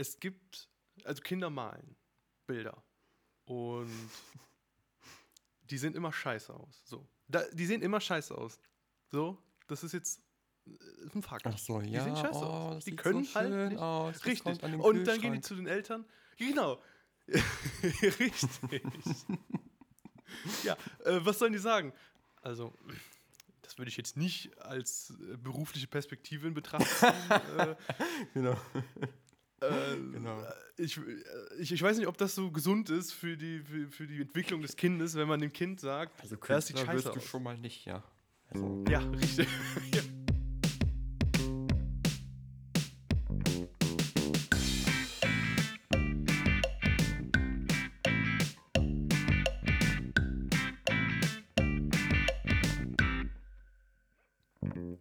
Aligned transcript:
es 0.00 0.18
gibt, 0.18 0.68
also 1.04 1.20
Kinder 1.22 1.50
malen 1.50 1.94
Bilder 2.46 2.82
und 3.44 4.10
die 5.64 5.78
sehen 5.78 5.94
immer 5.94 6.12
scheiße 6.12 6.52
aus. 6.52 6.82
So. 6.84 7.06
Da, 7.28 7.44
die 7.52 7.66
sehen 7.66 7.82
immer 7.82 8.00
scheiße 8.00 8.36
aus. 8.36 8.58
So, 9.12 9.38
das 9.68 9.84
ist 9.84 9.92
jetzt 9.92 10.22
äh, 10.66 10.72
ein 11.14 11.22
Fakt. 11.22 11.46
Ach 11.46 11.58
so, 11.58 11.80
die 11.80 11.90
ja, 11.90 12.02
sehen 12.02 12.16
scheiße 12.16 12.38
oh, 12.38 12.74
aus. 12.74 12.84
Die 12.84 12.96
können 12.96 13.24
so 13.24 13.34
halt 13.34 13.70
nicht. 13.70 13.78
aus. 13.78 14.24
Richtig. 14.24 14.62
Und 14.62 15.04
dann 15.04 15.20
gehen 15.20 15.34
die 15.34 15.40
zu 15.40 15.54
den 15.54 15.66
Eltern. 15.66 16.04
Genau. 16.38 16.80
Richtig. 17.82 18.50
ja, 20.64 20.72
äh, 21.04 21.20
was 21.22 21.38
sollen 21.38 21.52
die 21.52 21.58
sagen? 21.58 21.92
Also, 22.40 22.72
das 23.60 23.76
würde 23.76 23.90
ich 23.90 23.98
jetzt 23.98 24.16
nicht 24.16 24.58
als 24.58 25.10
äh, 25.10 25.36
berufliche 25.36 25.86
Perspektive 25.86 26.48
in 26.48 26.54
Betracht 26.54 26.86
ziehen. 26.86 27.58
äh, 27.58 27.76
Genau. 28.32 28.56
Äh, 29.60 29.96
Genau. 30.12 30.42
ich, 30.76 30.96
äh, 30.98 31.00
ich, 31.58 31.72
ich 31.72 31.82
weiß 31.82 31.98
nicht, 31.98 32.06
ob 32.06 32.16
das 32.18 32.34
so 32.34 32.50
gesund 32.50 32.90
ist 32.90 33.12
für 33.12 33.36
die, 33.36 33.60
für, 33.60 33.88
für 33.88 34.06
die 34.06 34.20
Entwicklung 34.20 34.62
des 34.62 34.76
Kindes, 34.76 35.14
wenn 35.14 35.28
man 35.28 35.40
dem 35.40 35.52
Kind 35.52 35.80
sagt, 35.80 36.20
Also 36.20 36.36
das 36.36 36.66
sieht 36.66 36.76
Künstler 36.76 36.94
wirst 36.94 37.04
scheiße 37.06 37.18
du 37.18 37.24
aus. 37.24 37.28
schon 37.30 37.42
mal 37.42 37.58
nicht, 37.58 37.84
ja. 37.86 38.02
Also, 38.50 38.84
Ja, 38.88 38.98
richtig. 39.00 39.46
ja. 39.94 40.02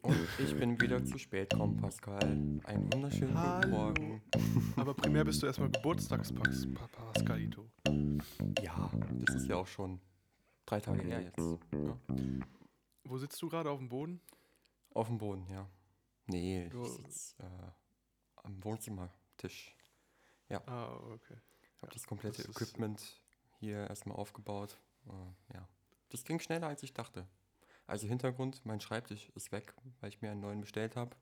und 0.02 0.17
ich 0.39 0.55
bin 0.55 0.80
wieder 0.80 1.03
zu 1.03 1.17
spät 1.17 1.49
gekommen, 1.49 1.77
Pascal. 1.77 2.19
Einen 2.63 2.94
wunderschönen. 2.94 3.35
Aber 4.79 4.93
primär 4.93 5.25
bist 5.25 5.41
du 5.41 5.47
erstmal 5.47 5.69
Geburtstagspax, 5.69 6.67
Pa- 6.73 6.88
Pascalito. 7.11 7.69
Ja, 8.61 8.89
das 9.25 9.35
ist 9.35 9.47
ja 9.47 9.55
auch 9.58 9.67
schon 9.67 9.99
drei 10.66 10.80
Tage 10.80 11.02
her 11.03 11.22
jetzt. 11.22 11.38
Ja. 11.38 11.97
Wo 13.03 13.17
sitzt 13.17 13.41
du 13.41 13.50
gerade 13.50 13.69
auf 13.69 13.80
dem 13.80 13.89
Boden? 13.89 14.22
Auf 14.94 15.07
dem 15.07 15.17
Boden, 15.17 15.45
ja. 15.50 15.67
Nee, 16.27 16.67
ich 16.67 16.73
Ja. 16.73 16.85
sitze 16.85 17.35
äh, 17.44 17.72
am 18.44 18.63
Wohnzimmertisch. 18.63 19.75
Ah, 20.50 20.94
okay. 21.13 21.38
Ich 21.75 21.81
habe 21.83 21.94
das 21.94 22.07
komplette 22.07 22.41
das 22.44 22.52
Equipment 22.52 23.22
hier 23.59 23.88
erstmal 23.88 24.17
aufgebaut. 24.17 24.77
Äh, 25.07 25.53
ja. 25.55 25.67
Das 26.09 26.23
ging 26.23 26.39
schneller, 26.39 26.67
als 26.67 26.81
ich 26.83 26.94
dachte. 26.94 27.27
Also 27.85 28.07
Hintergrund, 28.07 28.66
mein 28.66 28.81
Schreibtisch 28.81 29.30
ist 29.35 29.52
weg, 29.52 29.73
weil 30.00 30.09
ich 30.09 30.22
mir 30.22 30.31
einen 30.31 30.41
neuen 30.41 30.61
bestellt 30.61 30.95
habe. 30.95 31.16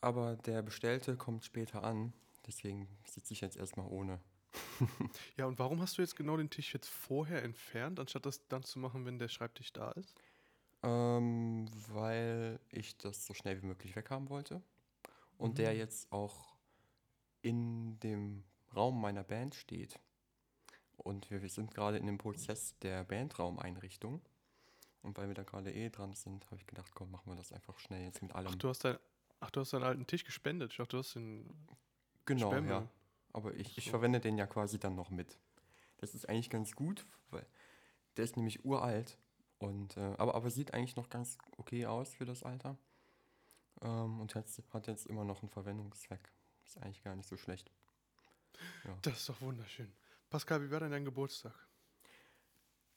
Aber 0.00 0.36
der 0.36 0.62
Bestellte 0.62 1.16
kommt 1.16 1.44
später 1.44 1.84
an, 1.84 2.12
deswegen 2.46 2.88
sitze 3.04 3.34
ich 3.34 3.40
jetzt 3.40 3.56
erstmal 3.56 3.86
ohne. 3.86 4.20
Ja, 5.36 5.46
und 5.46 5.58
warum 5.58 5.80
hast 5.80 5.96
du 5.98 6.02
jetzt 6.02 6.16
genau 6.16 6.36
den 6.36 6.50
Tisch 6.50 6.74
jetzt 6.74 6.88
vorher 6.88 7.42
entfernt, 7.44 8.00
anstatt 8.00 8.26
das 8.26 8.46
dann 8.48 8.64
zu 8.64 8.78
machen, 8.78 9.04
wenn 9.06 9.18
der 9.18 9.28
Schreibtisch 9.28 9.72
da 9.72 9.92
ist? 9.92 10.14
Ähm, 10.82 11.68
weil 11.88 12.58
ich 12.70 12.96
das 12.96 13.26
so 13.26 13.34
schnell 13.34 13.62
wie 13.62 13.66
möglich 13.66 13.94
weghaben 13.94 14.28
wollte. 14.28 14.62
Und 15.38 15.58
der 15.58 15.74
jetzt 15.74 16.10
auch 16.12 16.54
in 17.42 17.98
dem 18.00 18.44
Raum 18.74 19.00
meiner 19.00 19.24
Band 19.24 19.54
steht. 19.54 19.98
Und 20.96 21.30
wir, 21.30 21.42
wir 21.42 21.48
sind 21.48 21.74
gerade 21.74 21.98
in 21.98 22.06
dem 22.06 22.18
Prozess 22.18 22.76
der 22.80 23.04
Bandraumeinrichtung. 23.04 24.20
Und 25.02 25.16
weil 25.16 25.28
wir 25.28 25.34
da 25.34 25.44
gerade 25.44 25.72
eh 25.72 25.88
dran 25.88 26.12
sind, 26.12 26.44
habe 26.46 26.56
ich 26.56 26.66
gedacht, 26.66 26.90
komm, 26.94 27.10
machen 27.10 27.30
wir 27.32 27.36
das 27.36 27.52
einfach 27.52 27.78
schnell 27.78 28.02
jetzt 28.04 28.20
mit 28.20 28.34
allem. 28.34 28.48
Ach, 28.50 28.54
du 28.56 28.68
hast, 28.68 28.84
dein, 28.84 28.98
ach, 29.40 29.50
du 29.50 29.60
hast 29.60 29.72
deinen 29.72 29.84
alten 29.84 30.06
Tisch 30.06 30.24
gespendet. 30.24 30.70
Ich 30.72 30.76
dachte, 30.78 30.90
du 30.96 30.98
hast 30.98 31.14
den. 31.14 31.66
genau, 32.26 32.48
Sperrmüll. 32.48 32.70
ja. 32.70 32.88
Aber 33.32 33.54
ich, 33.54 33.78
ich 33.78 33.84
So. 33.84 33.90
verwende 33.90 34.20
den 34.20 34.38
ja 34.38 34.46
quasi 34.46 34.78
dann 34.78 34.94
noch 34.96 35.10
mit. 35.10 35.38
Das 35.98 36.14
ist 36.14 36.28
eigentlich 36.28 36.50
ganz 36.50 36.72
gut, 36.72 37.06
weil 37.30 37.46
der 38.16 38.24
ist 38.24 38.36
nämlich 38.36 38.64
uralt. 38.64 39.18
Und, 39.58 39.96
äh, 39.96 40.14
aber, 40.16 40.34
aber 40.34 40.50
sieht 40.50 40.72
eigentlich 40.72 40.96
noch 40.96 41.10
ganz 41.10 41.36
okay 41.58 41.86
aus 41.86 42.14
für 42.14 42.24
das 42.24 42.42
Alter. 42.42 42.76
Ähm, 43.82 44.20
und 44.20 44.34
hat, 44.34 44.46
hat 44.72 44.86
jetzt 44.86 45.06
immer 45.06 45.24
noch 45.24 45.42
einen 45.42 45.50
Verwendungszweck. 45.50 46.32
Ist 46.64 46.78
eigentlich 46.78 47.02
gar 47.02 47.14
nicht 47.14 47.28
so 47.28 47.36
schlecht. 47.36 47.70
Das 49.02 49.18
ist 49.18 49.28
doch 49.28 49.40
wunderschön. 49.40 49.92
Pascal, 50.28 50.62
wie 50.62 50.70
war 50.70 50.80
denn 50.80 50.90
dein 50.90 51.04
Geburtstag? 51.04 51.54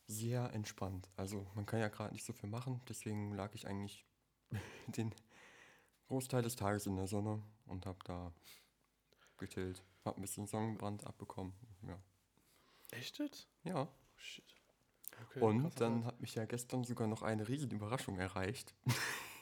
Sehr 0.07 0.51
entspannt. 0.53 1.09
Also 1.15 1.47
man 1.55 1.65
kann 1.65 1.79
ja 1.79 1.87
gerade 1.87 2.13
nicht 2.13 2.25
so 2.25 2.33
viel 2.33 2.49
machen, 2.49 2.81
deswegen 2.89 3.33
lag 3.33 3.53
ich 3.55 3.67
eigentlich 3.67 4.05
den 4.87 5.13
Großteil 6.13 6.43
des 6.43 6.55
Tages 6.55 6.85
in 6.85 6.95
der 6.95 7.07
Sonne 7.07 7.41
und 7.65 7.87
habe 7.87 7.97
da 8.03 8.31
gechillt. 9.39 9.81
Hab 10.05 10.15
ein 10.15 10.21
bisschen 10.21 10.45
Sonnenbrand 10.45 11.03
abbekommen. 11.07 11.53
Ja. 11.87 11.97
Echt 12.91 13.17
jetzt? 13.17 13.47
ja. 13.63 13.81
Oh, 13.81 13.87
shit. 14.15 14.45
Okay, 15.23 15.39
Und 15.39 15.81
dann 15.81 16.05
hat 16.05 16.21
mich 16.21 16.35
ja 16.35 16.45
gestern 16.45 16.83
sogar 16.83 17.07
noch 17.07 17.23
eine 17.23 17.47
riesen 17.47 17.71
Überraschung 17.71 18.19
erreicht. 18.19 18.75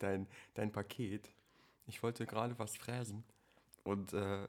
dein, 0.00 0.26
dein 0.54 0.72
Paket. 0.72 1.30
Ich 1.86 2.02
wollte 2.02 2.26
gerade 2.26 2.58
was 2.58 2.76
fräsen 2.76 3.22
und 3.84 4.12
äh, 4.12 4.48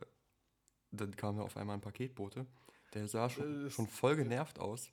dann 0.92 1.16
kam 1.16 1.38
da 1.38 1.44
auf 1.44 1.58
einmal 1.58 1.78
ein 1.78 1.82
Paketbote. 1.82 2.48
Der 2.96 3.08
sah 3.08 3.30
schon, 3.30 3.68
Äh, 3.68 3.70
schon 3.70 3.88
voll 3.88 4.16
genervt 4.16 4.58
aus, 4.58 4.90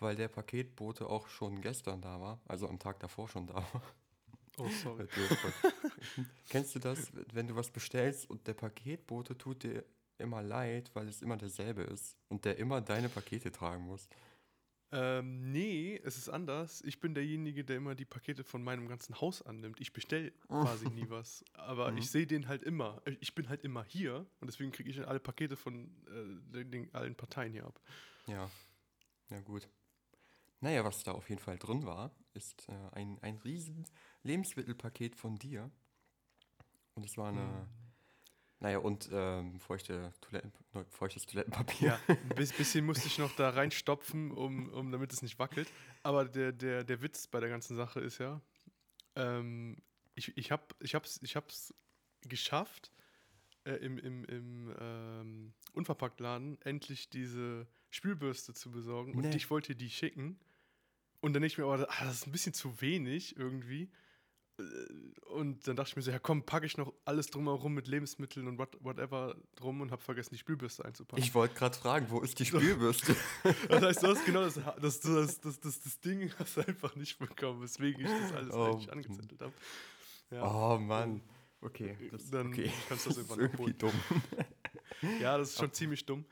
weil 0.00 0.16
der 0.16 0.26
Paketbote 0.26 1.06
auch 1.06 1.28
schon 1.28 1.60
gestern 1.60 2.00
da 2.00 2.20
war, 2.20 2.40
also 2.48 2.68
am 2.68 2.80
Tag 2.80 2.98
davor 2.98 3.28
schon 3.28 3.46
da 3.46 3.54
war. 3.54 3.82
Oh, 4.58 4.68
sorry. 4.68 5.06
Kennst 6.48 6.74
du 6.74 6.78
das, 6.78 7.10
wenn 7.32 7.48
du 7.48 7.56
was 7.56 7.70
bestellst 7.70 8.28
und 8.30 8.46
der 8.46 8.54
Paketbote 8.54 9.36
tut 9.36 9.62
dir 9.64 9.84
immer 10.18 10.42
leid, 10.42 10.90
weil 10.94 11.08
es 11.08 11.22
immer 11.22 11.36
derselbe 11.36 11.82
ist 11.82 12.16
und 12.28 12.44
der 12.44 12.56
immer 12.58 12.80
deine 12.80 13.08
Pakete 13.08 13.50
tragen 13.50 13.84
muss? 13.84 14.08
Ähm, 14.92 15.50
nee, 15.50 16.00
es 16.04 16.16
ist 16.16 16.28
anders. 16.28 16.80
Ich 16.82 17.00
bin 17.00 17.14
derjenige, 17.14 17.64
der 17.64 17.78
immer 17.78 17.96
die 17.96 18.04
Pakete 18.04 18.44
von 18.44 18.62
meinem 18.62 18.86
ganzen 18.86 19.20
Haus 19.20 19.42
annimmt. 19.42 19.80
Ich 19.80 19.92
bestelle 19.92 20.30
quasi 20.46 20.88
nie 20.88 21.08
was. 21.10 21.44
Aber 21.54 21.90
Mhm. 21.90 21.98
ich 21.98 22.10
sehe 22.10 22.28
den 22.28 22.46
halt 22.46 22.62
immer. 22.62 23.02
Ich 23.18 23.34
bin 23.34 23.48
halt 23.48 23.64
immer 23.64 23.82
hier 23.84 24.24
und 24.40 24.46
deswegen 24.46 24.70
kriege 24.70 24.88
ich 24.90 25.04
alle 25.08 25.18
Pakete 25.18 25.56
von 25.56 25.86
äh, 26.06 26.52
den, 26.52 26.70
den, 26.70 26.94
allen 26.94 27.16
Parteien 27.16 27.50
hier 27.52 27.64
ab. 27.66 27.80
Ja, 28.28 28.48
ja 29.30 29.40
gut. 29.40 29.68
Naja, 30.64 30.82
was 30.82 31.02
da 31.04 31.12
auf 31.12 31.28
jeden 31.28 31.42
Fall 31.42 31.58
drin 31.58 31.84
war, 31.84 32.10
ist 32.32 32.66
äh, 32.70 32.72
ein, 32.92 33.18
ein 33.20 33.36
riesen 33.36 33.84
Lebensmittelpaket 34.22 35.14
von 35.14 35.36
dir. 35.36 35.70
Und 36.94 37.04
es 37.04 37.18
war 37.18 37.28
eine, 37.28 37.42
Hm. 37.42 37.68
naja, 38.60 38.78
und 38.78 39.10
ähm, 39.12 39.60
feuchte 39.60 40.14
Toiletten, 40.22 40.52
feuchtes 40.88 41.26
Toilettenpapier. 41.26 41.88
Ja, 41.88 42.00
ein 42.08 42.28
bis- 42.34 42.54
bisschen 42.54 42.86
musste 42.86 43.06
ich 43.08 43.18
noch 43.18 43.36
da 43.36 43.50
reinstopfen, 43.50 44.30
um, 44.30 44.70
um, 44.70 44.90
damit 44.90 45.12
es 45.12 45.20
nicht 45.20 45.38
wackelt. 45.38 45.68
Aber 46.02 46.24
der, 46.24 46.52
der, 46.52 46.82
der 46.82 47.02
Witz 47.02 47.26
bei 47.26 47.40
der 47.40 47.50
ganzen 47.50 47.76
Sache 47.76 48.00
ist 48.00 48.16
ja, 48.16 48.40
ähm, 49.16 49.76
ich, 50.14 50.34
ich 50.38 50.50
habe 50.50 50.64
ich 50.80 50.94
hab's, 50.94 51.20
ich 51.22 51.36
hab's 51.36 51.74
geschafft, 52.22 52.90
äh, 53.64 53.72
im, 53.84 53.98
im, 53.98 54.24
im 54.24 54.74
ähm, 54.80 55.52
Unverpacktladen 55.74 56.58
endlich 56.62 57.10
diese 57.10 57.66
Spülbürste 57.90 58.54
zu 58.54 58.70
besorgen. 58.70 59.12
Und 59.14 59.24
Nee. 59.24 59.36
ich 59.36 59.50
wollte 59.50 59.76
die 59.76 59.90
schicken. 59.90 60.40
Und 61.24 61.32
dann 61.32 61.42
denke 61.42 61.52
ich 61.52 61.58
mir, 61.58 61.64
aber 61.64 61.86
ah, 61.90 62.04
das 62.04 62.16
ist 62.16 62.26
ein 62.26 62.32
bisschen 62.32 62.52
zu 62.52 62.80
wenig 62.80 63.36
irgendwie. 63.38 63.90
Äh, 64.58 64.62
Und 65.32 65.66
dann 65.66 65.74
dachte 65.76 65.88
ich 65.90 65.96
mir 65.96 66.02
so, 66.02 66.10
ja 66.10 66.18
komm, 66.18 66.44
packe 66.44 66.66
ich 66.66 66.76
noch 66.76 66.92
alles 67.06 67.28
drumherum 67.28 67.72
mit 67.74 67.88
Lebensmitteln 67.88 68.46
und 68.46 68.58
what, 68.58 68.76
whatever 68.80 69.34
drum 69.56 69.80
und 69.80 69.90
habe 69.90 70.02
vergessen, 70.02 70.34
die 70.34 70.38
Spülbürste 70.38 70.84
einzupacken. 70.84 71.22
Ich 71.24 71.34
wollte 71.34 71.54
gerade 71.54 71.76
fragen, 71.76 72.06
wo 72.10 72.20
ist 72.20 72.38
die 72.38 72.44
Spülbürste? 72.50 73.16
Das 73.68 73.82
heißt, 73.82 74.02
du 74.02 74.08
hast 74.08 74.24
genau 74.26 74.42
das, 74.44 74.54
das, 74.80 75.00
das, 75.00 75.40
das, 75.40 75.60
das, 75.60 75.80
das 75.80 76.00
Ding 76.00 76.30
hast 76.38 76.56
du 76.56 76.60
einfach 76.66 76.94
nicht 76.94 77.18
bekommen, 77.18 77.62
weswegen 77.62 78.04
ich 78.04 78.10
das 78.10 78.32
alles 78.32 78.54
Oh. 78.54 78.64
eigentlich 78.72 78.92
angezettelt 78.92 79.40
habe. 79.40 79.52
Ja, 80.30 80.42
Oh 80.44 80.78
Mann. 80.78 81.20
Okay, 81.62 81.96
das, 82.10 82.30
Dann 82.30 82.48
okay. 82.48 82.70
kannst 82.88 83.06
du 83.06 83.10
das 83.10 83.16
das 83.16 83.24
ist 83.26 83.30
irgendwann 83.30 83.40
irgendwie 83.40 83.72
dumm. 83.72 84.00
ja, 85.20 85.38
das 85.38 85.50
ist 85.50 85.58
schon 85.58 85.72
ziemlich 85.80 86.04
dumm. 86.04 86.26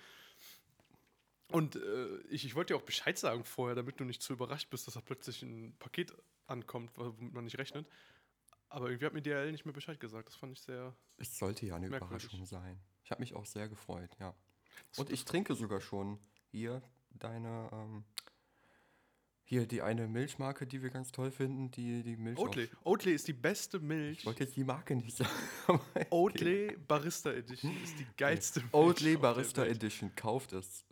Und 1.52 1.76
äh, 1.76 2.18
ich, 2.30 2.44
ich 2.44 2.54
wollte 2.54 2.74
dir 2.74 2.78
auch 2.78 2.84
Bescheid 2.84 3.18
sagen 3.18 3.44
vorher, 3.44 3.74
damit 3.74 4.00
du 4.00 4.04
nicht 4.04 4.22
zu 4.22 4.32
überrascht 4.32 4.70
bist, 4.70 4.86
dass 4.86 4.94
da 4.94 5.00
plötzlich 5.00 5.42
ein 5.42 5.74
Paket 5.78 6.12
ankommt, 6.46 6.90
womit 6.96 7.32
man 7.32 7.44
nicht 7.44 7.58
rechnet. 7.58 7.86
Aber 8.68 8.88
irgendwie 8.88 9.06
hat 9.06 9.12
mir 9.12 9.22
DRL 9.22 9.52
nicht 9.52 9.66
mehr 9.66 9.74
Bescheid 9.74 10.00
gesagt. 10.00 10.28
Das 10.28 10.36
fand 10.36 10.52
ich 10.52 10.60
sehr. 10.60 10.96
Es 11.18 11.36
sollte 11.38 11.66
ja 11.66 11.76
eine 11.76 11.88
Merkwürdig. 11.88 12.24
Überraschung 12.24 12.46
sein. 12.46 12.80
Ich 13.04 13.10
habe 13.10 13.20
mich 13.20 13.34
auch 13.34 13.44
sehr 13.44 13.68
gefreut, 13.68 14.10
ja. 14.18 14.34
Und 14.96 15.10
ich 15.10 15.24
trinke 15.24 15.54
sogar 15.54 15.80
schon 15.80 16.18
hier 16.50 16.82
deine, 17.10 17.68
ähm, 17.72 18.04
hier 19.44 19.66
die 19.66 19.82
eine 19.82 20.08
Milchmarke, 20.08 20.66
die 20.66 20.82
wir 20.82 20.88
ganz 20.88 21.12
toll 21.12 21.30
finden, 21.30 21.70
die 21.70 22.02
die 22.02 22.16
Milch. 22.16 22.38
Oatly. 22.38 22.70
Oatly 22.84 23.12
ist 23.12 23.28
die 23.28 23.34
beste 23.34 23.78
Milch. 23.80 24.20
ich 24.20 24.26
wollte 24.26 24.44
jetzt 24.44 24.56
die 24.56 24.64
Marke 24.64 24.96
nicht 24.96 25.16
sagen. 25.16 25.30
Oatly 26.10 26.76
Barista 26.88 27.30
Edition 27.32 27.76
ist 27.82 27.98
die 27.98 28.06
geilste 28.16 28.60
Milch. 28.60 28.72
Oatly 28.72 29.16
Barista. 29.16 29.66
Edition, 29.66 30.14
kauft 30.16 30.52
es. 30.54 30.86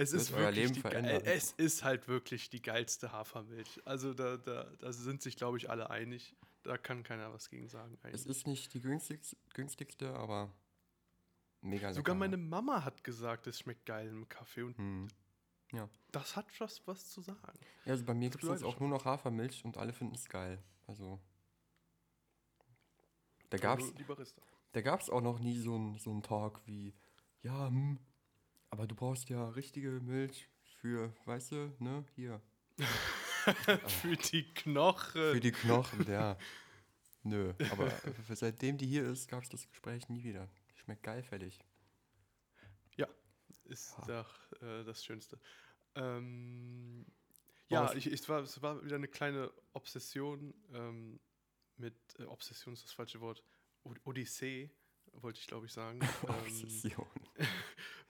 Es 0.00 0.12
ist 0.12 0.32
euer 0.32 0.38
wirklich 0.38 0.56
Leben 0.56 0.74
die, 0.74 0.80
verändern. 0.80 1.22
Es 1.24 1.52
ist 1.52 1.82
halt 1.82 2.06
wirklich 2.06 2.50
die 2.50 2.62
geilste 2.62 3.10
Hafermilch. 3.10 3.80
Also 3.84 4.14
da, 4.14 4.36
da, 4.36 4.64
da 4.78 4.92
sind 4.92 5.22
sich, 5.22 5.36
glaube 5.36 5.56
ich, 5.56 5.70
alle 5.70 5.90
einig. 5.90 6.36
Da 6.62 6.78
kann 6.78 7.02
keiner 7.02 7.32
was 7.32 7.50
gegen 7.50 7.68
sagen. 7.68 7.94
Es 7.94 8.04
Eigentlich. 8.04 8.26
ist 8.26 8.46
nicht 8.46 8.74
die 8.74 8.80
günstigste, 8.80 9.36
günstigste 9.54 10.14
aber 10.14 10.52
Mega 11.60 11.88
lecker. 11.88 11.94
Sogar 11.94 12.14
meine 12.14 12.36
Mama 12.36 12.84
hat 12.84 13.02
gesagt, 13.02 13.48
es 13.48 13.58
schmeckt 13.58 13.86
geil 13.86 14.08
im 14.08 14.28
Kaffee 14.28 14.62
und 14.62 14.78
Hm. 14.78 15.08
das 16.12 16.36
hat 16.36 16.46
was, 16.60 16.86
was 16.86 17.10
zu 17.10 17.20
sagen. 17.20 17.58
Ja, 17.84 17.92
also 17.92 18.04
bei 18.04 18.14
mir 18.14 18.30
gibt 18.30 18.44
es 18.44 18.50
jetzt 18.50 18.62
auch 18.64 18.78
nur 18.78 18.88
noch 18.88 19.04
Hafermilch 19.04 19.64
und 19.64 19.76
alle 19.76 19.92
finden 19.92 20.14
es 20.14 20.28
geil. 20.28 20.62
Also. 20.86 21.18
Da 23.50 23.76
nur 23.76 23.92
die 23.94 24.04
Barista. 24.04 24.42
da 24.72 24.80
gab's 24.80 25.10
auch 25.10 25.22
noch 25.22 25.40
nie 25.40 25.58
so 25.58 25.74
einen 25.74 25.98
so 25.98 26.20
Talk 26.20 26.60
wie, 26.66 26.94
ja, 27.42 27.66
hm, 27.66 27.98
aber 28.70 28.86
du 28.86 28.94
brauchst 28.94 29.28
ja 29.28 29.48
richtige 29.50 29.90
Milch 30.00 30.48
für, 30.80 31.12
weißt 31.24 31.52
du, 31.52 31.74
ne, 31.78 32.04
hier. 32.14 32.40
Für 34.02 34.16
die 34.16 34.52
Knochen. 34.54 35.32
Für 35.32 35.40
die 35.40 35.52
Knochen, 35.52 36.06
ja. 36.10 36.36
Nö, 37.22 37.54
aber 37.70 37.90
seitdem 38.34 38.76
die 38.78 38.86
hier 38.86 39.04
ist, 39.08 39.28
gab 39.28 39.42
es 39.42 39.48
das 39.48 39.66
Gespräch 39.68 40.08
nie 40.08 40.22
wieder. 40.22 40.48
Schmeckt 40.76 41.02
geilfällig. 41.02 41.58
ist 43.64 43.96
Ja. 43.98 44.06
doch 44.22 44.52
äh, 44.62 44.82
das 44.84 45.04
Schönste. 45.04 45.38
Ähm, 45.94 47.04
ja, 47.68 47.86
es- 47.86 47.94
ich, 47.96 48.06
es, 48.06 48.28
war, 48.28 48.40
es 48.40 48.62
war 48.62 48.82
wieder 48.84 48.96
eine 48.96 49.08
kleine 49.08 49.50
Obsession 49.72 50.54
ähm, 50.72 51.20
mit, 51.76 51.94
äh, 52.18 52.24
Obsession 52.24 52.72
ist 52.74 52.84
das 52.84 52.92
falsche 52.92 53.20
Wort, 53.20 53.42
Odyssee, 54.04 54.70
wollte 55.12 55.40
ich 55.40 55.46
glaube 55.46 55.66
ich 55.66 55.72
sagen. 55.72 56.00
ähm, 56.22 56.28
Obsession. 56.30 57.06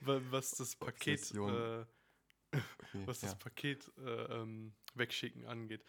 Was 0.01 0.51
das 0.51 0.75
Paket, 0.75 1.31
äh, 1.35 1.85
Okay, 2.53 3.05
was 3.05 3.19
das 3.19 3.31
ja. 3.31 3.37
Paket 3.37 3.91
äh, 3.97 4.01
ähm, 4.41 4.73
wegschicken 4.95 5.45
angeht. 5.45 5.83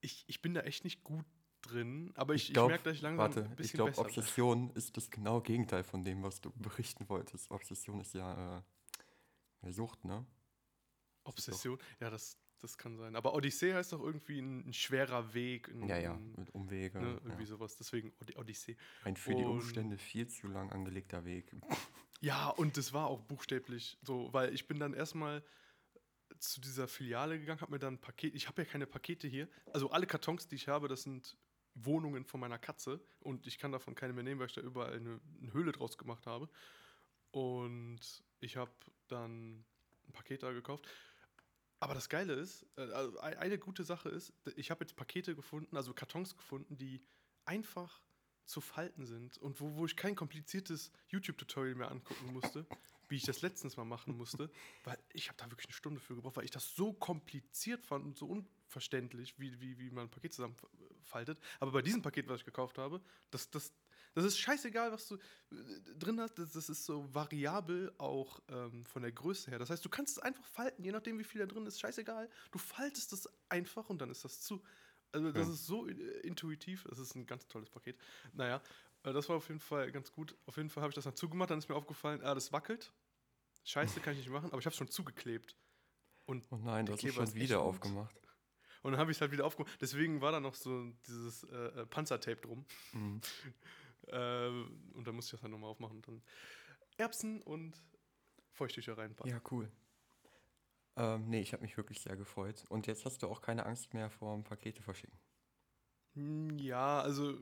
Ich, 0.00 0.24
ich 0.28 0.42
bin 0.42 0.54
da 0.54 0.60
echt 0.62 0.84
nicht 0.84 1.02
gut 1.04 1.24
drin, 1.62 2.12
aber 2.14 2.34
ich, 2.34 2.48
ich, 2.48 2.52
glaub- 2.54 2.68
merke, 2.68 2.84
dass 2.84 2.94
ich 2.94 3.02
langsam 3.02 3.18
Warte, 3.18 3.44
ein 3.44 3.56
bisschen 3.56 3.64
ich 3.64 3.72
glaube, 3.72 3.90
besser. 3.90 4.02
Obsession 4.02 4.70
ist 4.70 4.96
das 4.96 5.10
genaue 5.10 5.42
Gegenteil 5.42 5.82
von 5.84 6.02
dem, 6.04 6.22
was 6.22 6.40
du 6.40 6.50
berichten 6.56 7.08
wolltest. 7.08 7.50
Obsession 7.50 8.00
ist 8.00 8.14
ja 8.14 8.64
äh, 9.62 9.72
Sucht, 9.72 10.04
ne? 10.04 10.24
Obsession, 11.24 11.78
ja, 12.00 12.10
das, 12.10 12.38
das 12.60 12.78
kann 12.78 12.96
sein. 12.96 13.14
Aber 13.16 13.34
Odyssee 13.34 13.74
heißt 13.74 13.92
doch 13.92 14.00
irgendwie 14.02 14.38
ein, 14.40 14.68
ein 14.68 14.72
schwerer 14.72 15.34
Weg. 15.34 15.68
Ein, 15.68 15.86
Ja, 15.88 15.98
ja, 15.98 16.14
mit 16.14 16.50
Umwege. 16.54 16.98
ne, 17.00 17.20
irgendwie 17.24 17.42
ja. 17.42 17.46
sowas. 17.48 17.76
Deswegen 17.76 18.12
Od- 18.20 18.36
Odyssee. 18.36 18.76
Ein 19.04 19.16
für 19.16 19.34
die 19.34 19.44
Umstände 19.44 19.98
viel 19.98 20.26
zu 20.28 20.46
lang 20.48 20.70
angelegter 20.72 21.24
Weg. 21.24 21.54
Ja, 22.20 22.48
und 22.50 22.76
das 22.76 22.92
war 22.92 23.06
auch 23.06 23.20
buchstäblich 23.22 23.98
so, 24.02 24.32
weil 24.32 24.52
ich 24.52 24.66
bin 24.66 24.80
dann 24.80 24.92
erstmal 24.94 25.44
zu 26.38 26.60
dieser 26.60 26.88
Filiale 26.88 27.38
gegangen, 27.40 27.60
habe 27.60 27.72
mir 27.72 27.78
dann 27.78 27.94
ein 27.94 28.00
Paket, 28.00 28.34
ich 28.34 28.48
habe 28.48 28.62
ja 28.62 28.68
keine 28.68 28.86
Pakete 28.86 29.28
hier, 29.28 29.48
also 29.72 29.90
alle 29.90 30.06
Kartons, 30.06 30.48
die 30.48 30.56
ich 30.56 30.68
habe, 30.68 30.88
das 30.88 31.02
sind 31.04 31.38
Wohnungen 31.74 32.24
von 32.24 32.40
meiner 32.40 32.58
Katze 32.58 33.00
und 33.20 33.46
ich 33.46 33.58
kann 33.58 33.72
davon 33.72 33.94
keine 33.94 34.12
mehr 34.12 34.24
nehmen, 34.24 34.40
weil 34.40 34.48
ich 34.48 34.54
da 34.54 34.60
überall 34.62 34.94
eine, 34.94 35.20
eine 35.42 35.52
Höhle 35.52 35.72
draus 35.72 35.98
gemacht 35.98 36.26
habe. 36.26 36.50
Und 37.30 38.24
ich 38.40 38.56
habe 38.56 38.72
dann 39.08 39.66
ein 40.08 40.12
Paket 40.12 40.42
da 40.42 40.52
gekauft. 40.52 40.88
Aber 41.80 41.94
das 41.94 42.08
Geile 42.08 42.34
ist, 42.34 42.66
äh, 42.76 42.82
also 42.92 43.20
ei- 43.20 43.38
eine 43.38 43.58
gute 43.58 43.84
Sache 43.84 44.08
ist, 44.08 44.32
ich 44.56 44.70
habe 44.70 44.84
jetzt 44.84 44.96
Pakete 44.96 45.36
gefunden, 45.36 45.76
also 45.76 45.94
Kartons 45.94 46.36
gefunden, 46.36 46.76
die 46.78 47.04
einfach 47.44 48.02
zu 48.48 48.60
falten 48.60 49.06
sind 49.06 49.38
und 49.38 49.60
wo, 49.60 49.76
wo 49.76 49.86
ich 49.86 49.96
kein 49.96 50.16
kompliziertes 50.16 50.90
YouTube-Tutorial 51.08 51.74
mehr 51.74 51.90
angucken 51.90 52.32
musste, 52.32 52.66
wie 53.08 53.16
ich 53.16 53.24
das 53.24 53.42
letztens 53.42 53.76
mal 53.76 53.84
machen 53.84 54.16
musste, 54.16 54.50
weil 54.84 54.98
ich 55.12 55.28
habe 55.28 55.36
da 55.38 55.50
wirklich 55.50 55.66
eine 55.66 55.74
Stunde 55.74 56.00
für 56.00 56.14
gebraucht, 56.14 56.36
weil 56.36 56.44
ich 56.44 56.50
das 56.50 56.74
so 56.74 56.92
kompliziert 56.92 57.84
fand 57.84 58.04
und 58.04 58.16
so 58.16 58.26
unverständlich, 58.26 59.38
wie, 59.38 59.60
wie, 59.60 59.78
wie 59.78 59.90
man 59.90 60.06
ein 60.06 60.10
Paket 60.10 60.32
zusammenfaltet. 60.32 61.38
Aber 61.60 61.72
bei 61.72 61.82
diesem 61.82 62.02
Paket, 62.02 62.28
was 62.28 62.40
ich 62.40 62.46
gekauft 62.46 62.78
habe, 62.78 63.00
das, 63.30 63.50
das, 63.50 63.72
das 64.14 64.24
ist 64.24 64.38
scheißegal, 64.38 64.92
was 64.92 65.06
du 65.08 65.16
äh, 65.16 65.94
drin 65.98 66.20
hast. 66.20 66.38
Das, 66.38 66.52
das 66.52 66.68
ist 66.68 66.84
so 66.84 67.06
variabel 67.14 67.92
auch 67.98 68.40
ähm, 68.48 68.84
von 68.86 69.02
der 69.02 69.12
Größe 69.12 69.50
her. 69.50 69.58
Das 69.58 69.70
heißt, 69.70 69.84
du 69.84 69.88
kannst 69.88 70.16
es 70.16 70.22
einfach 70.22 70.44
falten, 70.46 70.84
je 70.84 70.92
nachdem, 70.92 71.18
wie 71.18 71.24
viel 71.24 71.40
da 71.40 71.46
drin 71.46 71.66
ist. 71.66 71.80
Scheißegal. 71.80 72.28
Du 72.50 72.58
faltest 72.58 73.12
es 73.12 73.28
einfach 73.48 73.88
und 73.88 74.00
dann 74.00 74.10
ist 74.10 74.24
das 74.24 74.40
zu. 74.40 74.62
Also, 75.12 75.32
das 75.32 75.48
ist 75.48 75.66
so 75.66 75.86
äh, 75.88 75.92
intuitiv. 76.20 76.84
Das 76.88 76.98
ist 76.98 77.14
ein 77.14 77.26
ganz 77.26 77.46
tolles 77.48 77.70
Paket. 77.70 77.98
Naja, 78.32 78.62
äh, 79.04 79.12
das 79.12 79.28
war 79.28 79.36
auf 79.36 79.48
jeden 79.48 79.60
Fall 79.60 79.90
ganz 79.92 80.12
gut. 80.12 80.36
Auf 80.46 80.56
jeden 80.56 80.70
Fall 80.70 80.82
habe 80.82 80.90
ich 80.90 80.94
das 80.94 81.04
dann 81.04 81.16
zugemacht. 81.16 81.50
Dann 81.50 81.58
ist 81.58 81.68
mir 81.68 81.74
aufgefallen, 81.74 82.20
ah, 82.22 82.34
das 82.34 82.52
wackelt. 82.52 82.92
Scheiße, 83.64 84.00
kann 84.00 84.12
ich 84.14 84.20
nicht 84.20 84.30
machen. 84.30 84.50
Aber 84.50 84.58
ich 84.58 84.66
habe 84.66 84.72
es 84.72 84.76
schon 84.78 84.90
zugeklebt. 84.90 85.56
Und 86.26 86.44
Oh 86.50 86.56
nein, 86.56 86.86
das 86.86 87.02
ist 87.02 87.14
schon 87.14 87.34
wieder 87.34 87.60
aufgemacht. 87.60 88.14
und 88.82 88.92
dann 88.92 89.00
habe 89.00 89.10
ich 89.10 89.16
es 89.16 89.20
halt 89.20 89.32
wieder 89.32 89.46
aufgemacht. 89.46 89.80
Deswegen 89.80 90.20
war 90.20 90.32
da 90.32 90.40
noch 90.40 90.54
so 90.54 90.92
dieses 91.06 91.44
äh, 91.44 91.56
äh, 91.56 91.86
Panzertape 91.86 92.40
drum. 92.40 92.64
Mhm. 92.92 93.20
Äh, 94.06 94.48
und 94.48 95.06
dann 95.06 95.14
musste 95.14 95.28
ich 95.28 95.30
das 95.32 95.40
dann 95.42 95.50
nochmal 95.50 95.68
aufmachen. 95.68 95.96
Und 95.96 96.08
dann 96.08 96.22
Erbsen 96.96 97.42
und 97.42 97.76
Feuchttücher 98.52 98.96
reinpacken. 98.96 99.30
Ja, 99.30 99.38
cool. 99.50 99.70
Ähm, 100.98 101.28
nee, 101.28 101.40
ich 101.40 101.52
habe 101.52 101.62
mich 101.62 101.76
wirklich 101.76 102.00
sehr 102.00 102.16
gefreut. 102.16 102.64
Und 102.68 102.86
jetzt 102.88 103.04
hast 103.06 103.22
du 103.22 103.28
auch 103.28 103.40
keine 103.40 103.64
Angst 103.66 103.94
mehr 103.94 104.10
vor 104.10 104.34
dem 104.34 104.42
Pakete 104.44 104.82
verschicken. 104.82 105.16
Hm, 106.14 106.58
Ja, 106.58 107.00
also 107.00 107.38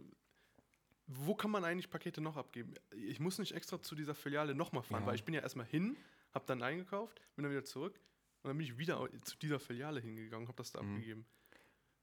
wo 1.07 1.35
kann 1.35 1.51
man 1.51 1.65
eigentlich 1.65 1.89
Pakete 1.89 2.21
noch 2.21 2.37
abgeben? 2.37 2.75
Ich 2.91 3.21
muss 3.21 3.39
nicht 3.39 3.53
extra 3.53 3.81
zu 3.81 3.95
dieser 3.95 4.15
Filiale 4.15 4.55
nochmal 4.55 4.83
fahren, 4.83 5.03
Ja. 5.03 5.07
weil 5.07 5.15
ich 5.15 5.25
bin 5.25 5.35
ja 5.35 5.41
erstmal 5.41 5.67
hin, 5.67 5.97
habe 6.35 6.45
dann 6.47 6.63
eingekauft, 6.63 7.23
bin 7.37 7.45
dann 7.45 7.53
wieder 7.53 7.65
zurück 7.65 7.99
und 8.43 8.49
dann 8.49 8.59
bin 8.59 8.67
ich 8.67 8.77
wieder 8.77 9.09
zu 9.23 9.37
dieser 9.39 9.59
Filiale 9.61 10.01
hingegangen, 10.01 10.49
habe 10.49 10.57
das 10.57 10.73
da 10.73 10.83
Mhm. 10.83 10.95
abgegeben. 10.97 11.27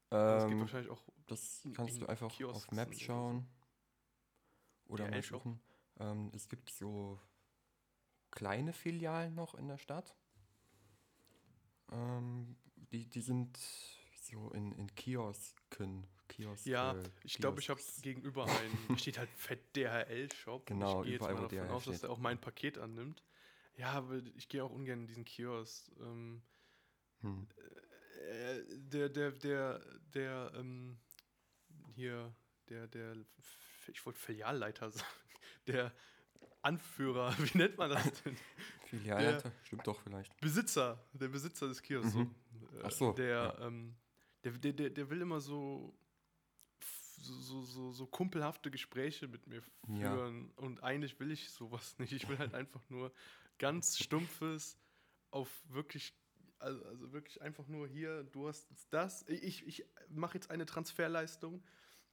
Das 0.09 0.43
geht 0.45 0.53
Ähm, 0.53 0.59
wahrscheinlich 0.61 0.89
auch. 0.91 1.03
das 1.27 1.67
kannst 1.73 2.01
du 2.01 2.05
einfach 2.07 2.31
Kiosks 2.31 2.67
auf 2.69 2.71
Maps 2.71 2.99
schauen. 2.99 3.45
Oder 4.85 5.05
Ja, 5.05 5.11
mal 5.11 5.21
suchen. 5.23 5.59
Ähm, 5.99 6.31
es 6.33 6.47
gibt 6.49 6.69
so 6.69 7.19
kleine 8.31 8.73
Filialen 8.73 9.35
noch 9.35 9.53
in 9.55 9.67
der 9.67 9.77
Stadt. 9.77 10.15
Ähm, 11.93 12.55
die, 12.91 13.07
die 13.09 13.21
sind 13.21 13.57
so 13.57 14.49
in, 14.51 14.71
in 14.73 14.93
Kiosken. 14.95 16.07
Kiosk, 16.27 16.65
Ja, 16.65 16.95
Ich 17.23 17.35
glaube, 17.37 17.59
ich 17.59 17.69
habe 17.69 17.79
gegenüber 18.01 18.45
einen, 18.45 18.97
steht 18.97 19.17
halt 19.19 19.29
fett 19.35 19.75
DHL-Shop. 19.75 20.65
Genau, 20.65 21.01
ich 21.01 21.05
gehe 21.05 21.13
jetzt 21.13 21.21
mal 21.21 21.33
davon 21.35 21.49
DHL 21.49 21.69
aus, 21.69 21.85
dass 21.85 21.95
steht. 21.95 22.03
der 22.03 22.09
auch 22.09 22.17
mein 22.17 22.39
Paket 22.39 22.77
annimmt. 22.77 23.23
Ja, 23.75 23.91
aber 23.91 24.21
ich 24.35 24.49
gehe 24.49 24.63
auch 24.63 24.71
ungern 24.71 25.01
in 25.01 25.07
diesen 25.07 25.25
Kiosk. 25.25 25.91
Ähm, 25.99 26.41
Hm. 27.21 27.47
äh, 28.29 28.61
der, 28.77 29.09
der, 29.09 29.31
der, 29.31 29.79
der, 30.13 30.51
ähm, 30.55 30.97
hier, 31.95 32.35
der, 32.69 32.87
der, 32.87 33.15
ich 33.87 34.05
wollte 34.05 34.19
Filialleiter 34.19 34.91
sagen, 34.91 35.07
der 35.67 35.93
Anführer, 36.61 37.33
wie 37.39 37.57
nennt 37.57 37.77
man 37.77 37.91
das 37.91 38.23
denn? 38.23 38.37
Filialleiter, 38.99 39.51
stimmt 39.63 39.87
doch 39.87 39.99
vielleicht. 40.01 40.35
Besitzer, 40.41 41.03
der 41.13 41.27
Besitzer 41.27 41.67
des 41.67 41.81
Kiosks. 41.81 42.13
Mhm. 42.13 42.33
So. 42.71 42.79
Ach 42.83 42.91
so, 42.91 43.11
Der, 43.13 43.27
ja. 43.27 43.67
ähm, 43.67 43.95
der, 44.43 44.51
der, 44.53 44.73
der, 44.73 44.89
der 44.89 45.09
will 45.09 45.21
immer 45.21 45.39
so, 45.41 45.93
so, 47.17 47.61
so, 47.63 47.91
so, 47.91 48.05
kumpelhafte 48.07 48.69
Gespräche 48.69 49.27
mit 49.27 49.47
mir 49.47 49.61
Ja. 49.87 50.11
führen. 50.13 50.51
Und 50.55 50.83
eigentlich 50.83 51.19
will 51.19 51.31
ich 51.31 51.49
sowas 51.49 51.95
nicht. 51.99 52.11
Ich 52.13 52.27
will 52.27 52.37
halt 52.37 52.53
einfach 52.53 52.81
nur 52.89 53.11
ganz 53.57 53.97
stumpfes, 53.97 54.77
auf 55.31 55.49
wirklich, 55.69 56.13
also, 56.59 56.83
also 56.85 57.11
wirklich 57.11 57.41
einfach 57.41 57.67
nur 57.67 57.87
hier, 57.87 58.23
du 58.25 58.47
hast 58.47 58.67
das. 58.91 59.27
Ich, 59.27 59.65
ich 59.65 59.85
mache 60.09 60.35
jetzt 60.35 60.51
eine 60.51 60.65
Transferleistung 60.65 61.63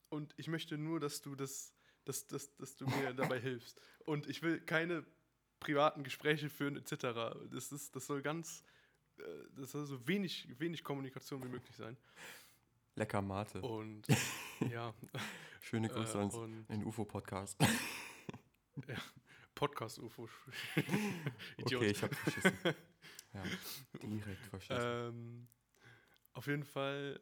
und 0.09 0.33
ich 0.39 0.49
möchte 0.49 0.79
nur, 0.79 1.01
dass 1.01 1.21
du 1.21 1.35
das, 1.35 1.75
dass, 2.05 2.27
dass, 2.27 2.57
dass 2.57 2.77
du 2.77 2.87
mir 2.87 3.13
dabei 3.15 3.39
hilfst. 3.39 3.79
Und 4.07 4.27
ich 4.27 4.41
will 4.43 4.61
keine 4.61 5.05
privaten 5.61 6.03
Gespräche 6.03 6.49
führen, 6.49 6.77
etc. 6.77 7.37
Das, 7.51 7.71
ist, 7.71 7.95
das 7.95 8.07
soll 8.07 8.23
ganz, 8.23 8.65
äh, 9.19 9.23
das 9.57 9.73
soll 9.73 9.87
so 9.87 10.07
wenig, 10.09 10.49
wenig 10.59 10.83
Kommunikation 10.83 11.43
wie 11.45 11.49
möglich 11.49 11.77
sein. 11.77 11.97
Lecker 12.97 13.23
Mate. 13.23 13.61
Und 13.63 14.07
ja, 14.71 14.93
Schöne 15.61 15.89
Grüße 15.89 16.19
äh, 16.19 16.23
und 16.23 16.69
den 16.69 16.85
UFO-Podcast. 16.85 17.59
Podcast-UFO. 19.55 20.29
Okay, 21.63 21.91
ich 21.91 22.03
habe 22.03 22.15
verschissen. 22.15 22.59
Ja, 23.33 23.45
direkt 24.03 24.45
verschissen. 24.47 24.83
Ähm, 24.83 25.49
auf 26.33 26.49
jeden 26.49 26.65
Fall 26.65 27.21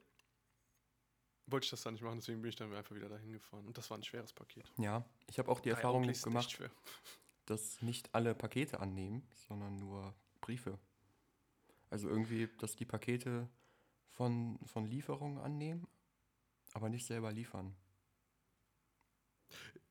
wollte 1.44 1.66
ich 1.66 1.70
das 1.70 1.82
dann 1.82 1.92
nicht 1.92 2.02
machen, 2.02 2.16
deswegen 2.16 2.40
bin 2.40 2.48
ich 2.48 2.56
dann 2.56 2.72
einfach 2.72 2.94
wieder 2.94 3.10
dahin 3.10 3.32
gefahren. 3.32 3.66
Und 3.66 3.76
das 3.76 3.90
war 3.90 3.98
ein 3.98 4.02
schweres 4.02 4.32
Paket. 4.32 4.72
ja, 4.78 5.04
ich 5.26 5.38
habe 5.38 5.50
auch 5.50 5.60
die 5.60 5.68
Erfahrung 5.68 6.08
echt 6.08 6.22
gemacht, 6.22 6.50
schwer. 6.50 6.70
Dass 7.50 7.82
nicht 7.82 8.14
alle 8.14 8.34
Pakete 8.34 8.80
annehmen, 8.80 9.26
sondern 9.34 9.76
nur 9.76 10.14
Briefe. 10.40 10.78
Also 11.90 12.08
irgendwie, 12.08 12.48
dass 12.58 12.76
die 12.76 12.84
Pakete 12.84 13.48
von, 14.08 14.58
von 14.64 14.86
Lieferungen 14.86 15.38
annehmen, 15.38 15.86
aber 16.72 16.88
nicht 16.88 17.06
selber 17.06 17.32
liefern. 17.32 17.74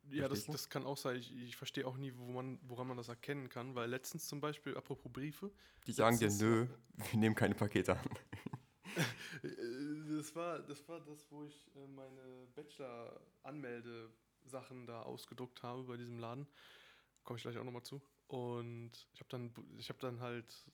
Ja, 0.09 0.29
das, 0.29 0.45
das 0.45 0.69
kann 0.69 0.85
auch 0.85 0.95
sein. 0.97 1.17
Ich, 1.17 1.35
ich 1.35 1.57
verstehe 1.57 1.85
auch 1.85 1.97
nie, 1.97 2.13
wo 2.15 2.31
man, 2.31 2.59
woran 2.63 2.87
man 2.87 2.95
das 2.97 3.09
erkennen 3.09 3.49
kann, 3.49 3.75
weil 3.75 3.89
letztens 3.89 4.25
zum 4.27 4.39
Beispiel, 4.39 4.77
apropos 4.77 5.11
Briefe, 5.11 5.51
Die 5.85 5.91
sagen 5.91 6.17
dir, 6.17 6.31
nö, 6.31 6.65
wir 7.11 7.19
nehmen 7.19 7.35
keine 7.35 7.55
Pakete 7.55 7.97
an. 7.97 8.05
Das 10.17 10.33
war, 10.35 10.59
das 10.59 10.87
war 10.87 11.01
das, 11.01 11.29
wo 11.29 11.43
ich 11.43 11.69
äh, 11.75 11.85
meine 11.87 12.47
Bachelor-Anmelde-Sachen 12.55 14.87
da 14.87 15.03
ausgedruckt 15.03 15.61
habe 15.61 15.83
bei 15.83 15.97
diesem 15.97 16.17
Laden. 16.17 16.47
Komme 17.27 17.37
ich 17.37 17.43
gleich 17.43 17.57
auch 17.57 17.63
nochmal 17.63 17.83
zu. 17.83 18.01
Und 18.27 18.91
ich 19.13 19.19
habe 19.19 19.29
dann, 19.29 19.53
ich 19.77 19.87
dann 19.99 20.21
halt, 20.21 20.65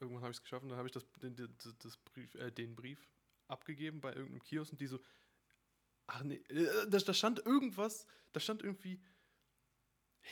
irgendwann 0.00 0.22
habe 0.22 0.32
ich 0.32 0.38
es 0.38 0.42
geschafft 0.42 0.64
und 0.64 0.70
dann 0.70 0.78
habe 0.78 0.88
ich 0.88 0.92
das, 0.92 1.06
den, 1.22 1.36
den, 1.36 1.56
das 1.78 1.96
Brief, 1.98 2.34
äh, 2.34 2.50
den 2.50 2.74
Brief 2.74 3.08
abgegeben 3.46 4.00
bei 4.00 4.10
irgendeinem 4.10 4.42
Kiosk 4.42 4.72
und 4.72 4.80
die 4.80 4.88
so, 4.88 4.98
ach 6.08 6.24
nee, 6.24 6.42
äh, 6.48 6.88
da, 6.90 6.98
da 6.98 7.14
stand 7.14 7.38
irgendwas, 7.46 8.06
da 8.32 8.40
stand 8.40 8.62
irgendwie, 8.62 9.00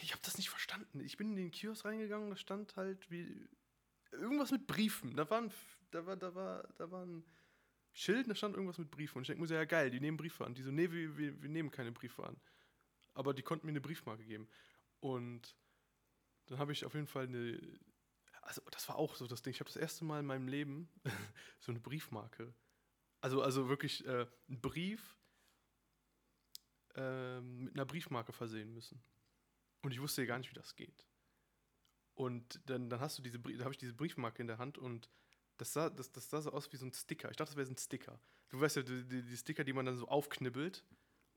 ich 0.02 0.10
habe 0.10 0.22
das 0.24 0.36
nicht 0.36 0.50
verstanden. 0.50 0.98
Ich 1.00 1.16
bin 1.16 1.30
in 1.30 1.36
den 1.36 1.50
Kiosk 1.52 1.84
reingegangen, 1.84 2.30
da 2.30 2.36
stand 2.36 2.74
halt 2.74 3.08
wie 3.10 3.48
irgendwas 4.10 4.50
mit 4.50 4.66
Briefen. 4.66 5.14
Da 5.14 5.30
waren, 5.30 5.52
da 5.92 6.06
war, 6.06 6.16
da 6.16 6.34
war, 6.34 6.68
da 6.76 6.90
war 6.90 7.06
ein 7.06 7.24
Schild, 7.92 8.28
da 8.28 8.34
stand 8.34 8.56
irgendwas 8.56 8.78
mit 8.78 8.90
Briefen. 8.90 9.18
Und 9.18 9.22
ich 9.22 9.28
denke 9.28 9.42
mir 9.42 9.48
so, 9.48 9.54
ja 9.54 9.64
geil, 9.64 9.90
die 9.90 10.00
nehmen 10.00 10.16
Briefe 10.16 10.44
an. 10.44 10.54
Die 10.54 10.62
so, 10.62 10.72
nee, 10.72 10.90
wir, 10.90 11.16
wir, 11.16 11.40
wir 11.40 11.48
nehmen 11.48 11.70
keine 11.70 11.92
Briefe 11.92 12.24
an. 12.24 12.36
Aber 13.14 13.32
die 13.32 13.42
konnten 13.42 13.66
mir 13.66 13.72
eine 13.72 13.80
Briefmarke 13.80 14.24
geben. 14.24 14.48
Und 15.00 15.56
dann 16.46 16.58
habe 16.58 16.72
ich 16.72 16.84
auf 16.84 16.94
jeden 16.94 17.06
Fall 17.06 17.24
eine, 17.24 17.60
also 18.42 18.62
das 18.70 18.88
war 18.88 18.96
auch 18.96 19.14
so 19.14 19.26
das 19.26 19.42
Ding. 19.42 19.52
Ich 19.52 19.60
habe 19.60 19.70
das 19.70 19.76
erste 19.76 20.04
Mal 20.04 20.20
in 20.20 20.26
meinem 20.26 20.48
Leben 20.48 20.88
so 21.60 21.72
eine 21.72 21.80
Briefmarke. 21.80 22.54
Also, 23.20 23.42
also 23.42 23.68
wirklich 23.68 24.04
äh, 24.06 24.26
einen 24.48 24.60
Brief 24.60 25.18
äh, 26.94 27.40
mit 27.40 27.74
einer 27.74 27.86
Briefmarke 27.86 28.32
versehen 28.32 28.72
müssen. 28.72 29.02
Und 29.82 29.92
ich 29.92 30.00
wusste 30.00 30.22
ja 30.22 30.28
gar 30.28 30.38
nicht, 30.38 30.50
wie 30.50 30.54
das 30.54 30.74
geht. 30.74 31.06
Und 32.14 32.60
dann, 32.68 32.90
dann 32.90 33.00
hast 33.00 33.18
du 33.18 33.22
diese, 33.22 33.38
da 33.38 33.64
habe 33.64 33.72
ich 33.72 33.78
diese 33.78 33.94
Briefmarke 33.94 34.42
in 34.42 34.46
der 34.46 34.58
Hand 34.58 34.76
und 34.76 35.08
das 35.56 35.72
sah, 35.72 35.90
das, 35.90 36.10
das 36.10 36.28
sah 36.28 36.40
so 36.40 36.52
aus 36.52 36.72
wie 36.72 36.76
so 36.76 36.86
ein 36.86 36.92
Sticker. 36.92 37.30
Ich 37.30 37.36
dachte, 37.36 37.50
das 37.50 37.56
wäre 37.56 37.66
so 37.66 37.72
ein 37.72 37.78
Sticker. 37.78 38.20
Du 38.48 38.60
weißt 38.60 38.76
ja, 38.76 38.82
die, 38.82 39.22
die 39.22 39.36
Sticker, 39.36 39.64
die 39.64 39.72
man 39.72 39.86
dann 39.86 39.96
so 39.96 40.08
aufknibbelt 40.08 40.84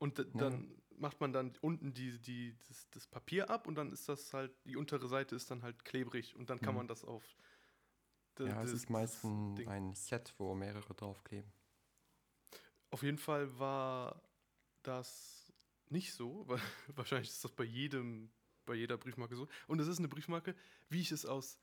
und 0.04 0.40
dann 0.40 0.70
macht 0.96 1.20
man 1.20 1.32
dann 1.32 1.56
unten 1.60 1.92
die, 1.94 2.20
die, 2.20 2.56
das, 2.68 2.88
das 2.90 3.06
Papier 3.06 3.50
ab 3.50 3.66
und 3.66 3.74
dann 3.74 3.90
ist 3.90 4.08
das 4.08 4.32
halt, 4.32 4.52
die 4.64 4.76
untere 4.76 5.08
Seite 5.08 5.34
ist 5.34 5.50
dann 5.50 5.62
halt 5.62 5.84
klebrig 5.84 6.36
und 6.36 6.50
dann 6.50 6.60
kann 6.60 6.74
Mhm. 6.74 6.78
man 6.78 6.88
das 6.88 7.04
auf. 7.04 7.24
Ja, 8.38 8.62
es 8.62 8.70
das- 8.70 8.80
ist 8.82 8.90
meist 8.90 9.16
das 9.16 9.24
ein, 9.24 9.56
Ding. 9.56 9.68
ein 9.68 9.94
Set, 9.94 10.34
wo 10.38 10.54
mehrere 10.54 10.94
draufkleben. 10.94 11.50
Auf 12.90 13.02
jeden 13.02 13.18
Fall 13.18 13.58
war 13.58 14.22
das 14.82 15.52
nicht 15.88 16.12
so. 16.12 16.46
weil 16.48 16.60
Wahrscheinlich 16.94 17.30
ist 17.30 17.42
das 17.44 17.52
bei 17.52 17.64
jedem, 17.64 18.30
bei 18.66 18.74
jeder 18.74 18.96
Briefmarke 18.98 19.36
so. 19.36 19.48
Und 19.66 19.80
es 19.80 19.88
ist 19.88 19.98
eine 19.98 20.08
Briefmarke, 20.08 20.54
wie 20.88 21.00
ich 21.00 21.12
es 21.12 21.26
aus, 21.26 21.58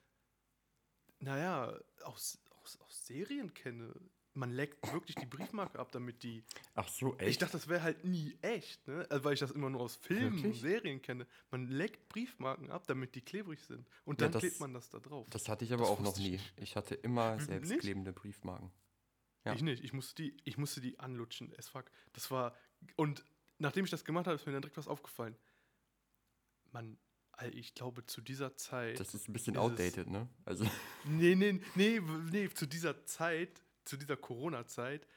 naja, 1.20 1.78
aus, 2.04 2.40
aus, 2.62 2.78
aus 2.82 3.06
Serien 3.06 3.54
kenne. 3.54 3.94
Man 4.34 4.52
leckt 4.52 4.94
wirklich 4.94 5.16
die 5.18 5.26
Briefmarke 5.26 5.78
ab, 5.78 5.92
damit 5.92 6.24
die. 6.24 6.42
Ach 6.76 6.88
so, 6.88 7.18
Ich 7.20 7.38
dachte, 7.38 7.54
das 7.54 7.68
wäre 7.68 7.84
halt 7.84 8.06
nie 8.06 8.38
echt, 8.42 8.88
ne? 8.88 9.06
Also, 9.10 9.26
weil 9.26 9.34
ich 9.34 9.42
das 9.42 9.52
immer 9.52 9.70
nur 9.70 9.82
aus 9.82 9.98
Filmen 9.98 10.28
und 10.38 10.44
Wirklich? 10.44 10.62
Serien 10.62 11.02
kenne. 11.02 11.28
Man 11.50 11.68
leckt 11.68 12.08
Briefmarken 12.08 12.72
ab, 12.72 12.88
damit 12.88 13.14
die 13.16 13.22
klebrig 13.22 13.60
sind. 13.66 13.86
Und 14.06 14.22
Ja, 14.22 14.28
dann 14.28 14.32
das- 14.34 14.40
klebt 14.42 14.60
man 14.62 14.74
das 14.74 14.90
da 14.90 15.00
drauf. 15.00 15.28
Das 15.32 15.50
hatte 15.50 15.66
ich 15.66 15.74
aber 15.74 15.82
Das 15.84 15.90
auch 15.92 16.00
noch 16.00 16.18
nie. 16.18 16.40
Ich 16.56 16.78
hatte 16.78 16.96
immer 16.96 17.40
selbstklebende 17.42 18.14
Briefmarken. 18.14 18.72
Ja. 19.44 19.54
Ich 19.54 19.64
nicht. 19.64 19.84
Ich 19.84 19.92
musste 19.92 20.22
die, 20.24 20.38
ich 20.46 20.58
musste 20.58 20.80
die 20.80 20.98
anlutschen. 21.00 21.52
Es 21.58 21.68
fuck. 21.68 21.92
Das 22.14 22.32
war. 22.32 22.56
Und 22.96 23.26
nachdem 23.58 23.84
ich 23.84 23.92
das 23.92 24.06
gemacht 24.06 24.28
habe, 24.28 24.36
ist 24.36 24.46
mir 24.46 24.54
dann 24.54 24.62
direkt 24.62 24.78
was 24.78 24.88
aufgefallen. 24.88 25.36
Man, 26.72 26.98
ich 27.52 27.74
glaube, 27.74 28.06
zu 28.06 28.22
dieser 28.22 28.56
Zeit. 28.56 29.00
Das 29.00 29.14
ist 29.14 29.28
ein 29.28 29.34
bisschen 29.34 29.58
outdated, 29.58 30.10
ne? 30.10 30.30
Also, 30.46 30.66
Nee, 31.06 31.36
nee, 31.36 31.60
nee, 31.76 32.00
nee, 32.32 32.50
zu 32.50 32.66
dieser 32.66 33.04
Zeit, 33.06 33.62
zu 33.86 33.98
dieser 33.98 34.18
Corona-Zeit, 34.18 35.08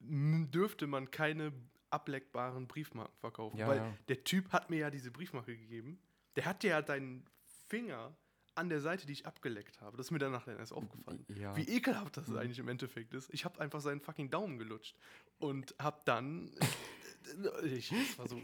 dürfte 0.00 0.86
man 0.86 1.10
keine 1.10 1.52
ableckbaren 1.90 2.66
Briefmarken 2.66 3.16
verkaufen. 3.18 3.58
Ja, 3.58 3.68
weil 3.68 3.78
ja. 3.78 3.94
der 4.08 4.24
Typ 4.24 4.52
hat 4.52 4.70
mir 4.70 4.78
ja 4.78 4.90
diese 4.90 5.10
Briefmarke 5.10 5.56
gegeben. 5.56 5.98
Der 6.36 6.44
hat 6.46 6.62
ja 6.64 6.80
deinen 6.82 7.26
Finger 7.68 8.14
an 8.54 8.68
der 8.68 8.80
Seite, 8.80 9.06
die 9.06 9.12
ich 9.12 9.26
abgeleckt 9.26 9.80
habe. 9.80 9.96
Das 9.96 10.06
ist 10.06 10.10
mir 10.10 10.18
danach 10.18 10.44
dann 10.44 10.58
erst 10.58 10.72
aufgefallen. 10.72 11.24
ja. 11.28 11.56
Wie 11.56 11.68
ekelhaft 11.68 12.16
das 12.16 12.28
Mhm. 12.28 12.36
eigentlich 12.38 12.58
im 12.58 12.68
Endeffekt 12.68 13.14
ist. 13.14 13.32
Ich 13.32 13.44
habe 13.44 13.60
einfach 13.60 13.80
seinen 13.80 14.00
fucking 14.00 14.30
Daumen 14.30 14.58
gelutscht 14.58 14.96
und 15.38 15.74
habe 15.78 16.00
dann. 16.04 16.50
ich, 17.64 17.88
das, 17.90 18.18
war 18.18 18.28
so, 18.28 18.40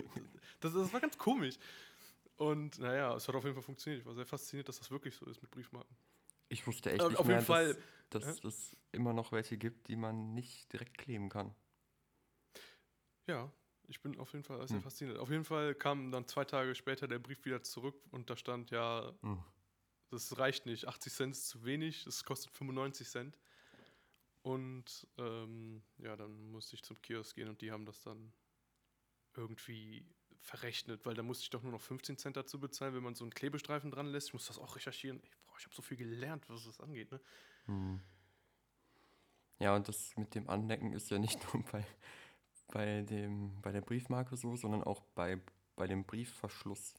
das, 0.60 0.72
das 0.74 0.92
war 0.92 1.00
ganz 1.00 1.16
komisch. 1.18 1.58
Und 2.36 2.78
naja, 2.78 3.14
es 3.14 3.26
hat 3.28 3.34
auf 3.34 3.44
jeden 3.44 3.54
Fall 3.54 3.62
funktioniert. 3.62 4.00
Ich 4.00 4.06
war 4.06 4.14
sehr 4.14 4.26
fasziniert, 4.26 4.68
dass 4.68 4.78
das 4.78 4.90
wirklich 4.90 5.14
so 5.14 5.26
ist 5.26 5.40
mit 5.42 5.50
Briefmarken. 5.50 5.96
Ich 6.48 6.66
wusste 6.66 6.90
echt 6.92 7.08
nicht 7.10 7.18
auf 7.18 7.26
mehr, 7.26 7.36
jeden 7.36 7.46
Fall, 7.46 7.76
dass, 8.10 8.40
dass 8.40 8.44
es 8.44 8.76
immer 8.92 9.12
noch 9.12 9.32
welche 9.32 9.58
gibt, 9.58 9.88
die 9.88 9.96
man 9.96 10.34
nicht 10.34 10.72
direkt 10.72 10.98
kleben 10.98 11.28
kann. 11.28 11.54
Ja, 13.26 13.52
ich 13.88 14.00
bin 14.02 14.18
auf 14.18 14.32
jeden 14.32 14.44
Fall 14.44 14.66
sehr 14.68 14.80
Hm. 14.80 14.82
fasziniert. 14.82 15.18
Auf 15.18 15.30
jeden 15.30 15.44
Fall 15.44 15.74
kam 15.74 16.10
dann 16.10 16.26
zwei 16.26 16.44
Tage 16.44 16.74
später 16.74 17.08
der 17.08 17.18
Brief 17.18 17.44
wieder 17.44 17.62
zurück 17.62 17.96
und 18.10 18.30
da 18.30 18.36
stand 18.36 18.70
ja, 18.70 19.12
Hm. 19.22 19.42
das 20.10 20.38
reicht 20.38 20.66
nicht, 20.66 20.86
80 20.88 21.12
Cent 21.14 21.34
ist 21.36 21.48
zu 21.48 21.64
wenig, 21.64 22.06
es 22.06 22.24
kostet 22.24 22.52
95 22.52 23.08
Cent. 23.08 23.38
Und 24.42 25.08
ähm, 25.18 25.82
ja, 25.98 26.16
dann 26.16 26.50
musste 26.50 26.76
ich 26.76 26.82
zum 26.84 27.00
Kiosk 27.02 27.34
gehen 27.34 27.48
und 27.48 27.60
die 27.62 27.72
haben 27.72 27.84
das 27.84 28.02
dann 28.02 28.32
irgendwie 29.36 30.06
verrechnet, 30.40 31.04
weil 31.06 31.14
da 31.14 31.22
musste 31.22 31.42
ich 31.44 31.50
doch 31.50 31.62
nur 31.62 31.72
noch 31.72 31.80
15 31.80 32.16
Cent 32.18 32.36
dazu 32.36 32.60
bezahlen, 32.60 32.94
wenn 32.94 33.02
man 33.02 33.14
so 33.14 33.24
einen 33.24 33.34
Klebestreifen 33.34 33.90
dran 33.90 34.06
lässt. 34.06 34.28
Ich 34.28 34.32
muss 34.34 34.46
das 34.46 34.58
auch 34.58 34.76
recherchieren. 34.76 35.20
Ich, 35.22 35.30
boah, 35.56 35.58
ich 35.58 35.64
habe 35.64 35.74
so 35.74 35.82
viel 35.82 35.96
gelernt, 35.96 36.48
was 36.48 36.64
das 36.64 36.80
angeht. 36.80 37.10
Ne? 37.10 37.20
Hm. 37.66 38.00
Ja, 39.58 39.74
und 39.74 39.88
das 39.88 40.14
mit 40.16 40.34
dem 40.34 40.48
Anlecken 40.50 40.92
ist 40.92 41.10
ja 41.10 41.18
nicht 41.18 41.38
nur 41.54 41.62
bei, 41.64 41.84
bei, 42.68 43.02
dem, 43.02 43.60
bei 43.62 43.72
der 43.72 43.80
Briefmarke 43.80 44.36
so, 44.36 44.54
sondern 44.56 44.82
auch 44.84 45.02
bei, 45.14 45.40
bei 45.76 45.86
dem 45.86 46.04
Briefverschluss. 46.04 46.94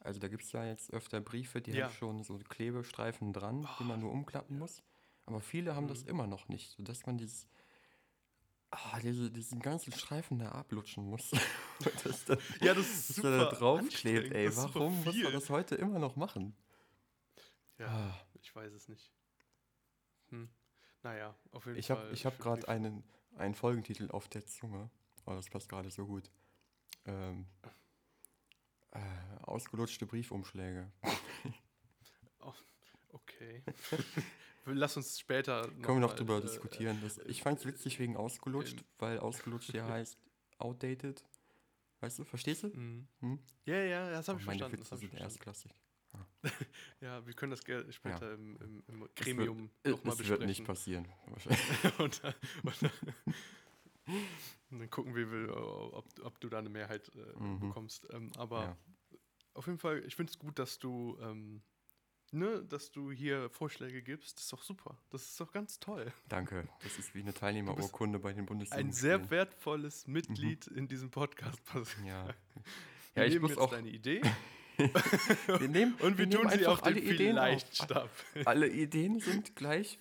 Also 0.00 0.20
da 0.20 0.28
gibt 0.28 0.44
es 0.44 0.52
ja 0.52 0.64
jetzt 0.64 0.92
öfter 0.92 1.20
Briefe, 1.20 1.60
die 1.60 1.72
Ja. 1.72 1.86
haben 1.86 1.92
schon 1.94 2.22
so 2.22 2.38
Klebestreifen 2.38 3.32
dran, 3.32 3.66
die 3.80 3.84
man 3.84 4.00
nur 4.00 4.12
umklappen 4.12 4.58
muss. 4.58 4.82
Aber 5.24 5.40
viele 5.40 5.74
haben 5.74 5.88
das 5.88 6.04
Mhm. 6.04 6.08
immer 6.10 6.26
noch 6.28 6.48
nicht, 6.48 6.70
sodass 6.70 7.04
man 7.06 7.18
dieses, 7.18 7.48
ah, 8.70 9.00
diese, 9.00 9.32
diesen 9.32 9.58
ganzen 9.58 9.92
Streifen 9.92 10.38
da 10.38 10.52
ablutschen 10.52 11.04
muss. 11.04 11.32
Das 12.04 12.24
dann, 12.24 12.38
Ja, 12.62 12.72
das 12.74 12.86
ist 12.88 13.10
dass 13.10 13.24
er 13.24 13.30
da 13.38 13.38
super 13.50 13.56
draufklebt, 13.58 14.32
ey. 14.32 14.46
das 14.46 14.62
super 14.62 14.74
Warum 14.80 15.04
muss 15.04 15.16
man 15.16 15.32
das 15.32 15.50
heute 15.50 15.74
immer 15.74 15.98
noch 15.98 16.16
machen? 16.16 16.54
Ja, 17.78 17.86
Ah. 17.88 18.20
ich 18.40 18.54
weiß 18.54 18.72
es 18.72 18.88
nicht. 18.88 19.10
Hm. 20.28 20.48
Naja, 21.02 21.34
auf 21.52 21.66
jeden 21.66 21.78
Ich 21.78 21.86
Fall. 21.88 21.96
habe 21.98 22.10
ich 22.12 22.26
hab 22.26 22.34
für 22.36 22.42
gerade 22.42 22.68
einen, 22.68 23.04
einen 23.36 23.54
Folgentitel 23.54 24.10
auf 24.10 24.28
der 24.28 24.46
Zunge. 24.46 24.90
Oh, 25.26 25.32
das 25.32 25.48
passt 25.48 25.68
gerade 25.68 25.90
so 25.90 26.06
gut. 26.06 26.30
Ähm, 27.04 27.46
äh, 28.92 29.00
ausgelutschte 29.42 30.06
Briefumschläge. 30.06 30.90
Okay. 33.10 33.62
Lass 34.66 34.96
uns 34.96 35.18
später. 35.18 35.62
Können 35.62 35.84
wir 35.98 36.00
noch 36.00 36.08
mal, 36.10 36.16
drüber 36.16 36.38
äh, 36.38 36.42
diskutieren. 36.42 36.98
Das, 37.02 37.18
ich 37.18 37.42
fand 37.42 37.58
es 37.60 37.66
witzig 37.66 37.98
wegen 37.98 38.16
ausgelutscht, 38.16 38.80
in- 38.80 38.84
weil 38.98 39.18
ausgelutscht 39.20 39.72
ja 39.74 39.86
heißt 39.88 40.18
outdated. 40.58 41.24
Weißt 42.00 42.18
du, 42.18 42.24
verstehst 42.24 42.64
du? 42.64 42.68
Mhm. 42.68 43.08
Hm? 43.20 43.38
Ja, 43.64 43.76
ja, 43.76 44.10
das 44.10 44.28
habe 44.28 44.36
Oh, 44.38 44.40
ich 44.40 44.46
Meine 44.46 44.58
verstanden. 44.58 44.76
Das 44.78 44.86
Witze 44.86 44.90
hab 44.92 44.98
sind 45.00 45.08
verstanden. 45.10 45.32
erstklassig. 45.32 45.72
Ja, 47.00 47.26
wir 47.26 47.34
können 47.34 47.50
das 47.50 47.60
später 47.94 48.32
im, 48.34 48.56
im, 48.58 48.82
im 48.88 49.02
Es 49.02 49.14
Gremium 49.14 49.70
wird, 49.82 49.96
nochmal 49.96 50.12
es 50.12 50.18
besprechen. 50.18 50.40
wird 50.40 50.48
nicht 50.48 50.64
passieren. 50.64 51.06
und, 51.98 52.22
dann, 52.24 52.34
und, 52.62 52.82
dann, 52.82 52.90
und 54.06 54.78
dann 54.80 54.90
gucken 54.90 55.14
wir, 55.14 55.56
ob, 55.94 56.06
ob 56.22 56.40
du 56.40 56.48
da 56.48 56.58
eine 56.58 56.68
Mehrheit 56.70 57.10
äh, 57.14 57.38
Mhm. 57.38 57.60
bekommst. 57.60 58.06
Ähm, 58.12 58.30
aber 58.36 58.62
Ja. 58.62 58.76
auf 59.54 59.66
jeden 59.66 59.78
Fall, 59.78 60.02
ich 60.06 60.16
finde 60.16 60.30
es 60.30 60.38
gut, 60.38 60.58
dass 60.58 60.78
du, 60.78 61.18
ähm, 61.20 61.62
ne, 62.32 62.64
dass 62.64 62.90
du 62.92 63.10
hier 63.12 63.50
Vorschläge 63.50 64.02
gibst. 64.02 64.36
Das 64.36 64.44
ist 64.44 64.52
doch 64.52 64.62
super. 64.62 64.96
Das 65.10 65.22
ist 65.24 65.40
doch 65.40 65.52
ganz 65.52 65.78
toll. 65.80 66.12
Danke. 66.28 66.68
Das 66.82 66.98
ist 66.98 67.14
wie 67.14 67.20
eine 67.20 67.34
Teilnehmerurkunde 67.34 68.18
bei 68.18 68.32
den 68.32 68.46
Bundesliga. 68.46 68.78
Ein 68.78 68.92
sehr 68.92 69.30
wertvolles 69.30 70.06
Mitglied 70.06 70.66
in 70.68 70.88
diesem 70.88 71.10
Podcast. 71.10 71.60
Ja. 72.04 72.28
Ja, 73.14 73.24
ich 73.24 73.40
muss 73.40 73.50
jetzt 73.50 73.58
auch. 73.60 73.70
deine 73.70 73.88
Idee 73.88 74.20
Wir 74.78 75.68
nehmen, 75.68 75.94
und 76.00 76.18
wir, 76.18 76.26
nehmen 76.26 76.42
tun 76.42 76.50
sie 76.50 76.66
auf 76.66 76.84
alle 76.84 77.00
Ideen 77.00 77.38
auf. 77.38 78.24
Alle 78.44 78.68
Ideen 78.68 79.20
sind 79.20 79.56
gleich 79.56 79.98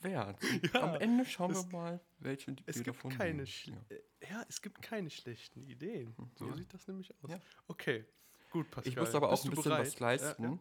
wert. 0.00 0.38
Ja, 0.74 0.82
Am 0.82 0.94
Ende 1.00 1.24
schauen 1.24 1.50
es- 1.52 1.66
wir 1.70 1.78
mal, 1.78 2.00
welche 2.18 2.52
die 2.52 2.62
Es 2.66 2.76
wir 2.76 2.84
gibt 2.84 3.08
keine 3.16 3.44
Ja. 3.44 3.74
äh, 3.88 4.00
ja, 4.30 4.44
es 4.48 4.60
gibt 4.62 4.82
keine 4.82 5.10
schlechten 5.10 5.62
Ideen. 5.62 6.14
So 6.36 6.46
Ja. 6.48 6.54
sieht 6.56 6.72
das 6.74 6.86
nämlich 6.86 7.12
aus. 7.22 7.30
Okay, 7.68 8.04
gut, 8.50 8.70
Pascal. 8.70 8.92
Ich 8.92 8.98
muss 8.98 9.14
aber 9.14 9.30
auch 9.32 9.42
ein 9.44 9.50
bisschen 9.50 9.64
bereit? 9.64 9.86
was 9.86 9.98
leisten, 10.00 10.58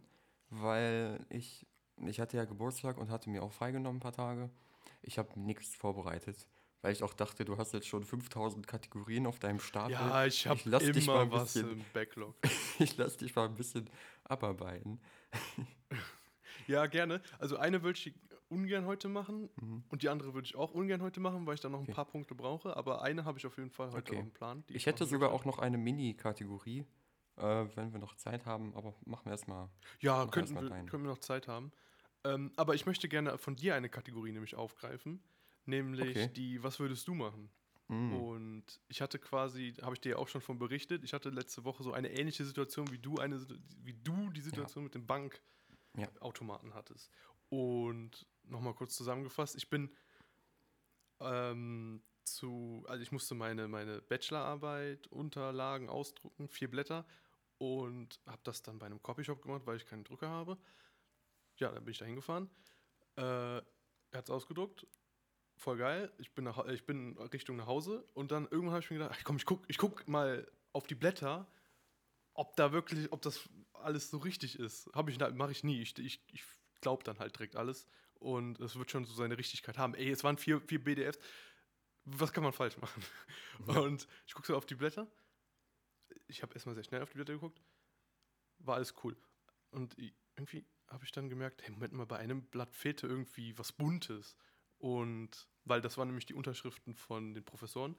weil 0.49 1.25
ich, 1.29 1.65
ich 2.05 2.19
hatte 2.19 2.37
ja 2.37 2.45
Geburtstag 2.45 2.97
und 2.97 3.09
hatte 3.09 3.29
mir 3.29 3.43
auch 3.43 3.51
freigenommen 3.51 3.97
ein 3.97 4.01
paar 4.01 4.13
Tage. 4.13 4.49
Ich 5.01 5.17
habe 5.17 5.39
nichts 5.39 5.75
vorbereitet, 5.75 6.47
weil 6.81 6.93
ich 6.93 7.03
auch 7.03 7.13
dachte, 7.13 7.43
du 7.45 7.57
hast 7.57 7.73
jetzt 7.73 7.87
schon 7.87 8.03
5000 8.03 8.65
Kategorien 8.67 9.25
auf 9.27 9.39
deinem 9.39 9.59
Stapel. 9.59 9.93
Ja, 9.93 10.25
ich 10.25 10.45
habe 10.47 10.59
lass 10.65 10.83
dich 10.83 11.05
mal 11.07 11.13
immer 11.13 11.21
ein 11.23 11.31
was 11.31 11.53
bisschen- 11.53 11.71
im 11.71 11.85
Backlog. 11.93 12.35
Ich 12.79 12.95
lasse 12.97 13.17
dich 13.17 13.35
mal 13.35 13.45
ein 13.45 13.55
bisschen 13.55 13.89
abarbeiten. 14.23 14.99
Ja, 16.67 16.85
gerne. 16.87 17.21
Also 17.39 17.55
eine 17.57 17.81
würde 17.81 17.97
ich 17.97 18.13
ungern 18.49 18.85
heute 18.85 19.07
machen 19.07 19.49
Mhm. 19.55 19.83
und 19.89 20.01
die 20.03 20.09
andere 20.09 20.33
würde 20.33 20.45
ich 20.45 20.55
auch 20.55 20.71
ungern 20.73 21.01
heute 21.01 21.19
machen, 21.21 21.45
weil 21.45 21.53
ich 21.55 21.61
dann 21.61 21.71
noch 21.71 21.79
ein 21.79 21.83
Okay. 21.83 21.93
paar 21.93 22.05
Punkte 22.05 22.35
brauche. 22.35 22.75
Aber 22.75 23.01
eine 23.03 23.23
habe 23.23 23.37
ich 23.39 23.45
auf 23.45 23.57
jeden 23.57 23.69
Fall 23.71 23.91
heute 23.91 24.11
Okay. 24.11 24.17
auf 24.19 24.25
dem 24.25 24.31
Plan. 24.33 24.63
die 24.67 24.75
Ich 24.75 24.85
hätte 24.85 25.05
sogar 25.05 25.31
auch 25.31 25.45
noch 25.45 25.59
eine 25.59 25.77
Mini-Kategorie. 25.77 26.85
äh, 27.37 27.65
wenn 27.75 27.93
wir 27.93 27.99
noch 27.99 28.15
Zeit 28.15 28.45
haben, 28.47 28.73
aber 28.75 28.95
machen 29.05 29.25
wir 29.25 29.31
erstmal. 29.31 29.69
Ja, 29.99 30.25
könnten 30.25 30.55
erst 30.55 30.69
mal 30.69 30.75
wir, 30.83 30.89
können 30.89 31.03
wir 31.03 31.11
noch 31.11 31.19
Zeit 31.19 31.47
haben. 31.47 31.71
Ähm, 32.23 32.51
aber 32.55 32.73
ich 32.73 32.85
möchte 32.87 33.07
gerne 33.07 33.37
von 33.37 33.55
dir 33.55 33.75
eine 33.75 33.89
Kategorie 33.89 34.31
nämlich 34.31 34.55
aufgreifen. 34.55 35.21
Nämlich 35.67 36.17
Okay. 36.17 36.33
die, 36.33 36.63
was 36.63 36.79
würdest 36.79 37.07
du 37.07 37.13
machen? 37.13 37.49
Mm. 37.89 38.13
Und 38.13 38.81
ich 38.87 39.01
hatte 39.01 39.19
quasi, 39.19 39.73
habe 39.81 39.93
ich 39.93 40.01
dir 40.01 40.11
ja 40.11 40.15
auch 40.17 40.27
schon 40.27 40.41
von 40.41 40.57
berichtet, 40.57 41.03
ich 41.03 41.13
hatte 41.13 41.29
letzte 41.29 41.63
Woche 41.63 41.83
so 41.83 41.93
eine 41.93 42.09
ähnliche 42.11 42.43
Situation, 42.43 42.91
wie 42.91 42.97
du, 42.97 43.17
eine, 43.17 43.45
wie 43.83 43.93
du 43.93 44.29
die 44.31 44.41
Situation 44.41 44.83
mit 44.83 44.95
dem 44.95 45.05
Ja. 45.05 46.07
Bankautomaten 46.07 46.73
hattest. 46.73 47.11
Und 47.49 48.25
nochmal 48.43 48.73
kurz 48.73 48.95
zusammengefasst, 48.95 49.55
ich 49.55 49.69
bin 49.69 49.93
ähm, 51.19 52.01
zu, 52.23 52.83
also 52.87 53.01
ich 53.01 53.11
musste 53.11 53.35
meine, 53.35 53.67
meine 53.67 54.01
Bachelorarbeit, 54.01 55.07
Unterlagen 55.07 55.89
ausdrucken, 55.89 56.47
vier 56.47 56.69
Blätter 56.69 57.05
und 57.57 58.19
habe 58.25 58.41
das 58.43 58.61
dann 58.61 58.79
bei 58.79 58.85
einem 58.85 59.01
Copyshop 59.01 59.41
gemacht, 59.41 59.65
weil 59.65 59.77
ich 59.77 59.85
keinen 59.85 60.03
Drucker 60.03 60.29
habe. 60.29 60.57
Ja, 61.57 61.71
dann 61.71 61.83
bin 61.83 61.91
ich 61.91 61.97
da 61.97 62.05
hingefahren. 62.05 62.49
Äh, 63.15 63.21
er 63.21 63.63
hat 64.13 64.25
es 64.25 64.29
ausgedruckt. 64.29 64.85
Voll 65.57 65.77
geil. 65.77 66.11
Ich 66.19 66.31
bin, 66.33 66.43
nach, 66.43 66.63
ich 66.67 66.85
bin 66.85 67.17
Richtung 67.17 67.57
nach 67.57 67.65
Hause 67.65 68.05
und 68.13 68.31
dann 68.31 68.45
irgendwann 68.45 68.75
habe 68.75 68.83
ich 68.83 68.91
mir 68.91 68.99
gedacht, 68.99 69.17
ach, 69.19 69.23
komm, 69.23 69.37
ich 69.37 69.45
guck, 69.45 69.63
ich 69.67 69.77
guck 69.77 70.07
mal 70.07 70.49
auf 70.71 70.85
die 70.85 70.95
Blätter, 70.95 71.47
ob 72.33 72.55
da 72.55 72.71
wirklich, 72.71 73.11
ob 73.11 73.23
das 73.23 73.49
alles 73.73 74.11
so 74.11 74.17
richtig 74.19 74.59
ist. 74.59 74.87
Habe 74.93 75.09
ich, 75.09 75.19
mache 75.33 75.51
ich 75.51 75.63
nie. 75.63 75.81
Ich, 75.81 75.97
ich, 75.97 76.21
ich 76.31 76.43
glaube 76.81 77.03
dann 77.03 77.17
halt 77.17 77.35
direkt 77.35 77.55
alles 77.55 77.87
und 78.19 78.59
es 78.59 78.77
wird 78.77 78.91
schon 78.91 79.05
so 79.05 79.13
seine 79.13 79.37
Richtigkeit 79.37 79.79
haben. 79.79 79.95
Ey, 79.95 80.11
es 80.11 80.23
waren 80.23 80.37
vier, 80.37 80.61
vier 80.61 80.83
BDFs. 80.83 81.19
Was 82.05 82.31
kann 82.31 82.43
man 82.43 82.53
falsch 82.53 82.77
machen? 82.77 83.03
Und 83.81 84.07
ich 84.27 84.33
gucke 84.35 84.47
so 84.47 84.55
auf 84.55 84.65
die 84.67 84.75
Blätter. 84.75 85.07
Ich 86.27 86.43
habe 86.43 86.53
erstmal 86.53 86.75
sehr 86.75 86.83
schnell 86.83 87.01
auf 87.01 87.09
die 87.09 87.15
Blätter 87.15 87.33
geguckt. 87.33 87.59
War 88.59 88.75
alles 88.75 88.93
cool. 89.03 89.17
Und 89.71 89.97
irgendwie 89.97 90.65
habe 90.87 91.03
ich 91.03 91.11
dann 91.11 91.29
gemerkt, 91.29 91.63
hey, 91.63 91.71
Moment 91.71 91.93
mal, 91.93 92.05
bei 92.05 92.17
einem 92.17 92.43
Blatt 92.43 92.75
fehlte 92.75 93.07
irgendwie 93.07 93.57
was 93.57 93.71
Buntes. 93.71 94.37
Und 94.79 95.47
weil 95.65 95.81
das 95.81 95.97
waren 95.97 96.07
nämlich 96.07 96.25
die 96.25 96.33
Unterschriften 96.33 96.95
von 96.95 97.33
den 97.33 97.43
Professoren. 97.43 97.95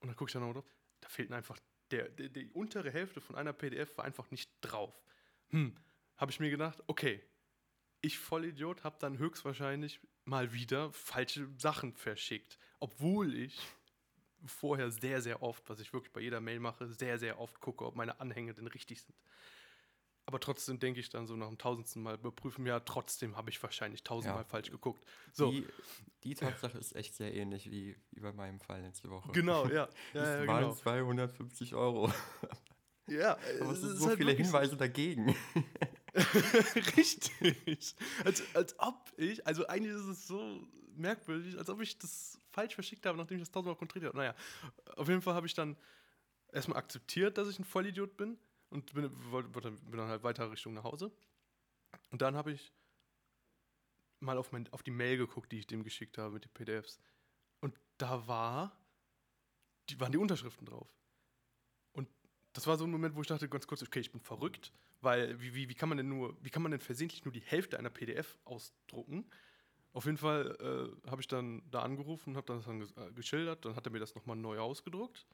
Und 0.00 0.08
dann 0.08 0.16
gucke 0.16 0.28
ich 0.28 0.32
dann 0.32 0.42
noch 0.42 0.52
drauf, 0.52 0.64
da 1.00 1.08
fehlten 1.08 1.34
einfach, 1.34 1.58
der, 1.90 2.08
der, 2.08 2.28
die 2.28 2.48
untere 2.50 2.90
Hälfte 2.90 3.20
von 3.20 3.36
einer 3.36 3.52
PDF 3.52 3.96
war 3.96 4.04
einfach 4.04 4.30
nicht 4.30 4.50
drauf. 4.60 5.00
Hm, 5.50 5.76
habe 6.16 6.30
ich 6.30 6.40
mir 6.40 6.50
gedacht, 6.50 6.82
okay, 6.86 7.22
ich 8.00 8.18
Vollidiot 8.18 8.84
habe 8.84 8.96
dann 9.00 9.18
höchstwahrscheinlich 9.18 10.00
mal 10.24 10.52
wieder 10.52 10.92
falsche 10.92 11.48
Sachen 11.58 11.94
verschickt. 11.94 12.58
Obwohl 12.78 13.34
ich 13.34 13.58
vorher 14.44 14.90
sehr, 14.90 15.22
sehr 15.22 15.42
oft, 15.42 15.68
was 15.68 15.80
ich 15.80 15.92
wirklich 15.92 16.12
bei 16.12 16.20
jeder 16.20 16.40
Mail 16.40 16.60
mache, 16.60 16.92
sehr, 16.92 17.18
sehr 17.18 17.40
oft 17.40 17.60
gucke, 17.60 17.84
ob 17.84 17.96
meine 17.96 18.20
Anhänge 18.20 18.54
denn 18.54 18.66
richtig 18.66 19.02
sind. 19.02 19.16
Aber 20.28 20.40
trotzdem 20.40 20.80
denke 20.80 20.98
ich 20.98 21.08
dann 21.08 21.26
so 21.28 21.36
nach 21.36 21.46
dem 21.46 21.56
tausendsten 21.56 22.02
Mal 22.02 22.14
überprüfen, 22.16 22.66
ja, 22.66 22.80
trotzdem 22.80 23.36
habe 23.36 23.50
ich 23.50 23.62
wahrscheinlich 23.62 24.02
tausendmal 24.02 24.42
Ja. 24.42 24.48
falsch 24.48 24.70
geguckt. 24.72 25.04
So, 25.32 25.52
Die, 25.52 25.66
die 26.24 26.34
Tatsache 26.34 26.76
ist 26.78 26.96
echt 26.96 27.14
sehr 27.14 27.32
ähnlich 27.32 27.70
wie, 27.70 27.96
wie 28.10 28.20
bei 28.20 28.32
meinem 28.32 28.58
Fall 28.58 28.82
letzte 28.82 29.08
Woche. 29.08 29.30
genau, 29.32 29.66
ja. 29.68 29.88
ja, 30.14 30.22
Es 30.22 30.40
ja 30.40 30.46
waren 30.48 30.62
genau. 30.62 30.74
250 30.74 31.74
Euro. 31.74 32.12
Ja, 33.08 33.38
Aber 33.60 33.70
es 33.70 33.80
sind 33.82 33.96
so 33.98 34.08
halt 34.08 34.18
viele. 34.18 34.32
Hinweise 34.32 34.76
dagegen. 34.76 35.36
Richtig. 36.96 37.94
Als, 38.24 38.42
als 38.54 38.78
ob 38.80 39.12
ich, 39.16 39.46
also 39.46 39.66
eigentlich 39.68 39.94
ist 39.94 40.06
es 40.06 40.26
so 40.26 40.66
merkwürdig, 40.96 41.56
als 41.58 41.68
ob 41.70 41.80
ich 41.80 41.98
das 41.98 42.40
falsch 42.50 42.74
verschickt 42.74 43.06
habe, 43.06 43.16
nachdem 43.18 43.36
ich 43.36 43.42
das 43.42 43.50
tausendmal 43.52 43.76
kontrolliert 43.76 44.08
habe. 44.12 44.18
Naja, 44.18 44.34
auf 44.96 45.08
jeden 45.08 45.22
Fall 45.22 45.34
habe 45.34 45.46
ich 45.46 45.54
dann 45.54 45.76
erstmal 46.52 46.78
akzeptiert, 46.78 47.38
dass 47.38 47.48
ich 47.48 47.58
ein 47.58 47.64
Vollidiot 47.64 48.16
bin 48.16 48.38
und 48.70 48.92
bin, 48.94 49.10
bin 49.10 49.96
dann 49.96 50.08
halt 50.08 50.22
weiter 50.22 50.50
Richtung 50.50 50.74
nach 50.74 50.84
Hause. 50.84 51.12
Und 52.10 52.22
dann 52.22 52.36
habe 52.36 52.52
ich 52.52 52.72
mal 54.20 54.38
auf, 54.38 54.52
mein, 54.52 54.70
auf 54.72 54.82
die 54.82 54.90
Mail 54.90 55.16
geguckt, 55.18 55.52
die 55.52 55.58
ich 55.58 55.66
dem 55.66 55.84
geschickt 55.84 56.18
habe 56.18 56.34
mit 56.34 56.44
den 56.44 56.52
PDFs. 56.52 57.00
Und 57.60 57.78
da 57.98 58.26
war, 58.26 58.78
die, 59.88 60.00
waren 60.00 60.12
die 60.12 60.18
Unterschriften 60.18 60.66
drauf. 60.66 60.88
Und 61.92 62.08
das 62.52 62.66
war 62.66 62.76
so 62.76 62.84
ein 62.84 62.90
Moment, 62.90 63.14
wo 63.14 63.20
ich 63.20 63.26
dachte 63.26 63.48
ganz 63.48 63.66
kurz, 63.66 63.82
okay, 63.82 64.00
ich 64.00 64.12
bin 64.12 64.20
verrückt, 64.20 64.72
weil 65.00 65.40
wie, 65.40 65.54
wie, 65.54 65.68
wie 65.68 65.74
kann 65.74 65.88
man 65.88 65.98
denn 65.98 66.08
nur, 66.08 66.36
wie 66.42 66.50
kann 66.50 66.62
man 66.62 66.72
denn 66.72 66.80
versehentlich 66.80 67.24
nur 67.24 67.32
die 67.32 67.40
Hälfte 67.40 67.78
einer 67.78 67.90
PDF 67.90 68.38
ausdrucken? 68.44 69.30
Auf 69.92 70.04
jeden 70.04 70.18
Fall 70.18 70.56
äh, 70.60 71.10
habe 71.10 71.22
ich 71.22 71.28
dann 71.28 71.62
da 71.70 71.80
angerufen 71.80 72.36
habe 72.36 72.46
das 72.46 72.66
dann 72.66 72.82
äh, 72.82 73.12
geschildert, 73.12 73.64
dann 73.64 73.76
hat 73.76 73.86
er 73.86 73.92
mir 73.92 73.98
das 73.98 74.14
nochmal 74.14 74.36
neu 74.36 74.58
ausgedruckt. 74.58 75.26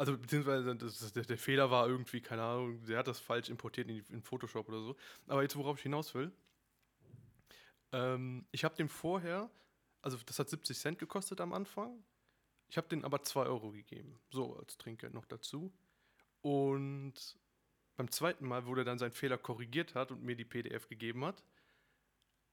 Also 0.00 0.16
beziehungsweise 0.16 0.74
das, 0.76 1.12
der, 1.12 1.24
der 1.24 1.36
Fehler 1.36 1.70
war 1.70 1.86
irgendwie, 1.86 2.22
keine 2.22 2.42
Ahnung, 2.42 2.82
der 2.86 2.96
hat 2.96 3.06
das 3.06 3.20
falsch 3.20 3.50
importiert 3.50 3.86
in, 3.90 4.02
in 4.08 4.22
Photoshop 4.22 4.66
oder 4.66 4.80
so. 4.80 4.96
Aber 5.26 5.42
jetzt, 5.42 5.56
worauf 5.56 5.76
ich 5.76 5.82
hinaus 5.82 6.14
will, 6.14 6.32
ähm, 7.92 8.46
ich 8.50 8.64
habe 8.64 8.74
dem 8.76 8.88
vorher, 8.88 9.50
also 10.00 10.16
das 10.24 10.38
hat 10.38 10.48
70 10.48 10.78
Cent 10.78 10.98
gekostet 10.98 11.42
am 11.42 11.52
Anfang, 11.52 12.02
ich 12.70 12.78
habe 12.78 12.88
den 12.88 13.04
aber 13.04 13.22
2 13.22 13.42
Euro 13.42 13.72
gegeben, 13.72 14.18
so 14.30 14.56
als 14.56 14.78
Trinkgeld 14.78 15.12
noch 15.12 15.26
dazu. 15.26 15.70
Und 16.40 17.36
beim 17.96 18.10
zweiten 18.10 18.48
Mal, 18.48 18.66
wo 18.66 18.74
der 18.74 18.84
dann 18.84 18.98
seinen 18.98 19.12
Fehler 19.12 19.36
korrigiert 19.36 19.94
hat 19.94 20.12
und 20.12 20.22
mir 20.22 20.34
die 20.34 20.46
PDF 20.46 20.88
gegeben 20.88 21.26
hat, 21.26 21.44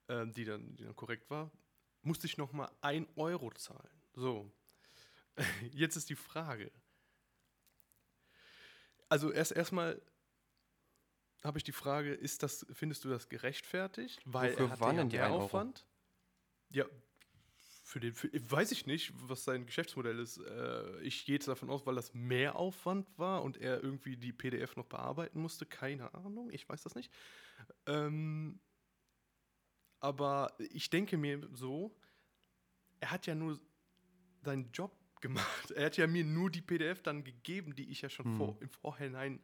ähm, 0.09 0.33
die, 0.33 0.43
dann, 0.43 0.75
die 0.75 0.83
dann 0.83 0.97
korrekt 0.97 1.29
war, 1.29 1.49
musste 2.01 2.27
ich 2.27 2.37
nochmal 2.37 2.69
1 2.81 3.07
Euro 3.15 3.51
zahlen. 3.51 4.01
So. 4.15 4.51
Jetzt 5.71 5.95
ist 5.95 6.09
die 6.09 6.15
Frage. 6.15 6.73
Also 9.09 9.31
erst 9.31 9.51
erstmal 9.53 10.01
habe 11.43 11.57
ich 11.57 11.63
die 11.63 11.71
Frage, 11.71 12.13
ist 12.13 12.43
das, 12.43 12.65
findest 12.71 13.05
du 13.05 13.09
das 13.09 13.29
gerechtfertigt? 13.29 14.21
Weil 14.25 14.51
Wofür 14.51 14.65
er 14.65 14.69
hatte 14.71 14.81
waren 14.81 14.97
denn 14.97 15.09
die 15.09 15.17
mehr 15.17 15.25
1 15.25 15.33
Euro? 15.33 15.43
Aufwand. 15.45 15.85
Ja, 16.69 16.85
für 17.83 18.01
den, 18.01 18.13
für, 18.13 18.29
weiß 18.33 18.71
ich 18.73 18.85
nicht, 18.85 19.13
was 19.15 19.45
sein 19.45 19.65
Geschäftsmodell 19.65 20.19
ist. 20.19 20.39
Äh, 20.39 20.99
ich 21.01 21.25
gehe 21.25 21.35
jetzt 21.35 21.47
davon 21.47 21.69
aus, 21.69 21.85
weil 21.85 21.95
das 21.95 22.13
mehr 22.13 22.57
Aufwand 22.57 23.07
war 23.17 23.43
und 23.43 23.57
er 23.57 23.81
irgendwie 23.81 24.17
die 24.17 24.33
PDF 24.33 24.75
noch 24.75 24.85
bearbeiten 24.85 25.39
musste. 25.39 25.65
Keine 25.65 26.13
Ahnung, 26.13 26.49
ich 26.51 26.67
weiß 26.67 26.83
das 26.83 26.95
nicht. 26.95 27.13
Ähm, 27.85 28.59
aber 30.01 30.53
ich 30.59 30.89
denke 30.89 31.17
mir 31.17 31.47
so, 31.53 31.95
er 32.99 33.11
hat 33.11 33.25
ja 33.25 33.35
nur 33.35 33.59
seinen 34.41 34.69
Job 34.71 34.91
gemacht. 35.21 35.71
Er 35.71 35.85
hat 35.87 35.97
ja 35.97 36.07
mir 36.07 36.23
nur 36.23 36.49
die 36.49 36.61
PDF 36.61 37.01
dann 37.01 37.23
gegeben, 37.23 37.75
die 37.75 37.89
ich 37.89 38.01
ja 38.01 38.09
schon 38.09 38.25
Hm. 38.25 38.37
vor, 38.37 38.57
im 38.61 38.69
Vorhinein 38.69 39.39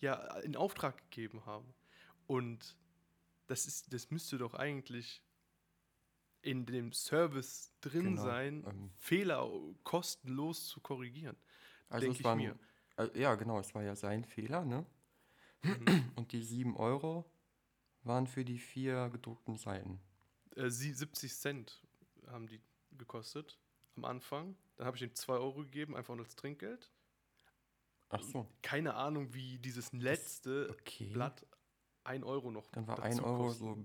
ja 0.00 0.14
in 0.38 0.56
Auftrag 0.56 0.96
gegeben 1.10 1.44
habe. 1.46 1.66
Und 2.26 2.76
das 3.46 3.66
ist, 3.66 3.92
das 3.92 4.10
müsste 4.10 4.38
doch 4.38 4.54
eigentlich 4.54 5.22
in 6.42 6.64
dem 6.64 6.92
Service 6.92 7.72
drin 7.80 8.02
Genau, 8.16 8.22
sein, 8.24 8.64
ähm. 8.66 8.90
Fehler 8.98 9.50
kostenlos 9.84 10.68
zu 10.68 10.80
korrigieren. 10.80 11.36
Also 11.88 12.04
Denk 12.04 12.14
es 12.14 12.20
ich 12.20 12.24
waren, 12.24 12.38
mir. 12.38 12.58
äh, 12.96 13.20
ja, 13.20 13.34
genau, 13.34 13.58
es 13.58 13.74
war 13.74 13.82
ja 13.82 13.94
sein 13.94 14.24
Fehler, 14.24 14.64
ne? 14.64 14.86
Mhm. 15.62 16.12
Und 16.16 16.32
die 16.32 16.42
7 16.42 16.76
Euro 16.76 17.30
waren 18.04 18.26
für 18.26 18.44
die 18.44 18.58
vier 18.58 19.10
gedruckten 19.10 19.56
Seiten. 19.56 20.00
Äh, 20.56 20.70
sie, 20.70 20.92
70 20.92 21.34
Cent 21.34 21.82
haben 22.28 22.46
die 22.46 22.62
gekostet 22.92 23.58
am 23.96 24.04
Anfang. 24.06 24.56
Dann 24.80 24.86
habe 24.86 24.96
ich 24.96 25.02
ihm 25.02 25.14
2 25.14 25.34
Euro 25.34 25.62
gegeben, 25.62 25.94
einfach 25.94 26.14
nur 26.14 26.24
als 26.24 26.34
Trinkgeld. 26.36 26.90
Ach 28.08 28.22
so, 28.22 28.48
Keine 28.62 28.94
Ahnung, 28.94 29.34
wie 29.34 29.58
dieses 29.58 29.92
letzte 29.92 30.70
okay. 30.70 31.10
Blatt 31.12 31.44
1 32.04 32.24
Euro 32.24 32.50
noch. 32.50 32.70
Dann 32.70 32.86
war 32.86 32.96
dazu 32.96 33.06
1 33.08 33.20
Euro 33.20 33.50
so, 33.50 33.84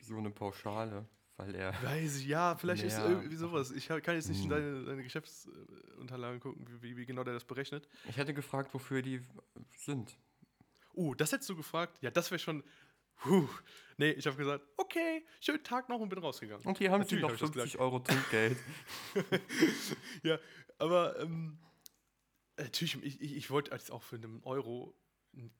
so 0.00 0.16
eine 0.16 0.30
Pauschale, 0.32 1.06
weil 1.36 1.54
er. 1.54 1.80
Weiß 1.80 2.16
ich, 2.16 2.26
ja, 2.26 2.56
vielleicht 2.56 2.82
ist 2.82 2.98
irgendwie 2.98 3.36
sowas. 3.36 3.70
Ich 3.70 3.86
kann 3.86 4.16
jetzt 4.16 4.28
nicht 4.28 4.38
in 4.42 4.50
Hm. 4.50 4.50
deine, 4.50 4.84
deine 4.84 5.02
Geschäftsunterlagen 5.04 6.40
gucken, 6.40 6.66
wie, 6.68 6.82
wie, 6.82 6.96
wie 6.96 7.06
genau 7.06 7.22
der 7.22 7.34
das 7.34 7.44
berechnet. 7.44 7.88
Ich 8.08 8.16
hätte 8.16 8.34
gefragt, 8.34 8.74
wofür 8.74 9.00
die 9.00 9.20
sind. 9.76 10.18
Oh, 10.92 11.14
das 11.14 11.30
hättest 11.30 11.48
du 11.50 11.54
gefragt? 11.54 12.02
Ja, 12.02 12.10
das 12.10 12.32
wäre 12.32 12.40
schon. 12.40 12.64
Puh. 13.22 13.48
Nee, 13.98 14.10
ich 14.12 14.26
habe 14.26 14.36
gesagt, 14.36 14.64
okay, 14.76 15.24
schönen 15.40 15.62
Tag 15.62 15.88
noch 15.88 16.00
und 16.00 16.08
bin 16.08 16.18
rausgegangen. 16.18 16.66
Und 16.66 16.78
hier 16.78 16.90
haben 16.90 17.04
sie 17.04 17.16
Natürlich 17.16 17.22
noch 17.22 17.34
ich 17.34 17.40
das 17.40 17.50
50 17.50 17.78
Euro 17.78 18.00
Trinkgeld. 18.00 18.56
ja, 20.22 20.38
aber 20.78 21.18
ähm, 21.20 21.58
natürlich, 22.56 23.02
ich, 23.02 23.20
ich, 23.20 23.36
ich 23.36 23.50
wollte 23.50 23.70
jetzt 23.70 23.90
auch 23.92 24.02
für 24.02 24.16
einen 24.16 24.42
Euro 24.42 24.94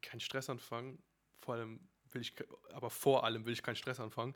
keinen 0.01 0.21
Stress 0.21 0.51
anfangen. 0.51 1.03
Vor 1.41 1.55
allem 1.55 1.89
will 2.11 2.23
ich, 2.23 2.35
aber 2.73 2.91
vor 2.91 3.25
allem 3.25 3.45
will 3.45 3.53
ich 3.53 3.63
keinen 3.63 3.77
Stress 3.77 4.01
anfangen. 4.01 4.35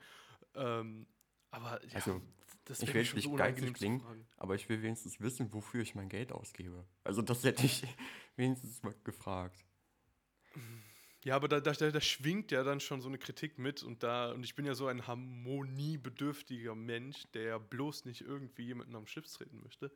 Ähm, 0.55 1.07
aber 1.51 1.85
ja, 1.87 1.95
Also, 1.95 2.21
das 2.65 2.83
ich 2.83 2.93
will 2.93 3.05
schon 3.05 3.17
nicht 3.17 3.25
so 3.25 3.35
geizig 3.35 3.75
klingen, 3.75 4.03
aber 4.37 4.55
ich 4.55 4.69
will 4.69 4.83
wenigstens 4.83 5.21
wissen, 5.21 5.53
wofür 5.53 5.83
ich 5.83 5.95
mein 5.95 6.09
Geld 6.09 6.33
ausgebe. 6.33 6.87
Also 7.05 7.23
das 7.23 7.45
hätte 7.45 7.65
ich 7.65 7.83
wenigstens 8.37 8.83
mal 8.83 8.95
gefragt. 9.05 9.65
Ja, 11.27 11.35
aber 11.35 11.49
da, 11.49 11.59
da, 11.59 11.73
da, 11.73 12.01
schwingt 12.01 12.53
ja 12.53 12.63
dann 12.63 12.79
schon 12.79 13.01
so 13.01 13.09
eine 13.09 13.19
Kritik 13.19 13.59
mit 13.59 13.83
und 13.83 14.05
da, 14.05 14.31
und 14.31 14.45
ich 14.45 14.55
bin 14.55 14.65
ja 14.65 14.77
so 14.77 14.87
ein 14.87 15.09
harmoniebedürftiger 15.09 16.77
Mensch, 16.77 17.25
der 17.35 17.59
bloß 17.59 18.05
nicht 18.05 18.21
irgendwie 18.21 18.67
jemanden 18.67 18.95
am 18.95 19.09
Schlips 19.09 19.33
treten 19.33 19.61
möchte. 19.61 19.91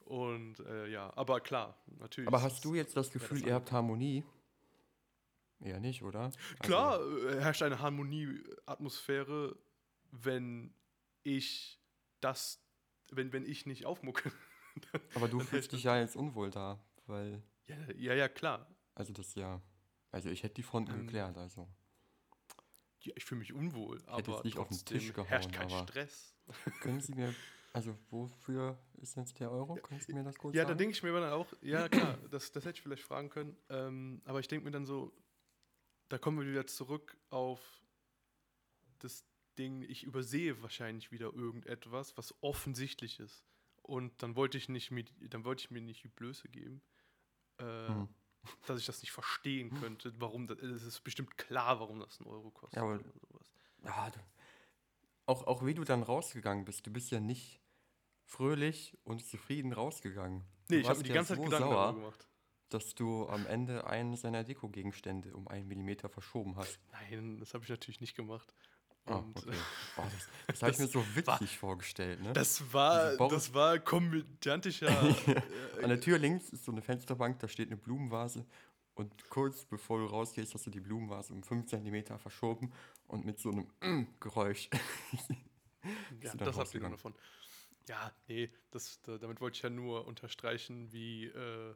Und 0.00 0.60
äh, 0.60 0.88
ja, 0.88 1.10
aber 1.16 1.40
klar, 1.40 1.82
natürlich. 1.86 2.28
Aber 2.28 2.42
hast 2.42 2.66
du 2.66 2.74
jetzt 2.74 2.98
das 2.98 3.10
Gefühl, 3.10 3.38
das 3.38 3.48
ihr 3.48 3.54
habt 3.54 3.72
Harmonie? 3.72 4.24
Eher 5.58 5.80
nicht, 5.80 6.02
oder? 6.02 6.30
Klar 6.60 6.98
Also, 6.98 7.30
herrscht 7.30 7.62
eine 7.62 7.78
Harmonieatmosphäre, 7.78 9.56
wenn 10.10 10.74
ich 11.22 11.80
das, 12.20 12.62
wenn, 13.10 13.32
wenn 13.32 13.46
ich 13.46 13.64
nicht 13.64 13.86
aufmucke. 13.86 14.30
aber 15.14 15.28
du 15.28 15.40
fühlst 15.40 15.72
dich 15.72 15.84
ja 15.84 15.98
jetzt 15.98 16.14
unwohl 16.14 16.50
da, 16.50 16.78
weil, 17.06 17.42
ja, 17.68 17.76
ja, 17.96 18.12
ja, 18.12 18.28
klar. 18.28 18.68
also 18.94 19.14
das 19.14 19.34
ja, 19.34 19.62
also 20.14 20.30
ich 20.30 20.42
hätte 20.42 20.54
die 20.54 20.62
Fronten 20.62 20.92
Ähm, 20.92 21.00
geklärt, 21.06 21.36
also. 21.36 21.68
Ja, 23.00 23.12
ich 23.16 23.24
fühle 23.24 23.40
mich 23.40 23.52
unwohl, 23.52 23.98
hätte 24.06 24.30
aber 24.32 24.42
nicht 24.44 24.56
auf 24.58 24.68
den 24.68 24.78
Tisch 24.84 25.12
gehauen, 25.12 25.26
herrscht 25.28 25.52
kein 25.52 25.70
aber- 25.70 25.82
Stress. 25.82 26.34
Können 26.80 27.00
Sie 27.00 27.14
mir, 27.14 27.34
also 27.72 27.96
wofür 28.10 28.78
ist 28.94 29.16
jetzt 29.16 29.38
der 29.40 29.50
Euro? 29.50 29.74
Können 29.76 30.00
Sie 30.00 30.12
mir 30.14 30.22
das 30.24 30.36
kurz 30.36 30.54
Ja, 30.56 30.62
da 30.62 30.68
sagen? 30.68 30.78
denke 30.78 30.92
ich 30.96 31.02
mir 31.02 31.12
dann 31.12 31.32
auch, 31.32 31.52
ja 31.60 31.88
klar, 31.88 32.16
das, 32.30 32.52
das 32.52 32.64
hätte 32.64 32.76
ich 32.78 32.82
vielleicht 32.82 33.02
fragen 33.02 33.28
können, 33.28 33.56
ähm, 33.68 34.22
aber 34.24 34.40
ich 34.40 34.48
denke 34.48 34.64
mir 34.64 34.70
dann 34.70 34.86
so, 34.86 35.12
da 36.08 36.16
kommen 36.18 36.38
wir 36.40 36.46
wieder 36.46 36.66
zurück 36.66 37.16
auf 37.30 37.60
das 39.00 39.24
Ding, 39.58 39.82
ich 39.82 40.04
übersehe 40.04 40.62
wahrscheinlich 40.62 41.10
wieder 41.12 41.32
irgendetwas, 41.32 42.16
was 42.16 42.34
offensichtlich 42.42 43.20
ist. 43.20 43.44
Und 43.82 44.22
dann 44.22 44.34
wollte 44.34 44.56
ich 44.56 44.68
nicht 44.70 44.90
mir, 44.90 45.04
dann 45.28 45.44
wollte 45.44 45.60
ich 45.64 45.70
mir 45.70 45.82
nicht 45.82 46.02
die 46.04 46.08
Blöße 46.08 46.48
geben, 46.48 46.80
äh, 47.58 47.88
Hm. 47.88 48.08
Dass 48.66 48.78
ich 48.80 48.86
das 48.86 49.00
nicht 49.02 49.12
verstehen 49.12 49.74
könnte, 49.80 50.12
warum 50.18 50.46
das, 50.46 50.58
es 50.58 50.82
ist 50.82 51.00
bestimmt 51.04 51.36
klar, 51.36 51.80
warum 51.80 52.00
das 52.00 52.20
ein 52.20 52.26
Euro 52.26 52.50
kostet 52.50 52.76
Ja, 52.76 52.82
aber- 52.82 52.94
oder 52.94 53.12
sowas. 53.20 53.52
Ja, 53.84 54.10
du, 54.10 54.18
auch, 55.26 55.46
auch 55.46 55.64
wie 55.64 55.74
du 55.74 55.84
dann 55.84 56.02
rausgegangen 56.02 56.64
bist, 56.64 56.86
du 56.86 56.90
bist 56.92 57.10
ja 57.10 57.20
nicht 57.20 57.60
fröhlich 58.24 58.96
und 59.04 59.24
zufrieden 59.24 59.72
rausgegangen. 59.72 60.44
Nee, 60.68 60.76
Du 60.76 60.82
ich 60.82 60.88
habe 60.88 60.98
mir 60.98 61.04
die 61.04 61.12
ganze 61.12 61.28
Zeit 61.34 61.38
so 61.38 61.44
Gedanken 61.44 61.68
sauer, 61.68 61.84
darüber 61.86 62.00
gemacht. 62.00 62.28
dass 62.70 62.94
du 62.94 63.28
am 63.28 63.46
Ende 63.46 63.86
einen 63.86 64.16
seiner 64.16 64.44
Dekogegenstände 64.44 65.34
um 65.36 65.46
einen 65.48 65.68
Millimeter 65.68 66.08
verschoben 66.08 66.56
hast. 66.56 66.78
Nein, 66.92 67.38
das 67.38 67.52
habe 67.54 67.64
ich 67.64 67.70
natürlich 67.70 68.00
nicht 68.00 68.16
gemacht. 68.16 68.54
Ah, 69.06 69.22
okay. 69.36 69.52
Oh, 69.96 70.02
das 70.02 70.28
das 70.46 70.62
habe 70.62 70.72
ich 70.72 70.78
mir 70.78 70.86
so 70.88 71.00
war- 71.00 71.40
witzig 71.40 71.58
vorgestellt. 71.58 72.20
Ne? 72.22 72.32
Das 72.32 72.72
war, 72.72 73.16
das 73.28 73.54
war 73.54 73.78
komödiantischer. 73.78 74.88
An 75.82 75.88
der 75.88 76.00
Tür 76.00 76.18
links 76.18 76.50
ist 76.50 76.64
so 76.64 76.72
eine 76.72 76.82
Fensterbank, 76.82 77.38
da 77.38 77.48
steht 77.48 77.68
eine 77.68 77.76
Blumenvase. 77.76 78.44
Und 78.94 79.28
kurz 79.28 79.64
bevor 79.64 79.98
du 79.98 80.06
rausgehst, 80.06 80.54
hast 80.54 80.66
du 80.66 80.70
die 80.70 80.80
Blumenvase 80.80 81.32
um 81.32 81.42
5 81.42 81.66
cm 81.66 82.18
verschoben 82.18 82.72
und 83.08 83.24
mit 83.24 83.38
so 83.38 83.50
einem 83.50 83.66
Geräusch. 84.20 84.68
ja, 86.20 86.34
das 86.34 86.56
habt 86.56 86.74
ihr 86.74 86.80
nur 86.80 86.90
davon. 86.90 87.14
Ja, 87.88 88.12
nee, 88.28 88.50
das, 88.70 89.00
da, 89.02 89.18
damit 89.18 89.40
wollte 89.40 89.56
ich 89.56 89.62
ja 89.62 89.70
nur 89.70 90.06
unterstreichen, 90.06 90.92
wie 90.92 91.26
äh, 91.26 91.74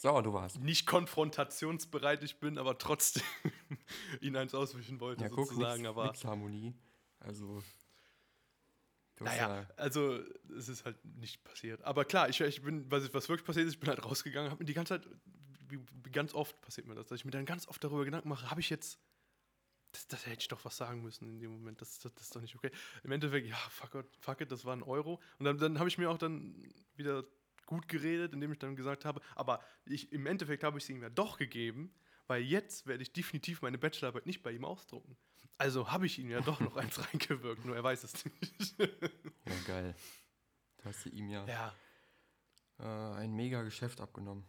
Sauer 0.00 0.22
du 0.22 0.32
warst. 0.32 0.58
nicht 0.60 0.86
konfrontationsbereit 0.86 2.22
ich 2.22 2.38
bin, 2.40 2.56
aber 2.56 2.78
trotzdem 2.78 3.22
ihn 4.22 4.34
eins 4.34 4.54
auswischen 4.54 4.98
wollte, 4.98 5.24
Ja, 5.24 5.28
guck, 5.28 5.48
sozusagen. 5.48 5.82
nix, 5.82 5.88
aber 5.90 6.06
nix 6.06 6.24
Harmonie. 6.24 6.74
Also. 7.18 7.62
Naja, 9.20 9.66
also 9.76 10.18
es 10.56 10.70
ist 10.70 10.86
halt 10.86 11.04
nicht 11.04 11.44
passiert. 11.44 11.82
Aber 11.84 12.06
klar, 12.06 12.30
ich, 12.30 12.40
ich 12.40 12.62
bin, 12.62 12.90
was, 12.90 13.12
was 13.12 13.28
wirklich 13.28 13.44
passiert 13.46 13.66
ist, 13.66 13.74
ich 13.74 13.80
bin 13.80 13.90
halt 13.90 14.02
rausgegangen, 14.02 14.50
habe 14.50 14.62
mir 14.62 14.66
die 14.66 14.72
ganze 14.72 14.94
Zeit, 14.98 15.06
wie, 15.68 15.78
wie 16.02 16.10
ganz 16.10 16.32
oft 16.32 16.58
passiert 16.62 16.86
mir 16.86 16.94
das, 16.94 17.08
dass 17.08 17.18
ich 17.18 17.26
mir 17.26 17.30
dann 17.30 17.44
ganz 17.44 17.68
oft 17.68 17.84
darüber 17.84 18.06
Gedanken 18.06 18.30
mache, 18.30 18.50
habe 18.50 18.62
ich 18.62 18.70
jetzt, 18.70 18.98
das, 19.92 20.06
das 20.08 20.24
hätte 20.24 20.40
ich 20.40 20.48
doch 20.48 20.64
was 20.64 20.78
sagen 20.78 21.02
müssen 21.02 21.28
in 21.28 21.38
dem 21.38 21.50
Moment, 21.50 21.82
das, 21.82 21.98
das, 21.98 22.14
das 22.14 22.22
ist 22.24 22.34
doch 22.34 22.40
nicht 22.40 22.56
okay. 22.56 22.70
Im 23.04 23.12
Endeffekt, 23.12 23.46
ja, 23.46 23.56
fuck 23.68 23.94
it, 23.96 24.06
fuck 24.20 24.40
it 24.40 24.50
das 24.50 24.64
war 24.64 24.74
ein 24.74 24.82
Euro. 24.82 25.20
Und 25.38 25.44
dann, 25.44 25.58
dann 25.58 25.78
habe 25.78 25.90
ich 25.90 25.98
mir 25.98 26.08
auch 26.10 26.16
dann 26.16 26.54
wieder 26.94 27.22
gut 27.70 27.88
geredet, 27.88 28.34
indem 28.34 28.52
ich 28.52 28.58
dann 28.58 28.74
gesagt 28.74 29.04
habe, 29.04 29.22
aber 29.36 29.62
ich, 29.86 30.12
im 30.12 30.26
Endeffekt 30.26 30.64
habe 30.64 30.76
ich 30.78 30.84
sie 30.84 30.92
ihm 30.92 31.02
ja 31.02 31.08
doch 31.08 31.38
gegeben, 31.38 31.94
weil 32.26 32.42
jetzt 32.42 32.86
werde 32.86 33.02
ich 33.02 33.12
definitiv 33.12 33.62
meine 33.62 33.78
Bachelorarbeit 33.78 34.26
nicht 34.26 34.42
bei 34.42 34.50
ihm 34.50 34.64
ausdrucken. 34.64 35.16
Also 35.56 35.90
habe 35.90 36.06
ich 36.06 36.18
ihn 36.18 36.28
ja 36.28 36.40
doch 36.40 36.58
noch 36.58 36.76
eins 36.76 36.98
reingewirkt, 37.12 37.64
nur 37.64 37.76
er 37.76 37.84
weiß 37.84 38.02
es 38.04 38.24
nicht. 38.24 38.78
Ja, 38.78 39.54
geil. 39.66 39.94
Da 40.78 40.84
hast 40.86 41.04
du 41.04 41.10
ihm 41.10 41.28
ja, 41.28 41.46
ja. 41.46 41.74
Äh, 42.80 43.20
ein 43.20 43.32
mega 43.32 43.62
Geschäft 43.62 44.00
abgenommen. 44.00 44.44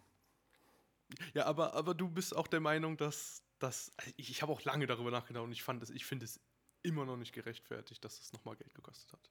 Ja, 1.34 1.45
aber, 1.45 1.75
aber 1.75 1.93
du 1.93 2.10
bist 2.10 2.36
auch 2.36 2.47
der 2.47 2.60
Meinung, 2.60 2.97
dass 2.97 3.43
das. 3.60 3.91
Ich, 4.15 4.31
ich 4.31 4.41
habe 4.41 4.51
auch 4.51 4.63
lange 4.63 4.88
darüber 4.88 5.12
nachgedacht 5.12 5.43
und 5.43 5.51
ich 5.51 5.62
fand 5.62 5.84
es, 5.84 5.91
ich 5.91 6.05
finde 6.05 6.25
es 6.25 6.39
immer 6.81 7.05
noch 7.05 7.17
nicht 7.17 7.34
gerechtfertigt, 7.34 8.03
dass 8.03 8.19
es 8.19 8.34
nochmal 8.34 8.55
Geld 8.55 8.73
gekostet 8.73 9.13
hat. 9.13 9.29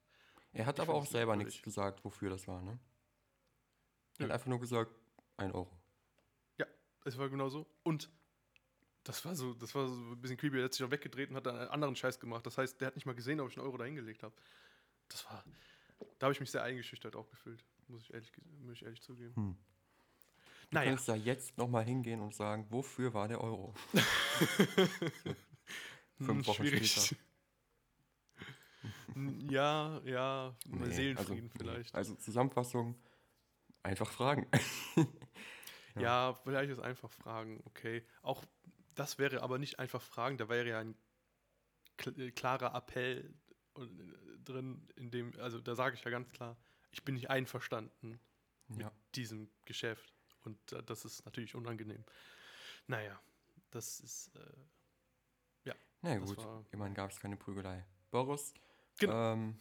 Er 0.53 0.65
hat 0.65 0.77
Ich 0.77 0.81
aber 0.81 0.93
auch 0.93 1.05
selber 1.05 1.35
nichts 1.35 1.61
gesagt, 1.61 2.05
wofür 2.05 2.29
das 2.29 2.47
war, 2.47 2.61
ne? 2.61 2.79
Er 4.19 4.25
hat 4.25 4.31
einfach 4.31 4.47
nur 4.47 4.59
gesagt, 4.59 4.91
ein 5.37 5.51
Euro. 5.51 5.71
Es 7.03 7.17
war 7.17 7.29
genau 7.29 7.49
so. 7.49 7.65
Und 7.81 8.11
das 9.03 9.25
war 9.25 9.33
so, 9.33 9.55
das 9.55 9.73
war 9.73 9.87
so 9.87 9.95
ein 9.95 10.21
bisschen 10.21 10.37
creepy. 10.37 10.59
Er 10.59 10.65
hat 10.65 10.73
sich 10.75 10.85
auch 10.85 10.91
weggedreht 10.91 11.31
und 11.31 11.35
hat 11.35 11.47
dann 11.47 11.57
einen 11.57 11.69
anderen 11.69 11.95
Scheiß 11.95 12.19
gemacht. 12.19 12.45
Das 12.45 12.59
heißt, 12.59 12.79
der 12.79 12.89
hat 12.89 12.95
nicht 12.95 13.07
mal 13.07 13.15
gesehen, 13.15 13.39
ob 13.39 13.49
ich 13.49 13.57
einen 13.57 13.65
Euro 13.65 13.75
da 13.77 13.85
hingelegt 13.85 14.21
habe. 14.21 14.35
Das 15.07 15.25
war. 15.25 15.43
Da 16.19 16.25
habe 16.27 16.33
ich 16.33 16.39
mich 16.39 16.51
sehr 16.51 16.61
eingeschüchtert 16.61 17.15
auch 17.15 17.27
gefühlt. 17.27 17.65
Muss 17.87 18.03
ich 18.03 18.13
ehrlich, 18.13 18.31
muss 18.59 18.73
ich 18.75 18.83
ehrlich 18.83 19.01
zugeben. 19.01 19.35
Hm. 19.35 19.57
Du 20.69 20.75
Naja. 20.75 20.91
kannst 20.91 21.09
da 21.09 21.15
jetzt 21.15 21.57
nochmal 21.57 21.83
hingehen 21.85 22.21
und 22.21 22.35
sagen, 22.35 22.67
wofür 22.69 23.15
war 23.15 23.27
der 23.27 23.41
Euro? 23.41 23.73
Hm, 26.17 26.25
Fünf 26.27 26.47
Wochen 26.47 26.67
schwierig. 26.67 26.91
später. 26.91 27.19
Ja, 29.49 29.99
ja, 30.05 30.55
Nee, 30.67 30.91
Seelenfrieden 30.91 31.49
also, 31.49 31.57
vielleicht. 31.57 31.95
Also 31.95 32.13
Zusammenfassung, 32.13 32.95
einfach 33.83 34.11
fragen. 34.11 34.47
Ja. 35.95 36.01
Ja, 36.01 36.33
vielleicht 36.45 36.71
ist 36.71 36.79
einfach 36.79 37.11
fragen, 37.11 37.61
okay. 37.65 38.07
Auch 38.21 38.45
das 38.95 39.19
wäre 39.19 39.41
aber 39.43 39.57
nicht 39.57 39.77
einfach 39.77 40.01
fragen, 40.01 40.37
da 40.37 40.47
wäre 40.47 40.69
ja 40.69 40.79
ein 40.79 40.95
äh, 42.15 42.31
klarer 42.31 42.73
Appell 42.73 43.33
äh, 43.75 43.81
drin, 44.41 44.87
in 44.95 45.11
dem, 45.11 45.37
also 45.37 45.59
da 45.59 45.75
sage 45.75 45.97
ich 45.97 46.03
ja 46.05 46.09
ganz 46.09 46.29
klar, 46.29 46.55
ich 46.91 47.03
bin 47.03 47.15
nicht 47.15 47.29
einverstanden 47.29 48.21
mit 48.69 48.79
ja. 48.79 48.91
diesem 49.15 49.51
Geschäft. 49.65 50.13
Und 50.45 50.57
das 50.85 51.03
ist 51.03 51.25
natürlich 51.25 51.55
unangenehm. 51.55 52.05
Naja, 52.87 53.21
das 53.71 53.99
ist, 53.99 54.33
äh, 54.35 55.73
Na 56.01 56.17
das 56.17 56.35
gut, 56.35 56.47
immerhin 56.71 56.93
gab 56.95 57.11
es 57.11 57.19
keine 57.19 57.37
Prügelei. 57.37 57.85
Boris, 58.09 58.53
Genau. 58.97 59.33
ähm, 59.33 59.59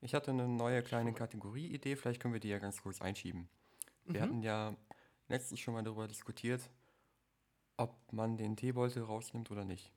ich 0.00 0.14
hatte 0.14 0.30
eine 0.30 0.48
neue 0.48 0.82
kleine. 0.82 1.12
Kategorie-Idee, 1.12 1.96
vielleicht 1.96 2.20
können 2.20 2.34
wir 2.34 2.40
die 2.40 2.48
ja 2.48 2.58
ganz 2.58 2.82
kurz 2.82 3.00
einschieben. 3.00 3.48
Wir 4.06 4.20
Mhm. 4.20 4.22
hatten 4.22 4.42
ja 4.42 4.76
letztens 5.28 5.60
schon 5.60 5.74
mal 5.74 5.82
darüber 5.82 6.06
diskutiert, 6.08 6.70
ob 7.76 7.94
man 8.12 8.36
den 8.36 8.56
Teebeutel 8.56 9.02
rausnimmt 9.02 9.50
oder 9.50 9.64
nicht. 9.64 9.92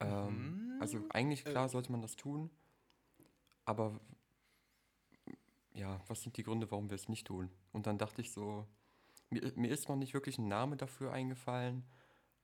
Ähm, 0.00 0.78
also 0.80 0.98
Mhm. 0.98 1.10
eigentlich 1.10 1.44
klar 1.44 1.66
Äh. 1.66 1.68
sollte 1.68 1.92
man 1.92 2.02
das 2.02 2.16
tun, 2.16 2.50
aber 3.64 4.00
ja, 5.74 6.00
was 6.08 6.22
sind 6.22 6.36
die 6.36 6.42
Gründe, 6.42 6.70
warum 6.70 6.90
wir 6.90 6.96
es 6.96 7.08
nicht 7.08 7.26
tun? 7.26 7.50
Und 7.72 7.86
dann 7.86 7.98
dachte 7.98 8.20
ich 8.20 8.30
so, 8.32 8.66
mir, 9.30 9.52
mir 9.56 9.70
ist 9.70 9.88
noch 9.88 9.96
nicht 9.96 10.14
wirklich 10.14 10.38
ein 10.38 10.48
Name 10.48 10.76
dafür 10.76 11.12
eingefallen, 11.12 11.84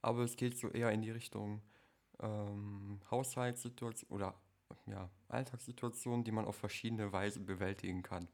aber 0.00 0.22
es 0.22 0.36
geht 0.36 0.56
so 0.56 0.68
eher 0.70 0.90
in 0.92 1.02
die 1.02 1.10
Richtung 1.10 1.60
ähm, 2.20 3.00
Haushaltssituation 3.10 4.10
oder 4.10 4.34
ja, 4.86 5.10
Alltagssituationen, 5.28 6.24
die 6.24 6.32
man 6.32 6.44
auf 6.44 6.56
verschiedene 6.56 7.12
Weise 7.12 7.40
bewältigen 7.40 8.02
kann. 8.02 8.28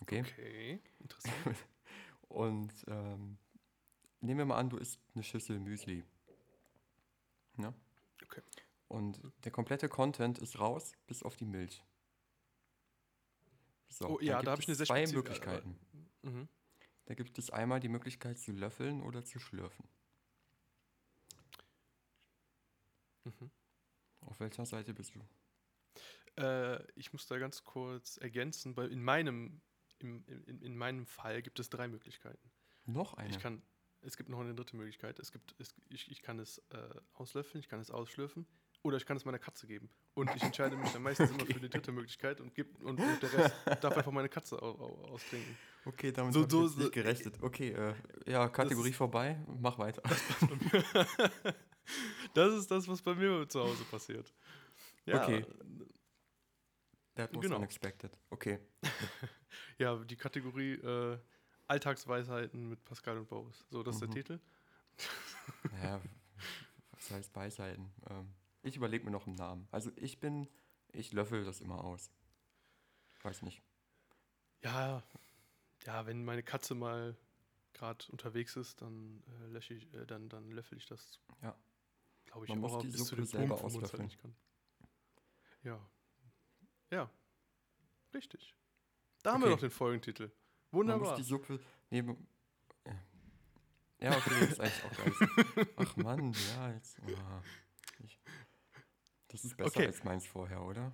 Okay? 0.00 0.20
okay, 0.20 0.80
interessant. 0.98 1.34
Und 2.28 2.72
ähm, 2.88 3.38
nehmen 4.20 4.38
wir 4.38 4.46
mal 4.46 4.56
an, 4.56 4.70
du 4.70 4.78
isst 4.78 5.00
eine 5.14 5.22
Schüssel 5.22 5.58
Müsli. 5.58 6.04
Ne? 7.56 7.74
Okay. 8.24 8.42
Und 8.88 9.20
der 9.44 9.52
komplette 9.52 9.88
Content 9.88 10.38
ist 10.38 10.58
raus, 10.58 10.92
bis 11.06 11.22
auf 11.22 11.36
die 11.36 11.44
Milch. 11.44 11.84
So, 13.88 14.08
Oh, 14.08 14.20
ja, 14.20 14.42
da 14.42 14.52
habe 14.52 14.62
ich 14.62 14.68
eine 14.68 14.74
sehr 14.74 14.86
zwei 14.86 15.06
Möglichkeiten. 15.06 15.78
mhm. 16.22 16.48
Da 17.04 17.14
gibt 17.14 17.38
es 17.38 17.50
einmal 17.50 17.80
die 17.80 17.88
Möglichkeit 17.88 18.38
zu 18.38 18.52
löffeln 18.52 19.02
oder 19.02 19.24
zu 19.24 19.38
schlürfen. 19.38 19.86
Mhm. 23.24 23.50
Auf 24.32 24.40
welcher 24.40 24.64
Seite 24.64 24.94
bist 24.94 25.12
du? 25.14 25.20
Äh, 26.42 26.82
ich 26.98 27.12
muss 27.12 27.26
da 27.26 27.36
ganz 27.38 27.64
kurz 27.64 28.16
ergänzen, 28.16 28.74
weil 28.78 28.90
in 28.90 29.02
meinem, 29.02 29.60
im, 29.98 30.24
in, 30.26 30.62
in 30.62 30.74
meinem 30.74 31.04
Fall 31.04 31.42
gibt 31.42 31.60
es 31.60 31.68
drei 31.68 31.86
Möglichkeiten. 31.86 32.50
Noch 32.86 33.12
eine. 33.12 33.28
Ich 33.28 33.38
kann, 33.38 33.62
es 34.00 34.16
gibt 34.16 34.30
noch 34.30 34.40
eine 34.40 34.54
dritte 34.54 34.74
Möglichkeit. 34.74 35.18
Es 35.18 35.32
gibt, 35.32 35.54
es, 35.58 35.74
ich, 35.90 36.10
ich 36.10 36.22
kann 36.22 36.38
es 36.38 36.56
äh, 36.70 36.78
auslöffeln, 37.12 37.60
ich 37.60 37.68
kann 37.68 37.78
es 37.80 37.90
ausschlürfen 37.90 38.46
oder 38.80 38.96
ich 38.96 39.04
kann 39.04 39.18
es 39.18 39.26
meiner 39.26 39.38
Katze 39.38 39.66
geben. 39.66 39.90
Und 40.14 40.34
ich 40.34 40.42
entscheide 40.42 40.78
mich 40.78 40.90
dann 40.92 41.02
meistens 41.02 41.30
immer 41.30 41.44
für 41.44 41.60
die 41.60 41.68
dritte 41.68 41.92
Möglichkeit 41.92 42.40
und, 42.40 42.54
geb, 42.54 42.80
und 42.80 42.98
der 42.98 43.32
Rest 43.34 43.54
darf 43.82 43.94
einfach 43.98 44.12
meine 44.12 44.30
Katze 44.30 44.60
au, 44.62 44.70
au, 44.80 45.04
austrinken. 45.12 45.58
Okay, 45.84 46.10
damit 46.10 46.32
So- 46.32 46.44
ich 46.44 46.50
so- 46.50 46.64
jetzt 46.64 46.78
nicht 46.78 46.92
gerechnet. 46.92 47.42
Okay, 47.42 47.72
äh, 47.72 47.94
ja, 48.26 48.48
Kategorie 48.48 48.94
vorbei, 48.94 49.38
mach 49.60 49.76
weiter. 49.78 50.02
das 52.34 52.54
ist 52.54 52.70
das, 52.70 52.86
was 52.88 53.02
bei 53.02 53.14
mir 53.14 53.48
zu 53.48 53.60
Hause 53.60 53.84
passiert. 53.84 54.32
Ja, 55.06 55.22
Okay. 55.22 55.44
That 57.14 57.34
was 57.34 57.42
Genau. 57.42 57.56
unexpected. 57.56 58.16
Okay. 58.30 58.58
Ja, 59.78 59.96
die 59.96 60.16
Kategorie 60.16 60.72
äh, 60.74 61.18
Alltagsweisheiten 61.66 62.68
mit 62.70 62.82
Pascal 62.84 63.18
und 63.18 63.28
Boris. 63.28 63.66
So, 63.70 63.82
das 63.82 63.96
ist 63.96 64.02
Mhm. 64.02 64.06
der 64.06 64.14
Titel. 64.14 64.40
Ja, 65.82 66.00
was 66.92 67.10
heißt 67.10 67.32
Beiseiten? 67.32 67.92
Ähm, 68.08 68.32
ich 68.62 68.76
überlege 68.76 69.04
mir 69.04 69.10
noch 69.10 69.26
einen 69.26 69.36
Namen. 69.36 69.66
Also 69.70 69.90
ich 69.96 70.20
bin, 70.20 70.48
ich 70.92 71.12
löffel 71.12 71.44
das 71.44 71.60
immer 71.60 71.82
aus. 71.84 72.10
Weiß 73.22 73.42
nicht. 73.42 73.62
Ja, 74.62 75.02
ja, 75.86 76.06
wenn 76.06 76.24
meine 76.24 76.42
Katze 76.42 76.74
mal 76.74 77.16
gerade 77.72 78.04
unterwegs 78.10 78.56
ist, 78.56 78.80
dann 78.82 79.22
äh, 79.52 79.58
ich, 79.58 79.92
äh, 79.94 80.06
dann, 80.06 80.28
dann 80.28 80.50
löffel 80.50 80.78
ich 80.78 80.86
das. 80.86 81.20
Ja. 81.42 81.56
Glaube 82.32 82.46
ich, 82.46 82.48
Man 82.50 82.60
muss 82.60 82.72
auch 82.72 82.80
die 82.80 82.86
bis 82.88 82.96
zu 82.96 83.04
Suppe 83.04 83.16
dem 83.22 83.26
selber 83.26 83.56
Punkt, 83.56 83.74
wo 83.74 83.78
man's 83.78 83.92
halt 83.92 84.02
nicht 84.04 84.18
kann. 84.18 84.34
Ja. 85.62 85.78
Ja. 86.90 87.10
Richtig. 88.14 88.54
Da 89.22 89.32
haben 89.34 89.42
wir 89.42 89.46
Okay. 89.48 89.54
doch 89.56 89.60
den 89.60 89.70
Folgentitel. 89.70 90.22
Man 90.24 90.30
muss 90.30 90.72
Wunderbar. 90.72 91.16
die 91.16 91.22
Suppe 91.22 91.60
neben. 91.90 92.26
Ja, 94.00 94.16
okay, 94.16 94.30
das 94.40 94.50
ist 94.52 94.60
eigentlich 94.60 94.84
auch 94.84 94.96
geil. 94.96 95.68
Ach 95.76 95.96
Mann, 95.96 96.32
ja, 96.56 96.72
jetzt. 96.72 96.98
ah, 97.02 97.42
ich, 98.02 98.18
das 99.28 99.44
ist 99.44 99.56
besser 99.56 99.68
Okay. 99.76 99.86
als 99.86 100.02
meins 100.02 100.26
vorher, 100.26 100.62
oder? 100.64 100.92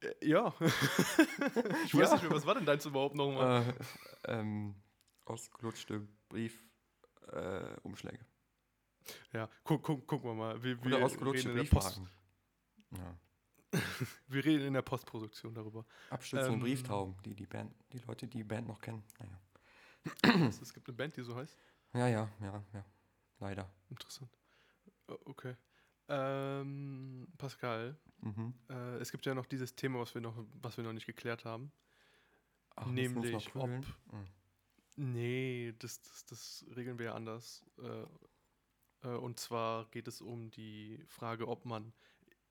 Äh, 0.00 0.28
ja. 0.28 0.52
ich 0.60 1.94
weiß 1.94 2.08
Ja. 2.10 2.12
nicht 2.14 2.22
mehr, 2.22 2.32
was 2.32 2.44
war 2.44 2.54
denn 2.54 2.66
deins 2.66 2.84
überhaupt 2.84 3.14
nochmal? 3.14 3.74
Äh, 4.24 4.32
ähm, 4.40 4.74
ausgelutschte 5.24 6.06
Brief. 6.28 6.62
Äh, 7.32 7.76
Umschläge. 7.82 8.26
Ja, 9.32 9.48
guck, 9.62 9.82
guck, 9.82 10.06
gucken 10.06 10.30
wir 10.30 10.34
mal. 10.34 10.62
Wir, 10.62 10.82
wir, 10.82 10.96
Oder 10.96 11.04
ausgelutschte 11.04 11.48
reden 11.48 11.58
in 11.60 11.64
der 11.64 11.70
Post. 11.70 12.00
Ja. 12.90 13.18
wir 14.28 14.44
reden 14.44 14.66
in 14.66 14.74
der 14.74 14.82
Postproduktion 14.82 15.54
darüber. 15.54 15.84
Abstütze 16.10 16.46
und 16.48 16.54
Ähm, 16.54 16.60
Brieftauben, 16.60 17.16
die, 17.24 17.34
die, 17.34 17.46
Band, 17.46 17.74
die 17.92 17.98
Leute, 17.98 18.26
die 18.26 18.38
die 18.38 18.44
Band 18.44 18.68
noch 18.68 18.80
kennen. 18.80 19.02
Naja. 19.18 19.40
Es 20.48 20.72
gibt 20.72 20.88
eine 20.88 20.96
Band, 20.96 21.16
die 21.16 21.22
so 21.22 21.34
heißt. 21.34 21.56
Ja, 21.94 22.08
ja, 22.08 22.30
ja, 22.40 22.64
ja. 22.72 22.84
Leider. 23.40 23.70
Interessant. 23.90 24.30
Okay. 25.06 25.56
Ähm, 26.08 27.26
Pascal, 27.38 27.96
Mhm. 28.20 28.54
äh, 28.70 28.96
es 28.98 29.10
gibt 29.10 29.26
ja 29.26 29.34
noch 29.34 29.46
dieses 29.46 29.74
Thema, 29.76 30.00
was 30.00 30.14
wir 30.14 30.20
noch, 30.20 30.34
was 30.62 30.76
wir 30.76 30.84
noch 30.84 30.92
nicht 30.92 31.06
geklärt 31.06 31.44
haben. 31.44 31.72
Ach, 32.76 32.86
Nämlich, 32.86 33.54
ob-? 33.54 33.68
Mhm. 33.70 34.26
Nee, 34.96 35.74
das, 35.78 36.00
das, 36.02 36.24
das 36.26 36.64
regeln 36.76 36.98
wir 36.98 37.06
ja 37.06 37.14
anders. 37.14 37.64
Äh, 37.78 38.06
und 39.10 39.38
zwar 39.38 39.86
geht 39.90 40.08
es 40.08 40.20
um 40.20 40.50
die 40.50 40.98
Frage, 41.08 41.48
ob 41.48 41.64
man 41.64 41.92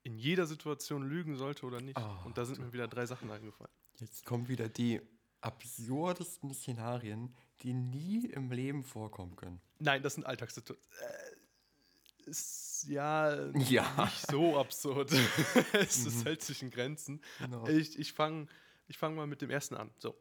in 0.03 0.17
jeder 0.17 0.45
Situation 0.45 1.07
lügen 1.07 1.35
sollte 1.37 1.65
oder 1.65 1.79
nicht. 1.81 1.97
Ah, 1.97 2.21
und 2.25 2.37
da 2.37 2.45
sind 2.45 2.59
mir 2.59 2.73
wieder 2.73 2.87
drei 2.87 3.05
Sachen 3.05 3.31
eingefallen. 3.31 3.71
Jetzt 3.99 4.25
kommen 4.25 4.47
wieder 4.47 4.67
die 4.69 5.01
absurdesten 5.41 6.53
Szenarien, 6.53 7.33
die 7.61 7.73
nie 7.73 8.25
im 8.25 8.51
Leben 8.51 8.83
vorkommen 8.83 9.35
können. 9.35 9.61
Nein, 9.79 10.01
das 10.03 10.15
sind 10.15 10.25
Alltagssituationen. 10.25 10.83
Äh, 10.99 12.29
ist 12.29 12.85
ja 12.87 13.49
Ja. 13.53 14.05
nicht 14.05 14.27
so 14.31 14.57
absurd. 14.57 15.11
es, 15.73 16.05
es 16.05 16.15
Mhm. 16.15 16.23
hält 16.23 16.41
sich 16.41 16.61
in 16.61 16.69
Grenzen. 16.71 17.21
Genau. 17.39 17.67
Ich, 17.67 17.97
ich 17.99 18.13
fange 18.13 18.47
ich 18.87 18.97
fang 18.97 19.15
mal 19.15 19.27
mit 19.27 19.41
dem 19.41 19.49
ersten 19.49 19.75
an. 19.75 19.89
So. 19.99 20.15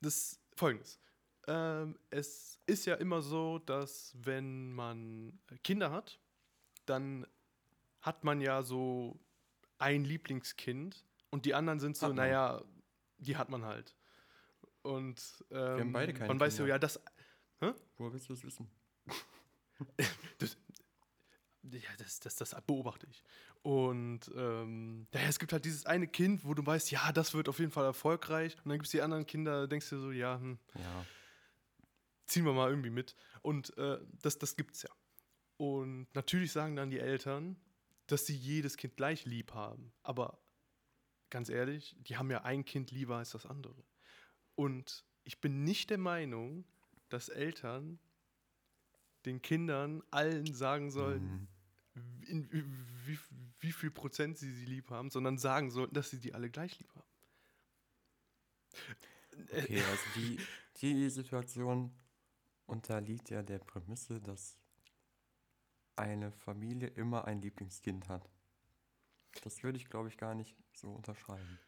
Das 0.00 0.38
folgendes. 0.56 0.98
Ähm, 1.46 1.98
es 2.10 2.60
ist 2.66 2.86
ja 2.86 2.94
immer 2.94 3.22
so, 3.22 3.58
dass 3.58 4.14
wenn 4.18 4.72
man 4.72 5.38
Kinder 5.62 5.90
hat, 5.90 6.18
dann 6.86 7.26
hat 8.00 8.24
man 8.24 8.40
ja 8.40 8.62
so 8.62 9.18
ein 9.78 10.04
Lieblingskind 10.04 11.04
und 11.30 11.44
die 11.44 11.54
anderen 11.54 11.80
sind 11.80 11.96
so, 11.96 12.08
Hat 12.08 12.14
naja, 12.14 12.62
die 13.18 13.36
hat 13.36 13.48
man 13.48 13.64
halt. 13.64 13.94
Und 14.82 15.44
ähm, 15.50 15.80
haben 15.80 15.92
beide 15.92 16.12
keine 16.12 16.28
man 16.28 16.40
weiß 16.40 16.56
so, 16.56 16.64
Kinder. 16.64 16.74
ja, 16.74 16.78
das, 16.78 17.00
Woher 17.96 18.12
willst 18.12 18.28
du 18.28 18.34
das 18.34 18.44
wissen? 18.44 18.68
das, 20.38 20.56
ja, 21.62 21.90
das, 21.98 22.20
das, 22.20 22.36
das 22.36 22.54
beobachte 22.66 23.06
ich. 23.10 23.22
Und 23.62 24.30
ähm, 24.36 25.06
daher, 25.10 25.28
es 25.28 25.38
gibt 25.38 25.52
halt 25.52 25.64
dieses 25.64 25.86
eine 25.86 26.06
Kind, 26.06 26.44
wo 26.44 26.52
du 26.54 26.64
weißt, 26.64 26.90
ja, 26.90 27.12
das 27.12 27.32
wird 27.32 27.48
auf 27.48 27.58
jeden 27.58 27.70
Fall 27.70 27.84
erfolgreich. 27.84 28.56
Und 28.56 28.68
dann 28.68 28.78
gibt 28.78 28.86
es 28.86 28.90
die 28.90 29.00
anderen 29.00 29.26
Kinder, 29.26 29.66
denkst 29.66 29.88
du 29.90 29.98
so, 29.98 30.10
ja, 30.10 30.38
hm, 30.38 30.58
Ja. 30.74 31.06
Ziehen 32.34 32.44
wir 32.44 32.52
mal 32.52 32.68
irgendwie 32.68 32.90
mit. 32.90 33.14
Und 33.42 33.76
äh, 33.78 33.98
das, 34.20 34.38
das 34.38 34.56
gibt's 34.56 34.82
ja. 34.82 34.90
Und 35.56 36.08
natürlich 36.14 36.52
sagen 36.52 36.74
dann 36.74 36.90
die 36.90 36.98
Eltern, 36.98 37.56
dass 38.08 38.26
sie 38.26 38.36
jedes 38.36 38.76
Kind 38.76 38.96
gleich 38.96 39.24
lieb 39.24 39.54
haben. 39.54 39.92
Aber 40.02 40.38
ganz 41.30 41.48
ehrlich, 41.48 41.96
die 42.00 42.16
haben 42.16 42.30
ja 42.30 42.42
ein 42.42 42.64
Kind 42.64 42.90
lieber 42.90 43.16
als 43.16 43.30
das 43.30 43.46
andere. 43.46 43.84
Und 44.56 45.04
ich 45.22 45.40
bin 45.40 45.62
nicht 45.64 45.90
der 45.90 45.98
Meinung, 45.98 46.64
dass 47.08 47.28
Eltern 47.28 48.00
den 49.24 49.40
Kindern 49.40 50.02
allen 50.10 50.52
sagen 50.52 50.90
sollten, 50.90 51.48
Mhm. 51.94 52.22
in, 52.26 52.52
wie, 53.06 53.18
wie, 53.60 53.72
viel 53.72 53.92
Prozent 53.92 54.36
sie 54.36 54.52
sie 54.52 54.64
lieb 54.64 54.90
haben, 54.90 55.10
sondern 55.10 55.38
sagen 55.38 55.70
sollten, 55.70 55.94
dass 55.94 56.10
sie 56.10 56.18
die 56.18 56.34
alle 56.34 56.50
gleich 56.50 56.78
lieb 56.80 56.92
haben. 56.94 57.08
Okay, 59.52 59.80
also 59.80 60.02
die, 60.16 60.38
die 60.80 61.08
Situation 61.08 61.94
unterliegt 62.66 63.30
ja 63.30 63.42
der 63.42 63.58
Prämisse, 63.58 64.20
dass 64.20 64.56
eine 65.96 66.32
Familie 66.32 66.88
immer 66.88 67.24
ein 67.26 67.40
Lieblingskind 67.40 68.08
hat. 68.08 68.28
Das 69.42 69.62
würde 69.62 69.78
ich, 69.78 69.86
glaube 69.86 70.08
ich, 70.08 70.16
gar 70.16 70.34
nicht 70.34 70.56
so 70.72 70.90
unterschreiben. 70.90 71.58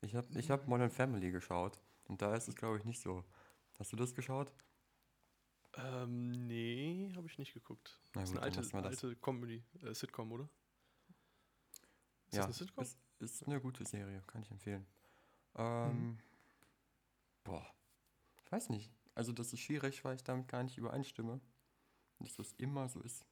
Ich 0.00 0.14
habe 0.14 0.26
ich 0.38 0.50
hab 0.50 0.68
Modern 0.68 0.90
Family 0.90 1.30
geschaut 1.30 1.80
und 2.04 2.22
da 2.22 2.34
ist 2.34 2.48
es, 2.48 2.54
glaube 2.54 2.78
ich, 2.78 2.84
nicht 2.84 3.00
so. 3.00 3.24
Hast 3.78 3.92
du 3.92 3.96
das 3.96 4.14
geschaut? 4.14 4.52
Ähm, 5.74 6.46
nee, 6.46 7.12
habe 7.14 7.26
ich 7.26 7.38
nicht 7.38 7.52
geguckt. 7.54 8.00
Na 8.14 8.20
das 8.20 8.30
ist 8.30 8.34
gut, 8.34 8.42
eine 8.42 8.56
lassen 8.56 8.72
wir 8.72 8.84
alte, 8.84 9.06
alte 9.06 9.16
Comedy, 9.16 9.64
äh, 9.82 9.94
Sitcom, 9.94 10.32
oder? 10.32 10.48
Ist 12.26 12.34
ja, 12.34 12.38
das 12.38 12.46
eine 12.46 12.54
Sitcom? 12.54 12.84
es 12.84 12.98
ist 13.20 13.46
eine 13.46 13.60
gute 13.60 13.84
Serie, 13.84 14.22
kann 14.26 14.42
ich 14.42 14.50
empfehlen. 14.50 14.86
Ähm, 15.56 16.18
Boah, 17.44 17.66
ich 18.44 18.52
weiß 18.52 18.68
nicht. 18.70 18.92
Also 19.18 19.32
das 19.32 19.52
ist 19.52 19.58
schwierig, 19.60 20.04
weil 20.04 20.14
ich 20.14 20.22
damit 20.22 20.46
gar 20.46 20.62
nicht 20.62 20.78
übereinstimme. 20.78 21.40
Dass 22.20 22.36
das 22.36 22.52
immer 22.52 22.88
so 22.88 23.00
ist. 23.00 23.26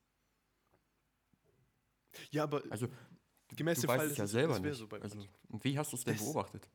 Ja, 2.32 2.42
aber 2.42 2.62
Also, 2.70 2.88
gemäß 3.54 3.80
du 3.80 3.86
dem 3.86 3.88
weißt 3.88 3.98
Fall 3.98 4.06
es 4.06 4.12
ist 4.12 4.18
ja 4.18 4.26
selber 4.26 4.54
es 4.54 4.60
nicht. 4.60 4.76
so 4.76 4.88
also, 4.88 5.24
wie 5.48 5.78
hast 5.78 5.92
du 5.92 5.96
es 5.96 6.04
denn 6.04 6.16
beobachtet? 6.16 6.68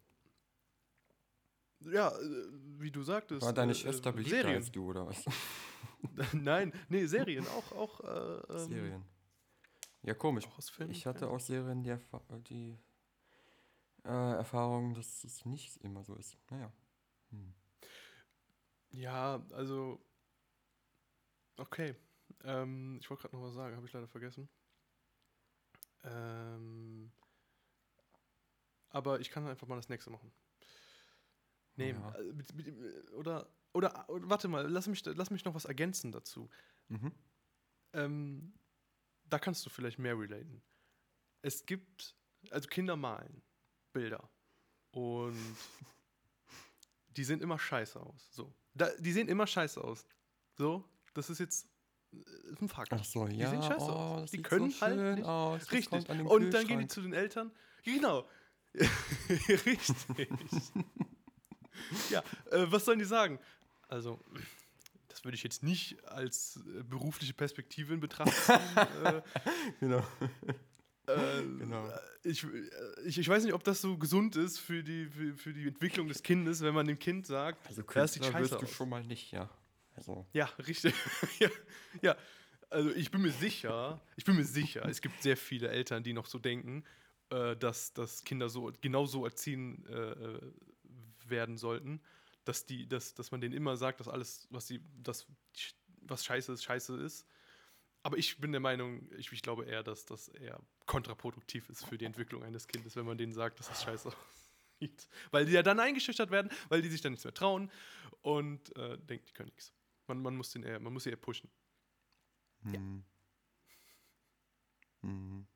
ja, 1.82 2.08
äh, 2.10 2.48
wie 2.80 2.92
du 2.92 3.04
sagtest. 3.04 3.42
War 3.42 3.52
deine 3.52 3.74
äh, 3.74 3.76
Schwester 3.76 4.12
äh, 4.12 4.14
beliebter 4.14 4.48
als 4.48 4.72
du 4.72 4.90
oder 4.90 5.08
was? 5.08 5.26
Nein, 6.34 6.72
nee, 6.88 7.06
Serien 7.06 7.46
auch, 7.48 7.72
auch, 7.74 8.00
äh, 8.02 8.54
ähm, 8.54 8.70
Serien. 8.70 9.06
Ja, 10.04 10.14
komisch. 10.14 10.48
aus 10.58 10.70
Filmen. 10.70 10.92
Ich 10.92 11.06
hatte 11.06 11.26
ja. 11.26 11.32
auch 11.32 11.40
Serien 11.40 11.84
die, 11.84 11.90
Erfa 11.90 12.22
die 12.50 12.78
äh, 14.06 14.36
Erfahrung, 14.38 14.94
dass 14.94 15.26
es 15.26 15.46
nicht 15.46 15.76
immer 15.84 16.04
so 16.04 16.16
ist. 16.16 16.38
Naja. 16.50 16.72
Hm. 17.30 17.54
Ja, 18.92 19.42
also. 19.52 20.00
Okay. 21.58 21.96
Ähm, 22.44 22.98
ich 23.02 23.10
wollte 23.10 23.22
gerade 23.24 23.36
noch 23.36 23.44
was 23.44 23.54
sagen, 23.54 23.76
habe 23.76 23.86
ich 23.86 23.94
leider 23.94 24.08
vergessen. 24.08 24.50
Ähm, 26.04 27.12
aber 28.90 29.20
ich 29.20 29.30
kann 29.30 29.48
einfach 29.48 29.68
mal 29.68 29.76
das 29.76 29.90
nächste 29.90 30.10
machen. 30.10 30.32
Nee, 31.76 31.92
Ja. 31.92 32.16
äh, 32.16 33.10
oder, 33.12 33.48
oder, 33.74 34.10
oder 34.10 34.30
warte 34.30 34.48
mal, 34.48 34.68
lass 34.68 34.88
mich, 34.88 35.06
lass 35.06 35.30
mich 35.30 35.46
noch 35.46 35.54
was 35.56 35.66
ergänzen 35.66 36.12
dazu. 36.12 36.50
Mhm. 36.90 37.12
Ähm, 37.94 38.54
da 39.26 39.40
kannst 39.40 39.66
du 39.66 39.70
vielleicht 39.70 40.00
mehr 40.00 40.18
relaten. 40.18 40.62
Es 41.42 41.66
gibt, 41.66 42.16
also 42.50 42.68
Kinder 42.68 42.96
malen 42.96 43.42
Bilder 43.94 44.30
und 44.92 45.38
die 47.08 47.24
sehen 47.24 47.42
immer 47.42 47.60
scheiße 47.60 48.00
aus. 48.00 48.28
So, 48.32 48.54
da, 48.74 48.90
die 49.00 49.12
sehen 49.12 49.28
immer 49.28 49.48
scheiße 49.48 49.82
aus. 49.84 50.06
So, 50.58 50.84
das 51.14 51.30
ist 51.30 51.40
jetzt 51.40 51.68
äh, 52.14 52.18
ein 52.62 52.70
Fakt. 52.70 52.92
Ach 52.94 53.04
so, 53.04 53.26
Die 53.28 53.38
ja. 53.38 53.50
sehen 53.50 53.62
scheiße 53.64 53.86
oh, 53.86 53.90
aus. 53.92 54.32
Die 54.32 54.42
können 54.42 54.72
so 54.72 54.82
halt 54.82 55.16
nicht- 55.18 55.26
aus. 55.26 55.72
Richtig. 55.72 56.10
Und 56.10 56.52
dann 56.52 56.68
gehen 56.68 56.80
die 56.80 56.88
zu 56.88 57.02
den 57.02 57.14
Eltern. 57.14 57.52
Genau. 57.84 58.28
Richtig. 59.50 59.96
ja, 62.10 62.20
äh, 62.52 62.66
was 62.72 62.86
sollen 62.86 63.00
die 63.00 63.06
sagen? 63.06 63.40
Also, 63.90 64.20
das 65.10 65.24
würde 65.26 65.36
ich 65.36 65.44
jetzt 65.44 65.64
nicht 65.64 66.02
als 66.08 66.58
äh, 66.78 66.84
berufliche 66.84 67.34
Perspektive 67.34 67.94
in 67.94 68.00
Betracht 68.00 68.32
ziehen. 68.34 68.60
äh, 69.04 69.22
Genau. 69.80 70.06
Äh, 71.08 71.42
Genau. 71.58 71.90
ich, 72.24 72.44
äh, 72.44 72.48
ich, 73.06 73.18
ich 73.18 73.28
weiß 73.28 73.44
nicht, 73.44 73.54
ob 73.54 73.64
das 73.64 73.82
so 73.82 73.98
gesund 73.98 74.36
ist 74.36 74.60
für 74.60 74.84
die, 74.84 75.08
für, 75.08 75.36
für 75.36 75.54
die 75.54 75.68
Entwicklung 75.68 76.08
des 76.08 76.22
Kindes, 76.24 76.62
wenn 76.62 76.74
man 76.74 76.88
dem 76.88 77.00
Kind 77.00 77.26
sagt, 77.28 77.66
Also 77.68 77.82
das 77.82 78.14
sieht 78.14 78.22
Künstler 78.24 78.40
scheiße 78.40 78.52
wirst 78.52 78.62
du 78.62 78.66
aus. 78.68 78.72
schon 78.74 78.90
mal 78.90 79.04
nicht, 79.04 79.32
ja. 79.32 79.50
Also, 79.96 80.26
Ja, 80.34 80.46
richtig. 80.68 80.94
ja, 81.40 81.50
ja, 82.02 82.16
also 82.70 82.90
ich 82.92 83.12
bin 83.12 83.22
mir 83.22 83.32
sicher, 83.32 84.00
ich 84.16 84.24
bin 84.24 84.36
mir 84.38 84.46
sicher, 84.46 84.86
es 84.88 85.02
gibt 85.02 85.22
sehr 85.22 85.36
viele 85.36 85.68
Eltern, 85.70 86.04
die 86.04 86.14
noch 86.14 86.26
so 86.28 86.40
denken. 86.40 86.84
äh, 87.30 87.56
dass, 87.58 87.94
dass 87.94 88.24
Kinder 88.24 88.50
so 88.50 88.72
genau 88.82 89.06
so 89.06 89.26
erziehen 89.26 89.86
äh, 89.88 89.94
äh, 90.12 90.40
werden 91.28 91.58
sollten, 91.58 92.02
dass 92.46 92.66
die, 92.66 92.88
dass, 92.88 93.14
dass 93.14 93.32
man 93.32 93.40
denen 93.42 93.54
immer 93.56 93.78
sagt, 93.78 94.00
dass 94.00 94.08
alles, 94.08 94.48
was 94.50 94.68
sie, 94.68 94.82
das, 95.02 95.28
was 96.02 96.26
scheiße 96.26 96.52
ist, 96.54 96.64
scheiße 96.64 96.98
ist. 97.02 97.26
Aber 98.04 98.18
ich 98.18 98.38
bin 98.40 98.52
der 98.52 98.60
Meinung, 98.62 99.08
ich, 99.18 99.32
ich 99.32 99.42
glaube 99.44 99.66
eher, 99.66 99.84
dass 99.84 100.06
das 100.06 100.28
eher 100.30 100.60
kontraproduktiv 100.92 101.70
ist 101.70 101.86
für 101.86 101.98
die 101.98 102.06
Entwicklung 102.06 102.44
eines 102.44 102.68
Kindes, 102.68 102.96
wenn 102.98 103.06
man 103.06 103.18
denen 103.18 103.34
sagt, 103.34 103.60
dass 103.60 103.68
das 103.70 103.82
scheiße 103.84 104.10
aussieht. 104.10 105.08
Weil 105.32 105.46
die 105.46 105.54
ja 105.54 105.64
dann 105.64 105.80
eingeschüchtert 105.80 106.32
werden, 106.32 106.52
weil 106.70 106.82
die 106.82 106.90
sich 106.90 107.02
dann 107.02 107.14
nichts 107.14 107.24
mehr 107.24 107.34
trauen 107.34 107.72
und 108.22 108.76
äh, 108.76 108.98
denken, 108.98 109.26
die 109.28 109.34
können 109.34 109.50
nichts. 109.50 109.74
Man, 110.08 110.22
man 110.22 110.36
muss 110.36 110.52
den 110.52 110.64
eher, 110.64 110.80
man 110.80 110.92
muss 110.92 111.04
sie 111.06 111.12
eher 111.12 111.16
pushen. 111.18 111.50
Mhm. 112.64 113.04
Mhm. 115.02 115.48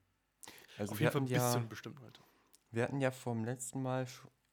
Also 0.77 0.93
Auf 0.93 0.99
wir 0.99 1.05
jeden 1.05 1.11
Fall 1.13 1.21
hatten 1.21 1.29
bis 1.29 1.37
zu 1.37 1.47
ja, 1.49 1.53
einem 1.55 1.69
bestimmten 1.69 2.03
Alter. 2.03 2.23
wir 2.71 2.83
hatten 2.83 3.01
ja 3.01 3.11
vom 3.11 3.43
letzten 3.45 3.81
Mal, 3.81 4.07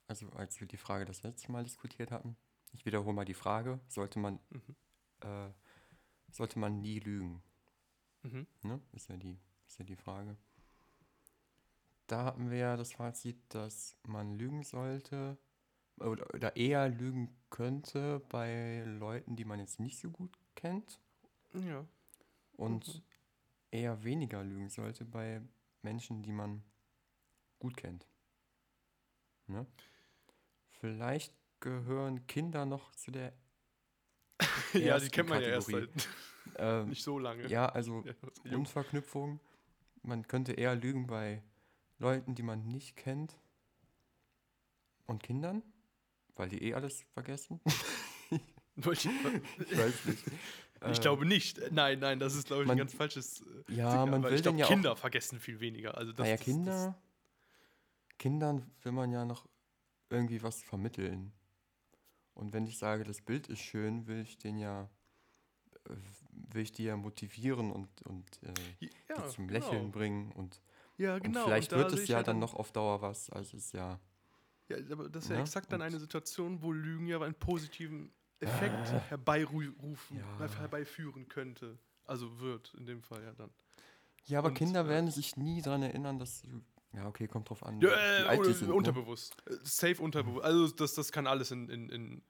also 0.07 0.29
als 0.31 0.61
wir 0.61 0.67
die 0.67 0.77
Frage 0.77 1.05
das 1.05 1.23
letzte 1.23 1.51
Mal 1.53 1.65
diskutiert 1.65 2.11
hatten, 2.11 2.37
ich 2.73 2.85
wiederhole 2.87 3.15
mal 3.15 3.25
die 3.25 3.35
Frage, 3.35 3.81
sollte 3.89 4.19
man, 4.19 4.39
Mhm. 4.51 4.77
äh, 5.21 5.51
sollte 6.31 6.59
man 6.59 6.81
nie 6.81 6.99
lügen? 7.01 7.43
Mhm. 8.23 8.47
Ne? 8.63 8.81
Ist, 8.93 9.09
ja 9.09 9.17
die, 9.17 9.39
ist 9.67 9.79
ja 9.79 9.85
die 9.85 9.97
Frage. 9.97 10.37
Da 12.13 12.25
hatten 12.25 12.51
wir 12.51 12.59
ja 12.59 12.77
das 12.77 12.93
Fazit, 12.93 13.39
dass 13.49 13.97
man 14.07 14.35
lügen 14.37 14.65
sollte 14.65 15.39
oder, 15.99 16.27
oder 16.35 16.57
eher 16.57 16.91
lügen 16.91 17.35
könnte 17.49 18.21
bei 18.29 18.85
Leuten, 18.85 19.35
die 19.35 19.47
man 19.47 19.59
jetzt 19.61 19.81
nicht 19.81 19.99
so 19.99 20.11
gut 20.11 20.37
kennt 20.55 21.01
Ja. 21.55 21.87
und 22.59 22.87
Mhm. 22.87 23.03
eher 23.71 24.05
weniger 24.05 24.45
lügen 24.45 24.69
sollte 24.69 25.07
bei 25.07 25.41
Menschen, 25.81 26.23
die 26.23 26.33
man 26.33 26.63
gut 27.59 27.79
kennt. 27.79 28.07
Ne? 29.47 29.67
Vielleicht 30.69 31.35
gehören 31.61 32.27
Kinder 32.27 32.67
noch 32.67 32.93
zu 32.95 33.11
der 33.11 33.33
ja, 34.75 34.99
die 34.99 35.09
kennt 35.09 35.31
man 35.31 35.41
ja 35.41 35.49
erst 35.49 35.69
Kategorie. 35.71 35.91
seit 35.95 36.59
ähm, 36.59 36.89
nicht 36.91 37.03
so 37.05 37.19
lange. 37.19 37.47
ja, 37.47 37.67
also 37.71 38.05
Ja. 38.45 38.59
Unverknüpfung. 38.59 39.41
Man 40.03 40.29
könnte 40.29 40.53
eher 40.53 40.75
lügen 40.75 41.07
bei 41.07 41.43
Leuten, 42.03 42.35
die 42.35 42.43
man 42.43 42.67
nicht 42.67 42.97
kennt. 42.97 43.39
Und 45.07 45.23
Kindern, 45.23 45.63
weil 46.37 46.49
die 46.49 46.63
eh 46.65 46.75
alles 46.75 47.05
vergessen. 47.15 47.61
Ich, 48.75 49.05
weiß 49.07 50.07
nicht. 50.07 50.25
ich 50.93 51.01
glaube 51.03 51.27
nicht. 51.27 51.61
Nein, 51.73 51.99
nein, 51.99 52.19
das 52.19 52.35
ist, 52.35 52.47
glaube 52.47 52.63
ich, 52.63 52.67
man- 52.67 52.77
ein 52.77 52.79
ganz 52.79 52.95
falsches. 52.95 53.43
äh, 53.43 53.45
Ja, 53.75 53.91
Signal, 53.91 54.07
man 54.07 54.23
will 54.23 54.33
ich 54.33 54.43
glaube, 54.43 54.57
denn 54.57 54.59
ja 54.61 54.67
Kinder 54.67 54.97
vergessen 54.97 55.39
viel 55.41 55.61
weniger. 55.61 55.95
Also 55.99 56.13
das, 56.13 56.25
Naja, 56.25 56.37
das, 56.37 56.45
Kinder. 56.45 56.99
Kindern 58.19 58.71
will 58.83 58.93
man 58.93 59.13
ja 59.13 59.27
noch 59.27 59.47
irgendwie 60.09 60.43
was 60.43 60.63
vermitteln. 60.63 61.33
Und 62.33 62.55
wenn 62.55 62.65
ich 62.67 62.79
sage, 62.79 63.05
das 63.05 63.21
Bild 63.21 63.49
ist 63.49 63.61
schön, 63.61 64.07
will 64.07 64.21
ich 64.23 64.39
den 64.39 64.57
ja, 64.57 64.89
äh, 65.91 65.95
will 66.33 66.63
ich 66.63 66.73
die 66.73 66.85
ja 66.85 66.97
motivieren 66.97 67.71
und, 67.73 68.01
und 68.03 68.43
äh, 68.43 68.47
Das, 68.55 68.65
die 68.81 68.91
ja, 69.11 69.29
zum 69.29 69.49
genau. 69.49 69.61
Lächeln 69.61 69.93
bringen. 69.93 70.33
Und, 70.33 70.63
Ja, 70.99 71.19
genau. 71.19 71.41
und 71.41 71.47
vielleicht 71.47 71.73
da 71.73 71.79
wird 71.79 71.93
es 71.93 72.07
ja 72.09 72.17
halt 72.17 72.29
dann 72.29 72.39
noch 72.39 72.55
auf 72.55 72.73
Dauer 72.73 73.01
was. 73.03 73.31
Also 73.31 73.57
es 73.57 73.65
ist 73.67 73.73
ja. 73.75 73.99
Ja, 74.69 74.77
aber 74.91 75.09
das 75.09 75.25
ist 75.25 75.31
ja 75.31 75.37
Ne? 75.37 75.43
exakt 75.43 75.73
dann 75.73 75.81
Und- 75.81 75.87
eine 75.87 75.99
Situation, 75.99 76.63
wo 76.63 76.73
Lügen 76.73 77.07
ja 77.07 77.21
einen 77.21 77.35
positiven 77.35 78.13
Effekt 78.41 78.93
herbeirufen, 79.09 80.19
Ja. 80.19 80.49
herbeiführen 80.59 81.29
könnte. 81.29 81.79
Also 82.05 82.41
wird 82.41 82.75
in 82.75 82.87
dem 82.87 83.03
Fall 83.03 83.23
ja 83.23 83.33
dann. 83.33 83.51
Ja, 84.25 84.39
aber 84.39 84.49
Und, 84.49 84.55
Kinder 84.55 84.85
äh, 84.85 84.89
werden 84.89 85.11
sich 85.11 85.37
nie 85.37 85.63
daran 85.63 85.83
erinnern, 85.83 86.19
dass. 86.19 86.43
Ja, 86.93 87.07
okay, 87.07 87.27
kommt 87.27 87.49
drauf 87.49 87.65
an. 87.65 87.81
Ja, 87.81 87.89
wie 87.89 88.49
äh, 88.51 88.53
sind, 88.53 88.69
ne? 88.69 88.75
unterbewusst. 88.75 89.35
Äh, 89.47 89.55
Safe 89.63 90.01
unterbewusst. 90.03 90.45
Also 90.45 90.69
das, 90.69 90.95
das 90.95 91.11
kann 91.11 91.27
alles 91.27 91.51
in, 91.51 91.69
in, 91.71 91.89
in 91.89 92.23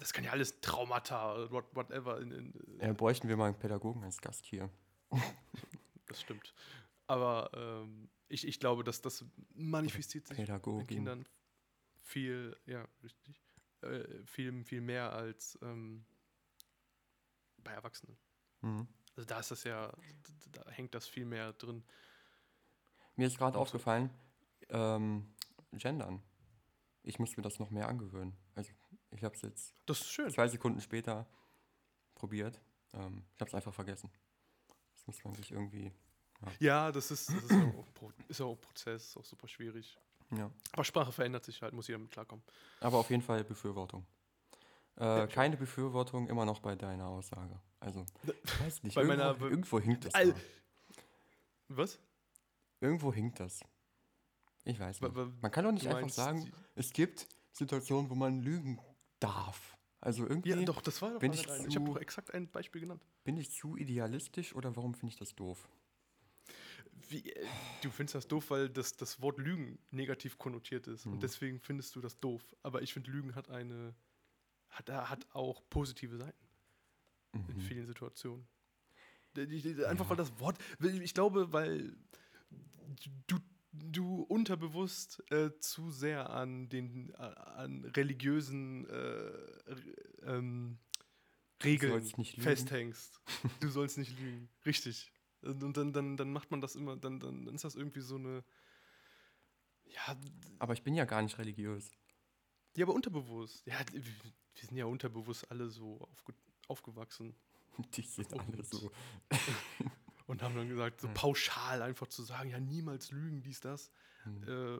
das 0.00 0.12
kann 0.12 0.24
ja 0.24 0.32
alles 0.32 0.60
Traumata, 0.60 1.50
what, 1.52 1.64
whatever. 1.74 2.20
In, 2.20 2.32
in, 2.32 2.52
Ja, 2.80 2.92
bräuchten 2.92 3.28
wir 3.28 3.36
mal 3.36 3.46
einen 3.46 3.58
Pädagogen 3.58 4.02
als 4.04 4.20
Gast 4.20 4.44
hier. 4.44 4.68
Das 6.06 6.20
stimmt. 6.20 6.52
Aber 7.08 7.50
ähm, 7.54 8.08
ich, 8.28 8.46
ich 8.46 8.60
glaube, 8.60 8.84
dass 8.84 9.00
das 9.02 9.24
manifestiert 9.54 10.28
sich 10.28 10.38
bei. 10.46 10.84
Kindern 10.84 11.26
viel, 12.02 12.56
ja, 12.66 12.86
richtig, 13.02 13.42
äh, 13.80 14.04
viel, 14.24 14.64
viel 14.64 14.80
mehr 14.80 15.12
als 15.12 15.58
ähm, 15.62 16.04
bei 17.64 17.72
Erwachsenen. 17.72 18.16
Mhm. 18.60 18.86
Also 19.16 19.26
da 19.26 19.40
ist 19.40 19.50
das 19.50 19.64
ja, 19.64 19.88
da 20.52 20.62
da 20.64 20.70
hängt 20.70 20.94
das 20.94 21.08
viel 21.08 21.24
mehr 21.24 21.52
drin. 21.54 21.82
Mir 23.16 23.26
ist 23.26 23.38
gerade 23.38 23.58
aufgefallen, 23.58 24.10
ähm, 24.68 25.34
Gendern. 25.72 26.22
Ich 27.02 27.18
muss 27.18 27.36
mir 27.36 27.42
das 27.42 27.58
noch 27.58 27.70
mehr 27.70 27.88
angewöhnen. 27.88 28.36
Also 28.54 28.70
ich 29.10 29.24
habe 29.24 29.34
es 29.34 29.42
jetzt 29.42 29.74
zwei 29.86 30.48
Sekunden 30.48 30.80
später 30.80 31.26
probiert. 32.14 32.60
Ähm, 32.92 33.24
ich 33.34 33.40
habe 33.40 33.48
es 33.48 33.54
einfach 33.54 33.74
vergessen. 33.74 34.10
Das 34.94 35.06
muss 35.06 35.24
man 35.24 35.34
sich 35.34 35.52
irgendwie. 35.52 35.92
Ja, 36.60 36.92
das 36.92 37.10
ist, 37.10 37.28
das 37.30 37.44
ist, 37.44 37.52
auch, 37.52 37.84
ist 38.28 38.40
auch 38.40 38.52
ein 38.52 38.60
Prozess, 38.60 39.16
auch 39.16 39.24
super 39.24 39.48
schwierig. 39.48 39.98
Ja. 40.30 40.50
Aber 40.72 40.84
Sprache 40.84 41.10
verändert 41.10 41.44
sich 41.44 41.60
halt, 41.62 41.72
muss 41.72 41.88
jeder 41.88 41.98
mit 41.98 42.10
klarkommen. 42.10 42.44
Aber 42.80 42.98
auf 42.98 43.10
jeden 43.10 43.22
Fall 43.22 43.42
Befürwortung. 43.44 44.06
Äh, 44.96 45.26
keine 45.28 45.56
Befürwortung 45.56 46.28
immer 46.28 46.44
noch 46.44 46.60
bei 46.60 46.74
deiner 46.74 47.06
Aussage. 47.06 47.60
Also, 47.80 48.04
ich 48.22 48.60
weiß 48.60 48.82
nicht, 48.82 48.94
Bei 48.94 49.02
irgendwo, 49.02 49.46
irgendwo 49.46 49.80
hinkt 49.80 50.04
das. 50.04 50.14
Al- 50.14 50.32
da. 50.32 50.38
Was? 51.68 51.98
Irgendwo 52.80 53.12
hinkt 53.12 53.40
das. 53.40 53.60
Ich 54.64 54.78
weiß 54.78 55.00
nicht. 55.00 55.14
Man 55.14 55.50
kann 55.50 55.64
doch 55.64 55.72
nicht 55.72 55.86
einfach 55.88 56.08
sagen, 56.10 56.50
es 56.74 56.92
gibt 56.92 57.26
Situationen, 57.52 58.10
wo 58.10 58.14
man 58.14 58.40
lügen 58.40 58.80
darf. 59.20 59.76
Also 60.00 60.26
irgendwie 60.26 60.50
Ja, 60.50 60.62
doch, 60.62 60.80
das 60.80 61.02
war 61.02 61.10
doch 61.12 61.18
bin 61.18 61.32
ich. 61.32 61.46
Ich 61.66 61.76
habe 61.76 61.86
doch 61.86 61.96
exakt 61.96 62.32
ein 62.32 62.48
Beispiel 62.48 62.82
genannt. 62.82 63.04
bin 63.24 63.36
ich 63.36 63.50
zu 63.50 63.76
idealistisch 63.76 64.54
oder 64.54 64.76
warum 64.76 64.94
finde 64.94 65.12
ich 65.12 65.18
das 65.18 65.34
doof? 65.34 65.68
Wie, 67.08 67.30
äh, 67.30 67.46
du 67.82 67.90
findest 67.90 68.14
das 68.14 68.28
doof, 68.28 68.50
weil 68.50 68.68
das, 68.68 68.96
das 68.96 69.20
Wort 69.20 69.38
Lügen 69.38 69.78
negativ 69.90 70.38
konnotiert 70.38 70.86
ist. 70.86 71.04
Hm. 71.04 71.12
Und 71.14 71.22
deswegen 71.22 71.60
findest 71.60 71.94
du 71.96 72.00
das 72.00 72.18
doof. 72.20 72.42
Aber 72.62 72.82
ich 72.82 72.92
finde, 72.92 73.10
Lügen 73.10 73.34
hat 73.34 73.48
eine. 73.50 73.94
Hat, 74.70 74.90
hat 74.90 75.26
auch 75.32 75.62
positive 75.70 76.18
Seiten 76.18 76.46
in 77.32 77.56
Mhm. 77.56 77.60
vielen 77.60 77.86
Situationen. 77.86 78.46
Einfach 79.86 80.10
weil 80.10 80.16
das 80.16 80.38
Wort. 80.40 80.58
Ich 80.80 81.14
glaube, 81.14 81.52
weil 81.52 81.96
du, 83.26 83.38
du 83.72 84.22
unterbewusst 84.22 85.22
äh, 85.30 85.50
zu 85.58 85.90
sehr 85.90 86.30
an 86.30 86.68
den 86.68 87.10
äh, 87.10 87.16
an 87.16 87.84
religiösen 87.84 88.88
äh, 88.88 89.30
ähm, 90.22 90.78
Regeln 91.62 92.04
festhängst. 92.38 93.20
Du 93.60 93.68
sollst 93.68 93.98
nicht 93.98 94.18
lügen. 94.18 94.48
Richtig. 94.66 95.12
Und 95.42 95.62
und 95.62 95.76
dann, 95.76 95.92
dann, 95.92 96.16
dann 96.16 96.32
macht 96.32 96.50
man 96.50 96.60
das 96.60 96.74
immer, 96.76 96.96
dann, 96.96 97.20
dann, 97.20 97.44
dann 97.46 97.54
ist 97.54 97.64
das 97.64 97.74
irgendwie 97.76 98.00
so 98.00 98.16
eine. 98.16 98.44
Ja, 99.84 100.16
Aber 100.60 100.72
ich 100.74 100.82
bin 100.84 100.94
ja 100.94 101.04
gar 101.04 101.20
nicht 101.22 101.38
religiös. 101.38 101.90
ja, 102.76 102.84
aber 102.84 102.94
unterbewusst. 102.94 103.66
Ja, 103.66 103.78
wir 103.92 104.02
sind 104.66 104.76
ja 104.76 104.84
unterbewusst 104.86 105.50
alle 105.50 105.68
so 105.68 106.00
aufge 106.00 106.34
aufgewachsen 106.68 107.34
Die 107.94 108.02
sind 108.02 108.34
Oh, 108.34 108.40
alle 108.40 108.62
so. 108.64 108.90
und 110.26 110.42
haben 110.42 110.54
dann 110.54 110.68
gesagt, 110.68 111.00
so 111.00 111.08
Hm. 111.08 111.14
pauschal 111.14 111.82
einfach 111.82 112.08
zu 112.08 112.22
sagen, 112.22 112.50
ja, 112.50 112.60
niemals 112.60 113.10
lügen, 113.10 113.42
dies, 113.42 113.60
das, 113.60 113.90
Hm. 114.24 114.42
äh, 114.46 114.78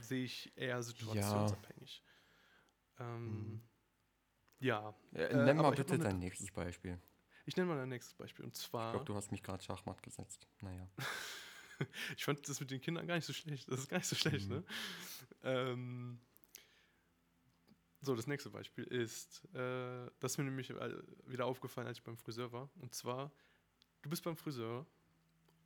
sehe 0.00 0.24
ich 0.24 0.56
eher 0.56 0.82
situationsabhängig. 0.82 2.02
Ähm, 2.98 3.60
Hm. 3.60 3.60
Ja, 4.60 4.94
Äh, 5.12 5.28
Äh, 5.32 5.36
nenn 5.36 5.56
mal 5.58 5.70
bitte 5.72 5.98
dein 5.98 6.18
nächstes 6.18 6.50
Beispiel. 6.52 6.98
Ich 7.46 7.56
nenne 7.56 7.68
mal 7.68 7.78
ein 7.80 7.88
nächstes 7.88 8.14
Beispiel. 8.14 8.44
Und 8.44 8.56
Ich 8.56 8.62
zwar, 8.62 8.92
glaube, 8.92 9.04
du 9.06 9.14
hast 9.14 9.30
mich 9.32 9.42
gerade 9.42 9.62
Schachmatt 9.62 10.02
gesetzt. 10.02 10.46
Naja. 10.60 10.88
ich 12.16 12.24
fand 12.24 12.46
das 12.48 12.60
mit 12.60 12.70
den 12.70 12.80
Kindern 12.80 13.06
gar 13.06 13.14
nicht 13.16 13.24
so 13.26 13.32
schlecht. 13.32 13.70
Das 13.70 13.80
ist 13.80 13.88
gar 13.88 13.98
nicht 13.98 14.06
so 14.08 14.16
schlecht, 14.16 14.48
Mhm. 14.48 14.54
ne? 14.56 14.64
Ähm, 15.42 16.20
so, 18.02 18.14
das 18.14 18.26
nächste 18.26 18.50
Beispiel 18.50 18.84
ist, 18.84 19.44
äh, 19.54 20.10
das 20.20 20.32
ist 20.32 20.38
mir 20.38 20.44
nämlich 20.44 20.70
äh, 20.70 20.94
wieder 21.26 21.46
aufgefallen, 21.46 21.86
als 21.86 21.98
ich 21.98 22.04
beim 22.04 22.16
Friseur 22.16 22.50
war. 22.52 22.70
Und 22.80 22.94
zwar, 22.94 23.30
du 24.02 24.08
bist 24.10 24.22
beim 24.24 24.36
Friseur 24.36 24.86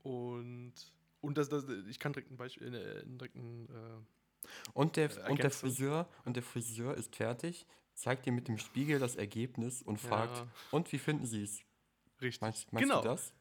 und, 0.03 0.75
und 1.21 1.39
das, 1.39 1.49
das, 1.49 1.65
ich 1.89 1.99
kann 2.01 2.13
direkt 2.13 2.31
ein 2.33 2.37
Beispiel, 2.37 2.75
äh, 2.75 3.05
direkt 3.07 3.37
ein, 3.37 3.69
äh, 3.69 4.49
Und 4.73 4.97
der, 4.97 5.11
Äh, 5.17 5.31
und 5.31 5.39
der. 5.43 5.51
Friseur 5.51 6.09
und 6.25 6.35
der 6.37 6.43
Friseur 6.43 6.95
ist 6.97 7.15
fertig, 7.15 7.67
zeigt 7.95 8.27
dir 8.27 8.33
mit 8.33 8.49
dem 8.49 8.59
Spiegel 8.59 8.99
das 8.99 9.15
Ergebnis 9.15 9.81
und 9.83 10.01
fragt, 10.01 10.37
ja, 10.39 10.49
und 10.73 10.91
wie 10.93 10.99
finden 10.99 11.27
Sie 11.27 11.43
es? 11.45 11.61
Richtig. 12.25 12.41
Meinst, 12.41 12.73
meinst 12.73 12.89
genau, 12.89 13.03
du 13.03 13.09
das? 13.09 13.33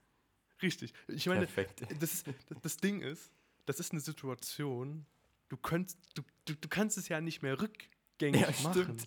richtig. 0.61 0.93
Ich 1.07 1.25
meine, 1.27 1.45
Perfekt. 1.47 1.83
das, 2.01 2.23
das- 2.61 2.77
Ding 2.77 3.01
ist, 3.01 3.31
das 3.65 3.79
ist 3.79 3.91
eine 3.91 4.01
Situation, 4.01 5.05
du, 5.49 5.57
könntest, 5.57 5.97
du, 6.15 6.21
du, 6.45 6.53
du 6.55 6.67
kannst 6.67 6.97
es 6.97 7.07
ja 7.09 7.19
nicht 7.21 7.41
mehr 7.41 7.59
rückgängig 7.61 8.41
Ja, 8.41 8.47
machen. 8.63 8.99
stimmt. 8.99 9.05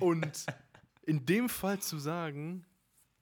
Und 0.00 0.46
in 1.02 1.24
dem 1.26 1.48
Fall 1.48 1.80
zu 1.80 1.98
sagen, 1.98 2.64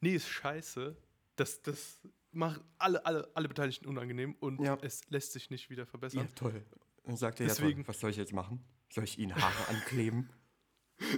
nee, 0.01 0.15
ist 0.15 0.29
scheiße, 0.29 0.97
das, 1.37 1.63
das 1.63 2.01
macht 2.33 2.61
alle, 2.79 3.05
alle, 3.07 3.31
alle 3.35 3.49
Beteiligten 3.49 3.87
unangenehm 3.87 4.35
und 4.41 4.61
Ja. 4.61 4.77
es 4.83 5.01
lässt 5.11 5.33
sich 5.33 5.51
nicht 5.51 5.71
wieder 5.71 5.83
Ja, 5.83 5.87
verbessern. 5.87 6.29
toll. 6.35 6.65
Und 7.03 7.17
sagt 7.17 7.41
er, 7.41 7.47
ja, 7.47 7.53
Deswegen- 7.55 7.81
toll, 7.85 7.89
was 7.89 8.01
soll 8.01 8.11
ich 8.11 8.17
jetzt 8.17 8.33
machen? 8.33 8.63
Soll 8.93 9.05
ich 9.05 9.19
ihnen 9.19 9.35
Haare 9.35 9.69
ankleben? 9.69 10.29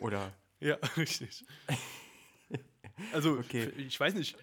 Oder 0.01 0.33
Ja, 0.61 0.77
richtig. 0.97 1.45
Also, 3.13 3.39
Okay. 3.39 3.69
ich 3.77 3.99
weiß 3.99 4.15
nicht, 4.15 4.37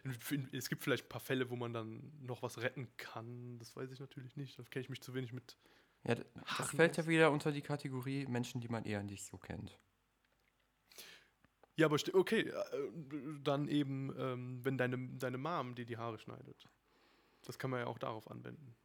es 0.52 0.70
gibt 0.70 0.84
vielleicht 0.84 1.06
ein 1.06 1.10
paar 1.10 1.22
Fälle, 1.22 1.50
wo 1.50 1.56
man 1.56 1.74
dann 1.74 2.12
noch 2.22 2.42
was 2.42 2.60
retten 2.62 2.88
kann. 2.98 3.58
Das 3.60 3.76
weiß 3.76 3.92
ich 3.92 4.00
natürlich 4.00 4.36
nicht. 4.36 4.58
Da 4.58 4.64
kenne 4.64 4.84
ich 4.84 4.90
mich 4.90 5.02
zu 5.02 5.14
wenig 5.14 5.34
mit. 5.34 5.58
Ja, 6.04 6.16
das 6.16 6.26
Haaren 6.46 6.78
fällt 6.78 6.98
ja 6.98 7.08
wieder 7.08 7.32
unter 7.32 7.52
die 7.52 7.62
Kategorie 7.62 8.26
Menschen, 8.26 8.62
die 8.62 8.70
man 8.70 8.86
eher 8.86 9.04
nicht 9.04 9.26
so 9.26 9.38
kennt. 9.38 9.78
Ja, 11.76 11.86
aber 11.86 11.98
okay, 12.14 12.42
äh, 12.42 12.54
dann 13.42 13.68
eben, 13.70 14.14
ähm, 14.18 14.60
wenn 14.66 14.78
deine, 14.78 14.98
deine 15.18 15.38
Mom 15.38 15.76
dir 15.76 15.86
die 15.86 15.98
Haare 15.98 16.20
schneidet. 16.20 16.68
Das 17.46 17.58
kann 17.58 17.70
man 17.72 17.80
ja 17.82 17.88
auch 17.88 17.98
darauf 18.00 18.30
anwenden. 18.30 18.76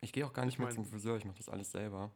Ich 0.00 0.12
gehe 0.12 0.26
auch 0.26 0.32
gar 0.32 0.44
nicht 0.44 0.54
Ich 0.54 0.58
mehr 0.58 0.70
zum 0.70 0.84
Friseur, 0.84 1.16
ich 1.16 1.24
mache 1.24 1.36
das 1.38 1.48
alles 1.48 1.70
selber. 1.70 2.10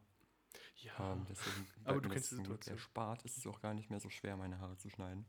Ja. 0.78 1.12
Ähm, 1.12 1.24
deswegen 1.28 1.66
aber 1.84 2.00
du 2.00 2.08
kennst 2.08 2.32
die 2.32 2.36
Situation. 2.36 2.76
erspart. 2.76 3.24
Es 3.24 3.36
ist 3.36 3.46
auch 3.46 3.60
gar 3.60 3.72
nicht 3.72 3.88
mehr 3.88 4.00
so 4.00 4.10
schwer, 4.10 4.36
meine 4.36 4.58
Haare 4.58 4.76
zu 4.76 4.90
schneiden, 4.90 5.24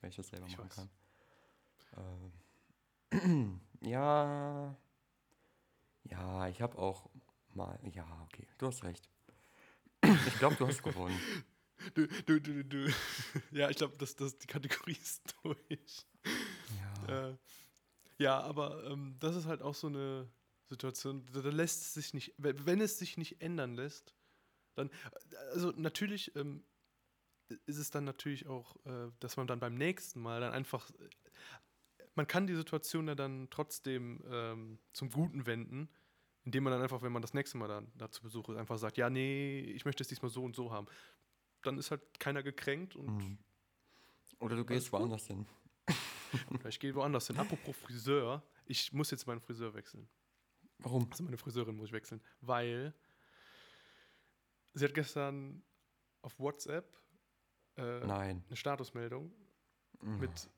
wenn 0.00 0.10
ich 0.10 0.16
das 0.16 0.28
selber 0.28 0.46
Ich 0.46 0.56
machen 0.56 0.70
weiß. 0.70 0.76
kann. 0.76 2.32
Ähm, 3.12 3.60
ja, 3.80 4.76
ja, 6.04 6.48
ich 6.48 6.62
habe 6.62 6.78
auch 6.78 7.08
mal, 7.54 7.78
ja, 7.92 8.06
okay, 8.24 8.46
du 8.58 8.66
hast 8.66 8.84
recht. 8.84 9.08
Ich 10.02 10.38
glaube, 10.38 10.56
du 10.56 10.66
hast 10.66 10.82
gewonnen. 10.82 11.18
Du, 11.94 12.06
du, 12.06 12.38
du, 12.38 12.62
du. 12.62 12.92
Ja, 13.52 13.70
ich 13.70 13.78
glaube, 13.78 13.96
das, 13.96 14.14
das, 14.14 14.36
die 14.36 14.46
Kategorie 14.46 14.92
ist 15.00 15.22
durch. 15.42 16.06
Ja. 17.08 17.28
Äh, 17.30 17.36
ja, 18.18 18.38
aber 18.38 18.84
ähm, 18.84 19.16
das 19.18 19.34
ist 19.34 19.46
halt 19.46 19.62
auch 19.62 19.74
so 19.74 19.86
eine 19.86 20.28
Situation, 20.68 21.24
da, 21.32 21.40
lässt 21.40 21.80
es 21.80 21.94
sich 21.94 22.12
nicht, 22.12 22.34
wenn 22.36 22.66
wenn 22.66 22.82
es 22.82 22.98
sich 22.98 23.16
nicht 23.16 23.40
ändern 23.40 23.74
lässt, 23.74 24.14
dann, 24.74 24.90
also 25.52 25.70
natürlich 25.70 26.36
ähm, 26.36 26.62
ist 27.66 27.78
es 27.78 27.90
dann 27.90 28.04
natürlich 28.04 28.46
auch, 28.46 28.76
äh, 28.86 29.10
dass 29.20 29.36
man 29.36 29.46
dann 29.46 29.60
beim 29.60 29.74
nächsten 29.74 30.20
Mal 30.20 30.40
dann 30.40 30.52
einfach, 30.52 30.90
man 32.14 32.26
kann 32.26 32.46
die 32.46 32.54
Situation 32.54 33.08
ja 33.08 33.14
dann 33.14 33.48
trotzdem 33.50 34.22
ähm, 34.30 34.78
zum 34.92 35.10
Guten 35.10 35.46
wenden, 35.46 35.88
indem 36.44 36.64
man 36.64 36.72
dann 36.72 36.82
einfach, 36.82 37.02
wenn 37.02 37.12
man 37.12 37.22
das 37.22 37.34
nächste 37.34 37.58
Mal 37.58 37.68
dann 37.68 37.92
da 37.96 38.10
zu 38.10 38.22
Besuch 38.22 38.48
ist, 38.48 38.56
einfach 38.56 38.78
sagt, 38.78 38.96
ja, 38.96 39.10
nee, 39.10 39.60
ich 39.60 39.84
möchte 39.84 40.02
es 40.02 40.08
diesmal 40.08 40.30
so 40.30 40.42
und 40.44 40.56
so 40.56 40.72
haben. 40.72 40.86
Dann 41.62 41.78
ist 41.78 41.90
halt 41.90 42.02
keiner 42.18 42.42
gekränkt 42.42 42.96
und 42.96 43.06
Mhm. 43.06 43.38
Oder 44.40 44.56
du 44.56 44.64
gehst 44.64 44.90
woanders 44.90 45.26
hin. 45.26 45.46
ich 46.68 46.80
gehe 46.80 46.94
woanders 46.94 47.26
hin. 47.26 47.38
Apropos 47.38 47.76
Friseur, 47.76 48.42
ich 48.64 48.92
muss 48.92 49.10
jetzt 49.10 49.26
meinen 49.26 49.40
Friseur 49.40 49.74
wechseln. 49.74 50.08
Warum? 50.78 51.08
Also 51.10 51.22
meine 51.24 51.36
Friseurin 51.36 51.76
muss 51.76 51.88
ich 51.88 51.92
wechseln, 51.92 52.22
weil 52.40 52.94
sie 54.72 54.84
hat 54.84 54.94
gestern 54.94 55.62
auf 56.22 56.38
WhatsApp 56.38 56.96
äh, 57.80 58.06
Nein. 58.06 58.44
eine 58.46 58.56
Statusmeldung 58.56 59.32
Mhm. 60.02 60.18
mit 60.20 60.50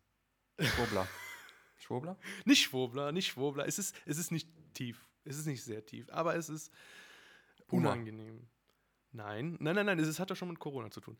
Schwurbler. 0.60 1.08
Schwurbler? 1.78 2.16
nicht 2.44 2.62
Schwurbler, 2.62 3.10
nicht 3.12 3.26
Schwurbler. 3.28 3.66
Es 3.66 3.78
ist, 3.78 3.94
es 4.06 4.18
ist 4.18 4.30
nicht 4.30 4.48
tief, 4.74 5.08
es 5.24 5.36
ist 5.36 5.46
nicht 5.46 5.64
sehr 5.64 5.84
tief, 5.84 6.08
aber 6.10 6.36
es 6.36 6.48
ist 6.48 6.72
unangenehm. 7.70 8.46
Nein, 9.10 9.56
nein, 9.60 9.74
nein, 9.74 9.86
nein, 9.86 9.98
es 9.98 10.18
hat 10.20 10.30
ja 10.30 10.36
schon 10.36 10.48
mit 10.48 10.58
Corona 10.60 10.90
zu 10.90 11.00
tun. 11.00 11.18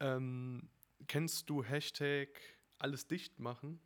Ähm, 0.00 0.68
kennst 1.06 1.48
du 1.48 1.62
Hashtag 1.62 2.28
alles 2.78 3.06
dicht 3.06 3.38
machen? 3.38 3.80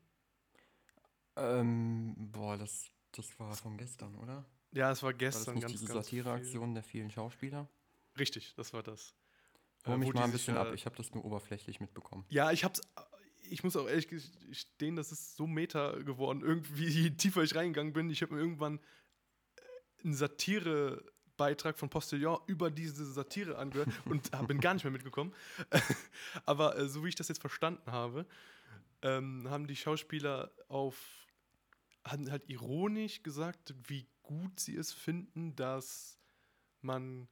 Ähm, 1.36 2.14
boah, 2.32 2.56
das, 2.56 2.90
das 3.12 3.38
war 3.38 3.54
von 3.54 3.76
gestern, 3.76 4.14
oder? 4.16 4.44
Ja, 4.72 4.90
es 4.90 5.02
war 5.02 5.08
War 5.08 5.12
das 5.12 5.18
gestern 5.36 5.54
nicht 5.54 5.62
ganz, 5.62 5.72
diese 5.80 5.92
Satireaktion 5.92 6.74
der 6.74 6.82
vielen 6.82 7.10
Schauspieler? 7.10 7.68
Richtig, 8.18 8.54
das 8.56 8.72
war 8.72 8.82
das. 8.82 9.14
Hol 9.86 9.94
Äh, 9.94 9.98
mich 9.98 10.12
mal 10.12 10.24
ein 10.24 10.32
bisschen 10.32 10.56
ab, 10.56 10.72
ich 10.74 10.86
habe 10.86 10.96
das 10.96 11.14
nur 11.14 11.24
oberflächlich 11.24 11.80
mitbekommen. 11.80 12.24
Ja, 12.28 12.52
ich 12.52 12.64
hab's. 12.64 12.80
Ich 13.48 13.62
muss 13.62 13.76
auch 13.76 13.86
ehrlich 13.86 14.08
gestehen, 14.08 14.96
das 14.96 15.12
ist 15.12 15.36
so 15.36 15.46
meta 15.46 15.92
geworden. 15.98 16.42
Irgendwie, 16.42 16.88
je 16.88 17.10
tiefer 17.10 17.44
ich 17.44 17.54
reingegangen 17.54 17.92
bin, 17.92 18.10
ich 18.10 18.22
habe 18.22 18.34
mir 18.34 18.40
irgendwann 18.40 18.78
äh, 18.78 20.02
einen 20.02 20.14
Satire-Beitrag 20.14 21.78
von 21.78 21.88
Postillon 21.88 22.40
über 22.46 22.72
diese 22.72 23.04
Satire 23.04 23.56
angehört 23.56 23.88
und 24.06 24.30
bin 24.48 24.60
gar 24.60 24.74
nicht 24.74 24.82
mehr 24.82 24.90
mitgekommen. 24.90 25.32
Aber 26.44 26.76
äh, 26.76 26.88
so 26.88 27.04
wie 27.04 27.08
ich 27.08 27.14
das 27.14 27.28
jetzt 27.28 27.40
verstanden 27.40 27.92
habe, 27.92 28.26
ähm, 29.02 29.48
haben 29.48 29.68
die 29.68 29.76
Schauspieler 29.76 30.50
auf 30.68 31.26
haben 32.06 32.30
halt 32.30 32.48
ironisch 32.48 33.22
gesagt, 33.22 33.74
wie 33.88 34.06
gut 34.22 34.60
sie 34.60 34.76
es 34.76 34.92
finden, 34.92 35.56
dass 35.56 36.18
man 36.80 37.28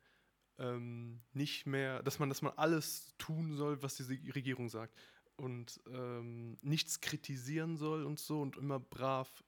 ähm, 0.58 1.20
nicht 1.32 1.66
mehr, 1.66 2.02
dass 2.02 2.18
man, 2.18 2.28
dass 2.28 2.42
man 2.42 2.52
alles 2.56 3.14
tun 3.18 3.54
soll, 3.54 3.82
was 3.82 3.96
diese 3.96 4.12
Regierung 4.34 4.68
sagt 4.68 4.94
und 5.36 5.80
ähm, 5.88 6.56
nichts 6.62 7.00
kritisieren 7.00 7.76
soll 7.76 8.04
und 8.04 8.20
so 8.20 8.40
und 8.40 8.56
immer 8.56 8.78
brav 8.78 9.42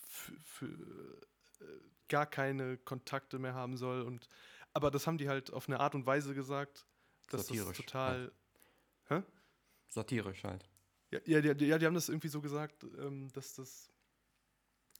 für, 0.00 0.66
äh, 0.66 1.64
gar 2.08 2.26
keine 2.26 2.78
Kontakte 2.78 3.38
mehr 3.38 3.54
haben 3.54 3.76
soll 3.76 4.02
und 4.02 4.28
aber 4.72 4.90
das 4.90 5.06
haben 5.06 5.18
die 5.18 5.28
halt 5.28 5.52
auf 5.52 5.68
eine 5.68 5.80
Art 5.80 5.94
und 5.94 6.06
Weise 6.06 6.34
gesagt, 6.34 6.86
dass 7.28 7.46
das 7.46 7.48
Satirisch, 7.48 7.76
total 7.76 8.32
Satirisch 9.88 10.44
halt. 10.44 10.68
ja, 11.10 11.18
ja, 11.40 11.54
die, 11.54 11.66
ja, 11.66 11.78
die 11.78 11.86
haben 11.86 11.94
das 11.94 12.08
irgendwie 12.08 12.28
so 12.28 12.40
gesagt, 12.40 12.84
ähm, 12.98 13.28
dass 13.32 13.54
das. 13.54 13.89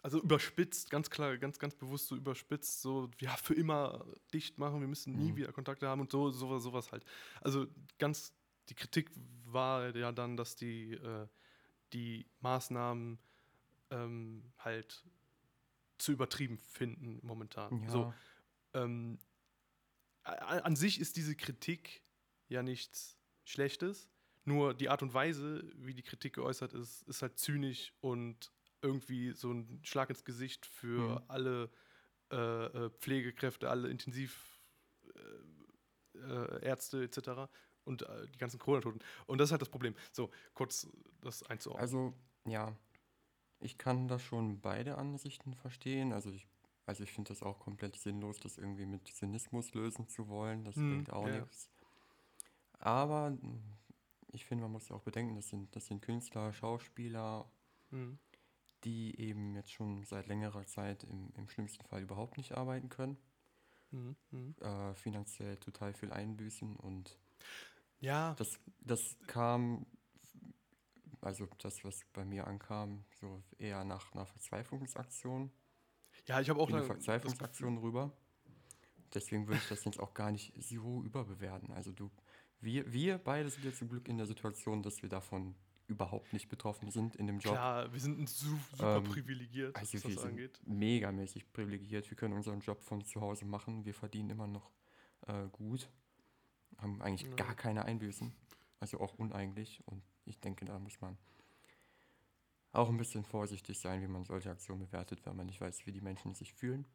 Also 0.02 0.20
überspitzt, 0.22 0.88
ganz 0.88 1.10
klar, 1.10 1.36
ganz, 1.36 1.58
ganz 1.58 1.74
bewusst 1.74 2.08
so 2.08 2.16
überspitzt, 2.16 2.80
so, 2.80 3.10
ja, 3.20 3.36
für 3.36 3.54
immer 3.54 4.06
dicht 4.32 4.58
machen, 4.58 4.80
wir 4.80 4.88
müssen 4.88 5.16
nie 5.16 5.32
Mhm. 5.32 5.36
wieder 5.36 5.52
Kontakte 5.52 5.88
haben 5.88 6.00
und 6.00 6.10
so, 6.10 6.30
sowas, 6.30 6.62
sowas 6.62 6.90
halt. 6.90 7.04
Also 7.42 7.66
ganz, 7.98 8.32
die 8.70 8.74
Kritik 8.74 9.10
war 9.44 9.94
ja 9.94 10.10
dann, 10.12 10.36
dass 10.38 10.56
die, 10.56 10.92
äh, 10.92 11.26
die 11.92 12.26
Maßnahmen 12.40 13.18
ähm, 13.90 14.52
halt 14.58 15.04
zu 15.98 16.12
übertrieben 16.12 16.56
finden 16.58 17.20
momentan. 17.22 17.82
Ja. 17.82 17.90
So, 17.90 18.14
ähm, 18.72 19.18
an 20.22 20.76
sich 20.76 21.00
ist 21.00 21.16
diese 21.16 21.34
Kritik 21.34 22.02
ja 22.48 22.62
nichts 22.62 23.18
Schlechtes, 23.44 24.08
nur 24.44 24.72
die 24.74 24.88
Art 24.88 25.02
und 25.02 25.12
Weise, 25.12 25.62
wie 25.76 25.92
die 25.94 26.02
Kritik 26.02 26.34
geäußert 26.34 26.72
ist, 26.72 27.02
ist 27.02 27.20
halt 27.22 27.38
zynisch 27.38 27.92
und 28.00 28.50
irgendwie 28.82 29.32
so 29.32 29.52
ein 29.52 29.80
Schlag 29.84 30.10
ins 30.10 30.24
Gesicht 30.24 30.66
für 30.66 31.22
Mhm. 31.22 31.24
alle 31.28 31.70
äh, 32.32 32.36
äh, 32.86 32.90
Pflegekräfte, 32.90 33.70
alle 33.70 33.88
Intensivärzte 33.90 34.48
äh, 36.14 36.64
Ärzte 36.64 37.02
etc. 37.04 37.50
und 37.84 38.02
äh, 38.02 38.26
die 38.28 38.38
ganzen 38.38 38.58
Corona-Toten. 38.58 39.00
Und 39.26 39.38
das 39.38 39.48
ist 39.48 39.52
halt 39.52 39.62
das 39.62 39.68
Problem. 39.70 39.94
So, 40.12 40.30
kurz 40.54 40.88
das 41.20 41.42
einzuordnen. 41.44 41.80
Also, 41.80 42.14
ja, 42.46 42.76
ich 43.60 43.78
kann 43.78 44.08
da 44.08 44.18
schon 44.18 44.60
beide 44.60 44.98
Ansichten 44.98 45.54
verstehen. 45.54 46.12
Also 46.12 46.30
ich, 46.30 46.48
also 46.86 47.04
ich 47.04 47.12
finde 47.12 47.30
das 47.30 47.42
auch 47.42 47.58
komplett 47.60 47.96
sinnlos, 47.96 48.40
das 48.40 48.58
irgendwie 48.58 48.86
mit 48.86 49.08
Zynismus 49.08 49.74
lösen 49.74 50.08
zu 50.08 50.28
wollen. 50.28 50.64
Das 50.64 50.76
Hm, 50.76 50.82
bringt 50.82 51.10
auch 51.12 51.28
ja. 51.28 51.30
nichts. 51.30 51.70
Aber 52.80 53.38
ich 54.32 54.44
finde, 54.44 54.62
man 54.62 54.72
muss 54.72 54.88
ja 54.88 54.96
auch 54.96 55.02
bedenken, 55.02 55.36
das 55.36 55.48
sind, 55.48 55.74
das 55.76 55.86
sind 55.86 56.02
Künstler, 56.02 56.52
Schauspieler, 56.52 57.50
Mhm. 57.92 58.18
Die 58.84 59.18
eben 59.20 59.54
jetzt 59.54 59.72
schon 59.72 60.04
seit 60.04 60.26
längerer 60.26 60.66
Zeit 60.66 61.04
im, 61.04 61.30
im 61.36 61.48
schlimmsten 61.48 61.84
Fall 61.84 62.02
überhaupt 62.02 62.36
nicht 62.36 62.52
arbeiten 62.52 62.88
können, 62.88 63.18
Mhm. 63.92 64.16
Mhm. 64.30 64.54
äh, 64.60 64.94
finanziell 64.94 65.56
total 65.56 65.92
viel 65.92 66.12
einbüßen 66.12 66.76
und 66.76 67.18
Ja, 68.00 68.34
das, 68.34 68.58
das 68.80 69.16
kam, 69.26 69.84
also 71.20 71.46
das, 71.58 71.84
was 71.84 72.04
bei 72.12 72.24
mir 72.24 72.46
ankam, 72.46 73.04
so 73.20 73.42
eher 73.58 73.84
nach 73.84 74.12
einer 74.12 74.26
Verzweiflungsaktion, 74.26 75.50
ja, 76.26 76.40
ich 76.40 76.48
habe 76.50 76.60
auch 76.60 76.68
in 76.68 76.76
eine 76.76 76.84
Verzweiflungsaktion 76.84 77.78
rüber. 77.78 78.12
Deswegen 79.14 79.46
würde 79.48 79.58
ich 79.58 79.68
das 79.68 79.84
jetzt 79.84 79.98
auch 79.98 80.14
gar 80.14 80.30
nicht 80.30 80.52
so 80.62 81.02
überbewerten. 81.02 81.72
Also 81.72 81.92
du, 81.92 82.10
wir, 82.60 82.92
wir 82.92 83.18
beide 83.18 83.50
sind 83.50 83.64
jetzt 83.64 83.78
zum 83.78 83.88
Glück 83.88 84.08
in 84.08 84.18
der 84.18 84.26
Situation, 84.26 84.82
dass 84.82 85.02
wir 85.02 85.08
davon 85.08 85.54
überhaupt 85.90 86.32
nicht 86.32 86.48
betroffen 86.48 86.90
sind 86.90 87.16
in 87.16 87.26
dem 87.26 87.38
Job. 87.40 87.52
Klar, 87.54 87.92
wir 87.92 88.00
sind 88.00 88.28
su 88.28 88.56
super 88.70 88.98
Ähm, 88.98 89.04
privilegiert, 89.04 89.76
Also 89.76 90.02
was 90.04 90.14
das 90.14 90.24
angeht. 90.24 90.60
megamäßig 90.64 91.52
privilegiert. 91.52 92.08
Wir 92.08 92.16
können 92.16 92.34
unseren 92.34 92.60
Job 92.60 92.80
von 92.82 93.04
zu 93.04 93.20
Hause 93.20 93.44
machen. 93.44 93.84
Wir 93.84 93.92
verdienen 93.94 94.30
immer 94.30 94.46
noch 94.46 94.70
äh, 95.26 95.48
gut. 95.50 95.90
Haben 96.78 97.02
eigentlich 97.02 97.28
Ja. 97.28 97.34
gar 97.36 97.54
keine 97.54 97.84
Einbüßen. 97.84 98.32
Also 98.78 99.00
auch 99.00 99.14
uneigentlich. 99.14 99.82
Und 99.86 100.02
ich 100.24 100.38
denke, 100.40 100.64
da 100.64 100.78
muss 100.78 101.00
man 101.00 101.18
auch 102.72 102.88
ein 102.88 102.96
bisschen 102.96 103.24
vorsichtig 103.24 103.80
sein, 103.80 104.00
wie 104.00 104.06
man 104.06 104.24
solche 104.24 104.50
Aktionen 104.50 104.80
bewertet, 104.86 105.26
wenn 105.26 105.36
man 105.36 105.46
nicht 105.46 105.60
weiß, 105.60 105.84
wie 105.86 105.92
die 105.92 106.00
Menschen 106.00 106.34
sich 106.34 106.54
fühlen. 106.54 106.86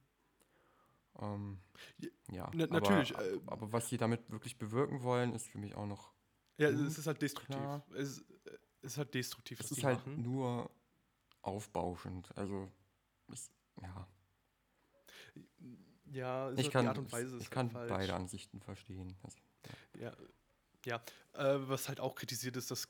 Ähm, 1.20 1.60
Ja, 1.98 2.10
ja, 2.32 2.50
na- 2.54 2.64
aber, 2.64 2.72
natürlich, 2.80 3.14
äh, 3.16 3.39
aber 3.46 3.72
was 3.74 3.89
sie 3.89 3.98
damit 3.98 4.30
wirklich 4.32 4.58
bewirken 4.58 5.04
wollen, 5.04 5.34
ist 5.34 5.48
für 5.48 5.58
mich 5.58 5.76
auch 5.76 5.86
noch. 5.86 6.12
Ja, 6.58 6.70
es 6.70 6.98
ist 6.98 7.06
halt 7.08 7.22
destruktiv. 7.22 7.56
klar. 7.56 7.86
Es, 7.93 8.24
es 8.46 8.60
ist 8.86 8.98
halt 8.98 9.14
destruktiv, 9.14 9.60
Es 9.60 9.66
was 9.66 9.72
ist 9.72 9.82
die 9.82 9.86
halt 9.86 10.00
machen. 10.00 10.22
nur 10.22 10.70
aufbauschend. 11.42 12.36
Also, 12.38 12.72
es, 13.32 13.50
ja. 13.82 14.08
Ja, 16.12 16.50
ist 16.50 16.60
Ich 16.60 16.66
halt 16.66 16.74
kann, 16.74 16.84
die 16.86 16.90
Art 16.90 16.98
und 16.98 17.12
Weise 17.12 17.38
ich 17.38 17.50
kann 17.50 17.74
halt 17.74 17.90
beide. 17.90 18.14
Ansichten 18.14 18.62
verstehen. 18.62 19.16
Also, 19.24 19.38
Ja, 20.00 20.16
ja. 20.86 21.04
Äh, 21.34 21.68
was 21.68 21.88
halt 21.90 22.00
auch 22.00 22.16
kritisiert 22.16 22.56
ist, 22.58 22.72
dass 22.72 22.88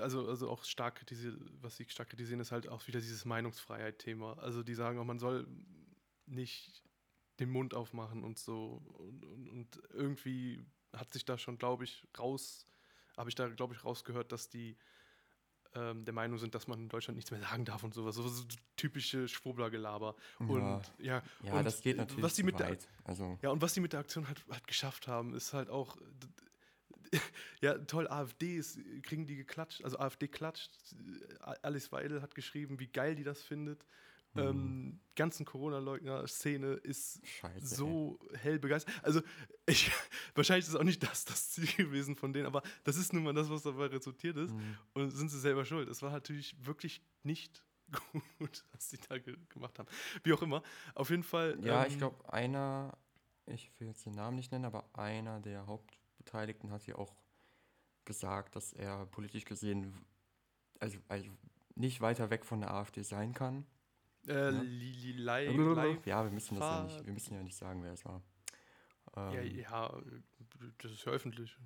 also, 0.00 0.28
also 0.28 0.48
auch 0.48 0.64
stark 0.64 0.94
kritisiert, 0.96 1.36
was 1.60 1.76
sie 1.76 1.86
stark 1.88 2.08
kritisieren, 2.10 2.38
ist 2.38 2.52
halt 2.52 2.68
auch 2.68 2.86
wieder 2.86 3.00
dieses 3.00 3.24
Meinungsfreiheit-Thema. 3.24 4.38
Also 4.38 4.62
die 4.62 4.74
sagen 4.74 4.98
auch, 5.00 5.04
man 5.04 5.18
soll 5.18 5.48
nicht 6.26 6.84
den 7.40 7.50
Mund 7.50 7.74
aufmachen 7.74 8.22
und 8.22 8.38
so. 8.38 8.80
Und, 8.98 9.24
und, 9.24 9.48
und 9.48 9.82
irgendwie 9.90 10.64
hat 10.92 11.12
sich 11.12 11.24
da 11.24 11.36
schon, 11.36 11.58
glaube 11.58 11.82
ich, 11.84 12.06
raus, 12.18 12.66
habe 13.16 13.28
ich 13.28 13.34
da, 13.34 13.48
glaube 13.48 13.74
ich, 13.74 13.84
rausgehört, 13.84 14.32
dass 14.32 14.48
die 14.48 14.76
ähm, 15.76 16.04
der 16.04 16.14
Meinung 16.14 16.38
sind, 16.38 16.54
dass 16.54 16.66
man 16.66 16.80
in 16.80 16.88
Deutschland 16.88 17.16
nichts 17.16 17.30
mehr 17.30 17.40
sagen 17.40 17.64
darf 17.64 17.84
und 17.84 17.94
sowas. 17.94 18.14
So, 18.14 18.26
so 18.26 18.44
typische 18.76 19.28
Schwurbler-Gelaber. 19.28 20.16
Und 20.38 20.82
ja, 20.98 21.22
ja, 21.42 21.52
und 21.52 21.64
das 21.64 21.80
geht 21.80 21.96
natürlich 21.96 22.22
was 22.22 22.34
die 22.34 22.42
mit 22.42 22.58
der, 22.58 22.70
weit. 22.70 22.88
Also, 23.04 23.38
ja, 23.42 23.50
und 23.50 23.60
was 23.62 23.74
die 23.74 23.80
mit 23.80 23.92
der 23.92 24.00
Aktion 24.00 24.26
halt, 24.26 24.44
halt 24.50 24.66
geschafft 24.66 25.06
haben, 25.06 25.34
ist 25.34 25.52
halt 25.52 25.70
auch. 25.70 25.96
Ja, 27.60 27.78
toll, 27.78 28.08
AfD 28.08 28.56
ist, 28.56 28.78
kriegen 29.02 29.26
die 29.26 29.36
geklatscht, 29.36 29.82
also 29.84 29.98
AfD 29.98 30.26
klatscht. 30.28 30.72
Alice 31.62 31.90
Weidel 31.92 32.20
hat 32.20 32.34
geschrieben, 32.34 32.80
wie 32.80 32.88
geil 32.88 33.14
die 33.14 33.22
das 33.22 33.42
findet. 33.42 33.86
Mhm. 34.36 34.48
Ähm, 34.48 35.00
ganzen 35.16 35.46
Corona-Leugner-Szene 35.46 36.74
ist 36.74 37.26
scheiße. 37.26 37.56
ey. 37.56 37.64
so 37.64 38.18
hell 38.34 38.58
begeistert. 38.58 38.94
Also, 39.02 39.22
ich, 39.66 39.90
wahrscheinlich 40.34 40.68
ist 40.68 40.76
auch 40.76 40.84
nicht 40.84 41.02
das, 41.02 41.24
das 41.24 41.50
Ziel 41.50 41.66
gewesen 41.76 42.16
von 42.16 42.32
denen, 42.32 42.46
aber 42.46 42.62
das 42.84 42.96
ist 42.96 43.12
nun 43.12 43.24
mal 43.24 43.34
das, 43.34 43.50
was 43.50 43.62
dabei 43.62 43.86
resultiert 43.86 44.36
ist. 44.36 44.54
Mhm. 44.54 44.78
Und 44.94 45.10
sind 45.10 45.30
sie 45.30 45.40
selber 45.40 45.64
schuld. 45.64 45.88
Es 45.88 46.02
war 46.02 46.10
natürlich 46.10 46.54
wirklich 46.64 47.02
nicht 47.22 47.64
gut, 48.38 48.64
was 48.72 48.88
die 48.88 48.98
da 49.08 49.18
ge 49.18 49.36
gemacht 49.48 49.78
haben. 49.78 49.88
Wie 50.22 50.32
auch 50.32 50.42
immer. 50.42 50.62
Auf 50.94 51.10
jeden 51.10 51.22
Fall. 51.22 51.58
Ja, 51.62 51.84
ähm, 51.84 51.90
ich 51.90 51.98
glaube, 51.98 52.32
einer, 52.32 52.96
ich 53.46 53.70
will 53.78 53.88
jetzt 53.88 54.04
den 54.06 54.14
Namen 54.14 54.36
nicht 54.36 54.52
nennen, 54.52 54.64
aber 54.64 54.88
einer 54.92 55.40
der 55.40 55.66
Hauptbeteiligten 55.66 56.70
hat 56.70 56.86
ja 56.86 56.96
auch 56.96 57.14
gesagt, 58.04 58.56
dass 58.56 58.72
er 58.72 59.06
politisch 59.06 59.44
gesehen, 59.44 59.92
also, 60.78 60.98
also 61.08 61.28
nicht 61.74 62.00
weiter 62.00 62.30
weg 62.30 62.44
von 62.44 62.60
der 62.60 62.72
AfD 62.72 63.02
sein 63.02 63.34
kann. 63.34 63.66
Äh, 64.28 64.52
Ja. 64.52 64.62
Ja, 66.04 66.24
wir 66.24 66.30
müssen 66.30 66.56
das 66.58 66.64
ja 66.64 66.82
nicht, 66.84 67.06
wir 67.06 67.12
müssen 67.12 67.34
ja 67.34 67.42
nicht 67.42 67.56
sagen, 67.56 67.82
wer 67.82 67.92
es 67.92 68.04
war. 68.04 68.22
Ja, 69.16 69.40
Ähm, 69.40 69.58
ja, 69.58 70.02
das 70.78 70.92
ist 70.92 71.04
ja 71.04 71.12
öffentlich. 71.12 71.56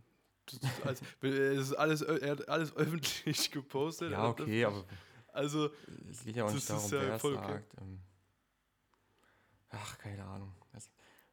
Das 0.46 0.54
ist 0.54 0.84
alles, 0.84 1.02
es 1.22 1.60
ist 1.68 1.74
alles, 1.74 2.02
er 2.02 2.30
hat 2.32 2.48
alles 2.48 2.76
öffentlich 2.76 3.50
gepostet. 3.50 4.12
ja, 4.12 4.28
okay, 4.28 4.64
aber 4.64 4.84
Also, 5.32 5.70
es 6.10 6.24
geht 6.24 6.36
ja 6.36 6.44
auch 6.44 6.52
nicht 6.52 6.68
darum, 6.68 6.90
ja 6.90 7.00
wer 7.00 7.14
es 7.14 7.20
voll 7.20 7.36
okay. 7.36 7.46
sagt. 7.46 7.74
Ähm, 7.80 8.00
ach, 9.70 9.98
keine 9.98 10.24
Ahnung. 10.24 10.52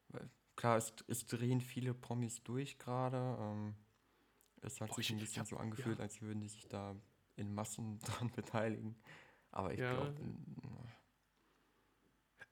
Weil- 0.10 0.30
klar, 0.56 0.78
es, 0.78 0.94
es 1.08 1.26
drehen 1.26 1.62
viele 1.62 1.94
Promis 1.94 2.42
durch 2.44 2.78
gerade. 2.80 3.18
Ähm, 3.40 3.76
es 4.62 4.80
hat 4.82 4.90
Boah, 4.90 4.96
sich 4.96 5.10
ich- 5.10 5.16
ein 5.16 5.20
bisschen 5.20 5.42
hab- 5.42 5.48
so 5.48 5.58
angefühlt, 5.58 6.00
als 6.00 6.22
würden 6.22 6.40
die 6.40 6.48
sich 6.48 6.68
da 6.68 6.96
in 7.36 7.54
Massen 7.54 8.00
dran 8.28 8.32
beteiligen. 8.32 8.96
Aber 9.52 9.74
ich 9.74 9.80
Ja. 9.80 9.94
glaube, 9.94 10.16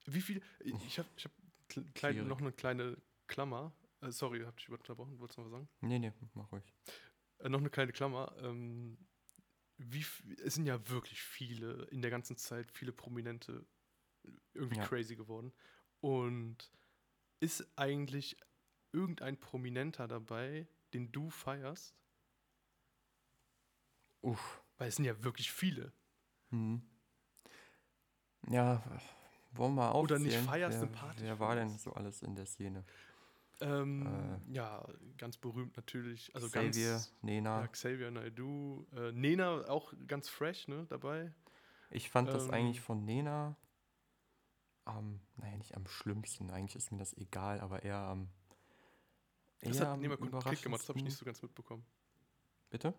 wie 0.06 0.20
viel. 0.20 0.42
Ich 0.60 0.98
habe 0.98 1.08
ich 1.16 1.24
hab 1.24 1.32
kle- 1.68 1.90
klein, 1.92 2.26
noch 2.26 2.40
eine 2.40 2.52
kleine 2.52 2.96
Klammer. 3.26 3.72
Äh, 4.00 4.10
sorry, 4.10 4.40
hab 4.44 4.56
dich 4.56 4.68
unterbrochen. 4.68 5.18
Wolltest 5.18 5.38
du 5.38 5.42
noch 5.42 5.46
was 5.50 5.52
sagen? 5.58 5.68
nee, 5.80 5.98
nee, 5.98 6.12
mach 6.34 6.50
ruhig. 6.52 6.64
Äh, 7.38 7.48
noch 7.48 7.60
eine 7.60 7.70
kleine 7.70 7.92
Klammer. 7.92 8.34
Ähm, 8.40 8.98
wie, 9.78 10.04
es 10.42 10.54
sind 10.54 10.66
ja 10.66 10.88
wirklich 10.88 11.20
viele, 11.22 11.84
in 11.90 12.00
der 12.02 12.10
ganzen 12.10 12.36
Zeit, 12.36 12.70
viele 12.72 12.92
Prominente 12.92 13.66
irgendwie 14.54 14.76
Ja. 14.78 14.86
crazy 14.86 15.16
geworden. 15.16 15.52
Und 16.00 16.70
ist 17.40 17.66
eigentlich 17.76 18.36
irgendein 18.92 19.38
Prominenter 19.38 20.08
dabei, 20.08 20.66
den 20.94 21.12
du 21.12 21.28
feierst? 21.30 21.94
Uff. 24.22 24.62
Weil 24.78 24.88
es 24.88 24.96
sind 24.96 25.04
ja 25.04 25.22
wirklich 25.22 25.52
viele. 25.52 25.92
Hm. 26.50 26.82
Ja, 28.48 28.82
wollen 29.58 29.74
wir 29.74 29.90
mal 29.90 29.92
Oder 29.92 30.18
nicht 30.18 30.28
aufzählen, 30.28 30.46
feierst, 30.46 30.74
wer, 30.74 30.80
sympathisch 30.80 31.22
wer 31.22 31.38
war 31.38 31.54
denn 31.54 31.78
so 31.78 31.92
alles 31.92 32.22
in 32.22 32.34
der 32.34 32.46
Szene? 32.46 32.84
Ähm, 33.60 34.06
Äh, 34.06 34.54
ja, 34.54 34.86
ganz 35.16 35.36
berühmt 35.38 35.76
natürlich. 35.76 36.34
Also 36.34 36.48
Xavier, 36.48 36.90
ganz. 36.90 37.12
Nena. 37.22 37.60
Ja, 37.62 37.68
Xavier 37.68 38.10
Naidoo. 38.10 38.86
Äh, 38.94 39.12
Nena 39.12 39.68
auch 39.68 39.92
ganz 40.06 40.28
fresh, 40.28 40.68
ne, 40.68 40.86
dabei. 40.88 41.32
Ich 41.90 42.10
fand 42.10 42.28
das 42.28 42.46
Ähm, 42.46 42.50
eigentlich 42.50 42.80
von 42.80 43.04
Nena 43.04 43.56
am, 44.84 45.20
naja, 45.36 45.56
nicht 45.56 45.74
am 45.74 45.86
schlimmsten. 45.86 46.50
Eigentlich 46.50 46.76
ist 46.76 46.92
mir 46.92 46.98
das 46.98 47.16
egal, 47.16 47.60
aber 47.60 47.82
eher 47.82 47.98
am. 47.98 48.28
Das 49.60 49.76
eher 49.76 49.86
hat 49.86 49.94
am 49.94 50.00
Nena 50.00 50.16
Klick 50.16 50.62
gemacht, 50.62 50.82
das 50.82 50.88
habe 50.88 50.98
ich 50.98 51.04
nicht 51.04 51.16
so 51.16 51.24
ganz 51.24 51.42
mitbekommen. 51.42 51.84
Bitte? 52.70 52.94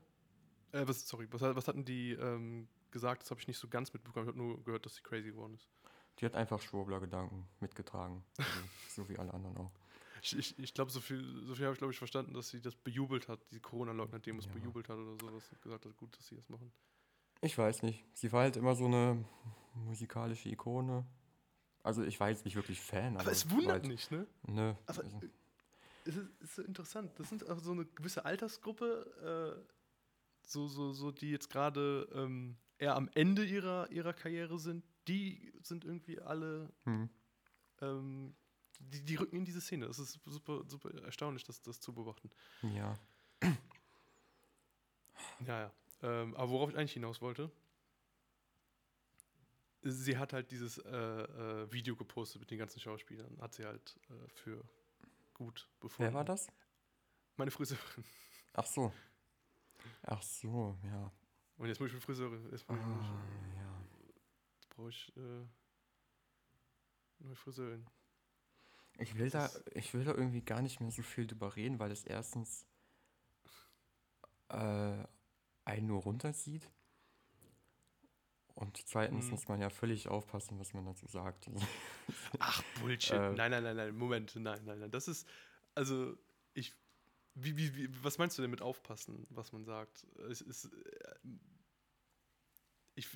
Äh, 0.72 0.88
was, 0.88 1.08
sorry, 1.08 1.28
was, 1.32 1.42
was 1.42 1.68
hatten 1.68 1.86
die 1.86 2.12
ähm, 2.14 2.68
gesagt? 2.92 3.24
Das 3.24 3.32
habe 3.32 3.40
ich 3.40 3.48
nicht 3.48 3.58
so 3.60 3.68
ganz 3.68 3.94
mitbekommen. 3.94 4.26
Ich 4.26 4.30
habe 4.30 4.38
nur 4.38 4.64
gehört, 4.64 4.86
dass 4.86 4.96
sie 4.96 5.04
crazy 5.04 5.30
geworden 5.30 5.54
ist. 5.54 5.70
Die 6.20 6.26
hat 6.26 6.36
einfach 6.36 6.62
Schwurbler-Gedanken 6.62 7.48
mitgetragen. 7.60 8.24
Also, 8.38 8.50
so 8.90 9.10
wie 9.10 9.18
alle 9.18 9.34
anderen 9.34 9.58
auch. 9.58 9.72
Ich, 10.24 10.36
ich, 10.38 10.58
ich 10.60 10.74
glaube, 10.74 10.92
so 10.92 11.00
viel, 11.00 11.24
so 11.46 11.54
viel 11.56 11.66
habe 11.66 11.74
ich, 11.74 11.78
glaube 11.78 11.94
ich, 11.94 11.98
verstanden, 12.00 12.34
dass 12.34 12.50
sie 12.50 12.60
das 12.60 12.76
bejubelt 12.76 13.28
hat, 13.28 13.40
die 13.52 13.60
Corona-Leugner-Demos 13.60 14.46
Ja. 14.46 14.52
bejubelt 14.54 14.90
hat 14.90 14.98
oder 14.98 15.16
sowas. 15.22 15.44
Und 15.52 15.62
gesagt 15.62 15.86
hat, 15.86 15.96
gut, 15.98 16.18
dass 16.18 16.28
sie 16.28 16.36
das 16.36 16.50
machen. 16.50 16.72
Ich 17.42 17.56
weiß 17.58 17.84
nicht. 17.84 18.04
Sie 18.14 18.32
war 18.32 18.42
halt 18.42 18.58
immer 18.58 18.76
so 18.76 18.86
eine 18.86 19.24
musikalische 19.76 20.50
Ikone. 20.50 21.06
Also 21.84 22.04
ich 22.04 22.20
war 22.20 22.30
jetzt 22.30 22.46
nicht 22.46 22.56
wirklich 22.56 22.82
Fan, 22.82 23.14
aber, 23.14 23.22
Aber 23.22 23.32
es 23.32 23.50
wundert 23.50 23.72
halt, 23.72 23.88
nicht, 23.88 24.12
ne? 24.12 24.26
Ne, 24.48 24.76
Aber 24.88 25.04
also, 25.04 25.22
es 26.04 26.16
ist, 26.16 26.30
ist 26.40 26.56
so 26.56 26.62
interessant. 26.64 27.12
Das 27.20 27.30
sind 27.30 27.48
auch 27.48 27.60
so 27.60 27.72
eine 27.72 27.86
gewisse 27.86 28.26
Altersgruppe, 28.26 29.62
äh, 29.64 29.74
so, 30.42 30.68
so, 30.68 30.94
so, 30.94 31.12
die 31.12 31.30
jetzt 31.30 31.50
gerade 31.50 32.10
ähm, 32.14 32.58
eher 32.80 32.96
am 32.96 33.10
Ende 33.14 33.46
ihrer, 33.46 33.90
ihrer 33.92 34.14
Karriere 34.14 34.58
sind. 34.58 34.84
Die 35.08 35.54
sind 35.62 35.86
irgendwie 35.86 36.20
alle, 36.20 36.72
hm. 36.84 37.10
ähm, 37.82 38.36
die, 38.80 39.04
die 39.04 39.16
rücken 39.16 39.38
in 39.38 39.46
diese 39.46 39.62
Szene. 39.62 39.88
Das 39.88 40.00
ist 40.00 40.20
super, 40.26 40.64
super 40.68 40.94
erstaunlich, 41.04 41.44
das, 41.44 41.62
das 41.62 41.80
zu 41.80 41.94
beobachten. 41.94 42.30
ja. 42.62 42.98
Ja, 45.46 45.60
ja. 45.62 45.74
Ähm, 46.02 46.36
aber 46.36 46.50
worauf 46.52 46.70
ich 46.72 46.78
eigentlich 46.78 46.94
hinaus 46.94 47.22
wollte, 47.22 47.52
sie 49.84 50.18
hat 50.18 50.34
halt 50.34 50.52
dieses 50.52 50.78
äh, 50.80 50.90
äh, 50.92 51.72
Video 51.72 51.96
gepostet 51.96 52.40
mit 52.42 52.52
den 52.52 52.58
ganzen 52.60 52.80
Schauspielern. 52.80 53.38
Hat 53.42 53.54
sie 53.54 53.66
halt 53.66 54.00
äh, 54.10 54.28
für 54.30 54.64
gut 55.34 55.70
befunden. 55.80 56.12
Wer 56.12 56.14
war 56.14 56.26
das? 56.26 56.48
Meine 57.36 57.52
Friseurin. 57.52 58.04
Ach 58.54 58.66
so. 58.66 58.92
Ach 60.04 60.22
so, 60.22 60.78
ja. 60.84 61.12
Und 61.58 61.68
jetzt 61.68 61.80
muss 61.80 61.88
ich 61.88 61.94
für 61.96 62.02
Friseurin. 62.02 62.50
Jetzt, 62.52 62.68
muss 62.70 62.80
ich- 62.80 62.86
Ah, 62.86 63.24
ja. 63.56 63.77
Brauche 64.78 64.90
ich 64.90 65.12
äh, 65.18 65.46
eine 67.24 67.36
Friseurin. 67.36 67.86
Ich 69.00 69.18
will, 69.18 69.30
da, 69.30 69.50
ich 69.74 69.94
will 69.94 70.04
da 70.06 70.12
irgendwie 70.14 70.42
gar 70.42 70.62
nicht 70.62 70.80
mehr 70.80 70.92
so 70.92 71.02
viel 71.04 71.28
drüber 71.28 71.56
reden, 71.56 71.80
weil 71.80 71.92
es 71.92 72.04
erstens 72.04 72.66
äh, 74.50 75.04
einen 75.66 75.88
nur 75.88 76.02
runterzieht. 76.02 76.72
Und 78.56 78.78
zweitens 78.88 79.26
Mhm. 79.26 79.32
muss 79.32 79.48
man 79.48 79.62
ja 79.62 79.70
völlig 79.70 80.08
aufpassen, 80.08 80.58
was 80.60 80.74
man 80.74 80.86
dazu 80.86 81.06
sagt. 81.08 81.48
Ach, 82.40 82.64
Bullshit. 82.80 83.14
Äh. 83.14 83.34
nein, 83.34 83.52
nein, 83.52 83.64
nein, 83.64 83.76
nein. 83.76 83.96
Moment. 83.96 84.36
Nein, 84.36 84.64
nein, 84.66 84.80
nein. 84.80 84.92
Das 84.92 85.08
ist. 85.08 85.28
Also, 85.76 86.18
ich. 86.54 86.74
Wie, 87.36 87.56
wie, 87.56 87.76
wie, 87.76 88.04
was 88.04 88.18
meinst 88.18 88.36
du 88.38 88.42
denn 88.42 88.50
mit 88.50 88.64
aufpassen, 88.64 89.28
was 89.30 89.52
man 89.52 89.64
sagt? 89.64 90.08
Es 90.30 90.42
ist. 90.42 90.66
Äh, 90.66 91.16
ich, 92.96 93.16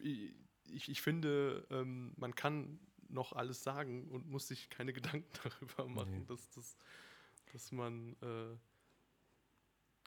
ich, 0.65 0.89
ich 0.89 1.01
finde, 1.01 1.67
ähm, 1.69 2.13
man 2.17 2.35
kann 2.35 2.79
noch 3.09 3.33
alles 3.33 3.63
sagen 3.63 4.09
und 4.09 4.27
muss 4.27 4.47
sich 4.47 4.69
keine 4.69 4.93
Gedanken 5.21 5.29
darüber 5.43 5.87
machen, 5.87 6.19
Nee. 6.19 6.25
dass, 6.25 6.49
dass, 6.51 6.77
dass 7.51 7.71
man 7.71 8.15
äh, 8.21 8.57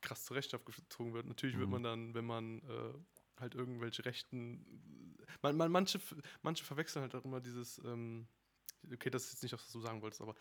krass 0.02 0.24
zur 0.24 0.36
Rechenschaft 0.36 0.66
gezogen 0.66 1.14
wird. 1.14 1.26
Natürlich 1.26 1.56
wird 1.56 1.68
Mhm. 1.68 1.72
man 1.72 1.82
dann, 1.82 2.14
wenn 2.14 2.24
man 2.24 2.58
äh, 2.62 2.94
halt 3.40 3.54
irgendwelche 3.54 4.04
Rechten. 4.04 5.16
Man, 5.42 5.56
man, 5.56 5.70
manche, 5.70 6.00
manche 6.42 6.64
verwechseln 6.64 7.02
halt 7.02 7.14
auch 7.14 7.24
immer 7.24 7.40
dieses. 7.40 7.78
Ähm, 7.84 8.28
okay, 8.92 9.10
das 9.10 9.24
ist 9.24 9.32
jetzt 9.32 9.42
nicht, 9.42 9.52
was 9.52 9.70
du 9.70 9.80
sagen 9.80 10.02
wolltest, 10.02 10.20
aber 10.22 10.34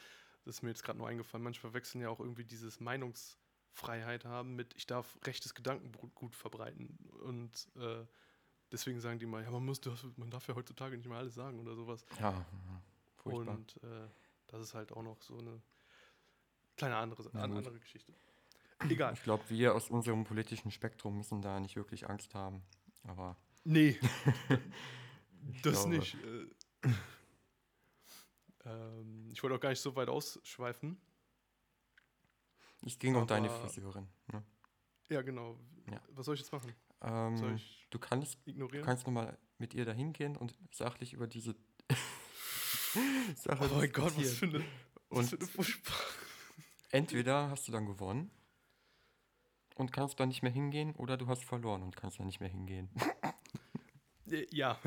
das 0.43 0.55
ist 0.55 0.61
mir 0.61 0.69
jetzt 0.69 0.83
gerade 0.83 0.97
nur 0.99 1.07
eingefallen. 1.07 1.43
Manche 1.43 1.61
verwechseln 1.61 2.01
ja 2.01 2.09
auch 2.09 2.19
irgendwie 2.19 2.43
dieses 2.43 2.79
Meinungsfreiheit 2.81 4.25
haben 4.25 4.55
mit, 4.55 4.75
ich 4.75 4.85
darf 4.85 5.17
rechtes 5.25 5.53
Gedankengut 5.55 6.35
verbreiten. 6.35 6.97
Und 7.23 7.69
äh, 7.77 8.05
deswegen 8.73 8.99
sagen 8.99 9.19
die 9.19 9.25
mal, 9.25 9.41
ja, 9.43 9.51
man 9.51 9.63
muss, 9.63 9.79
man 10.17 10.29
darf 10.29 10.45
ja 10.47 10.55
heutzutage 10.55 10.97
nicht 10.97 11.07
mehr 11.07 11.19
alles 11.19 11.35
sagen 11.35 11.59
oder 11.59 11.75
sowas. 11.75 12.05
ja, 12.19 12.31
ja, 12.31 12.45
furchtbar. 13.15 13.55
Und 13.55 13.77
äh, 13.83 14.07
das 14.47 14.61
ist 14.61 14.73
halt 14.73 14.91
auch 14.91 15.03
noch 15.03 15.21
so 15.21 15.37
eine 15.37 15.61
kleine 16.75 16.97
andere, 16.97 17.23
gut. 17.23 17.35
andere 17.35 17.79
Geschichte. 17.79 18.13
Egal. 18.89 19.13
Ich 19.13 19.23
glaube, 19.23 19.43
wir 19.47 19.73
aus 19.75 19.89
unserem 19.89 20.25
politischen 20.25 20.71
Spektrum 20.71 21.17
müssen 21.17 21.41
da 21.41 21.59
nicht 21.61 21.75
wirklich 21.77 22.09
Angst 22.09 22.33
haben. 22.35 22.61
Aber 23.03 23.37
Nee, 23.63 23.89
ich 23.89 24.01
das 25.61 25.73
glaube, 25.83 25.89
nicht. 25.89 26.15
Äh, 26.15 26.47
ähm, 28.65 29.25
ich 29.27 29.33
ich 29.33 29.43
wollte 29.43 29.55
auch 29.55 29.59
gar 29.61 29.69
nicht 29.69 29.79
so 29.81 29.95
weit 29.95 30.09
ausschweifen. 30.09 30.97
Es 32.85 32.99
ging 32.99 33.15
um 33.15 33.25
deine 33.27 33.49
Aber- 33.49 33.61
Friseurin. 33.69 34.07
Ne? 34.31 34.43
Ja, 35.09 35.21
genau. 35.21 35.57
Ja. 35.89 36.01
Was 36.09 36.25
soll 36.25 36.35
ich 36.35 36.41
jetzt 36.41 36.51
machen? 36.51 36.73
Ähm, 37.03 37.59
du 37.89 37.99
kannst, 37.99 38.37
du 38.45 38.51
ignorieren? 38.51 38.85
kannst 38.85 39.05
nochmal 39.05 39.37
mit 39.57 39.73
ihr 39.73 39.85
dahin 39.85 40.13
gehen 40.13 40.35
und 40.37 40.57
sachlich 40.71 41.13
über 41.13 41.27
diese 41.27 41.55
Sache 43.35 43.69
oh 43.71 43.75
mein 43.75 43.91
Gott, 43.91 44.13
was 44.17 44.33
für 44.33 44.45
eine, 44.45 44.63
was 45.09 45.29
für 45.31 45.37
eine 45.37 45.47
Furchtbar. 45.47 45.95
entweder 46.91 47.49
hast 47.49 47.67
du 47.67 47.71
dann 47.71 47.85
gewonnen 47.85 48.31
und 49.75 49.91
kannst 49.91 50.19
dann 50.19 50.29
nicht 50.29 50.43
mehr 50.43 50.51
hingehen 50.51 50.95
oder 50.95 51.17
du 51.17 51.27
hast 51.27 51.43
verloren 51.43 51.83
und 51.83 51.95
kannst 51.95 52.19
dann 52.19 52.27
nicht 52.27 52.39
mehr 52.39 52.49
hingehen. 52.49 52.89
Äh, 54.29 54.45
Ja. 54.51 54.79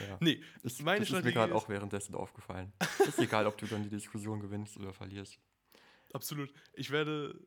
Ja. 0.00 0.18
nee, 0.20 0.42
Das, 0.62 0.80
Meine 0.82 1.00
das 1.00 1.10
ist 1.10 1.24
mir 1.24 1.32
gerade 1.32 1.54
auch 1.54 1.68
währenddessen 1.68 2.14
aufgefallen. 2.14 2.72
ist 3.06 3.18
egal, 3.18 3.46
ob 3.46 3.56
du 3.56 3.66
dann 3.66 3.82
die 3.82 3.88
Diskussion 3.88 4.40
gewinnst 4.40 4.76
oder 4.76 4.92
verlierst. 4.92 5.38
absolut. 6.12 6.52
Ich 6.74 6.90
werde, 6.90 7.40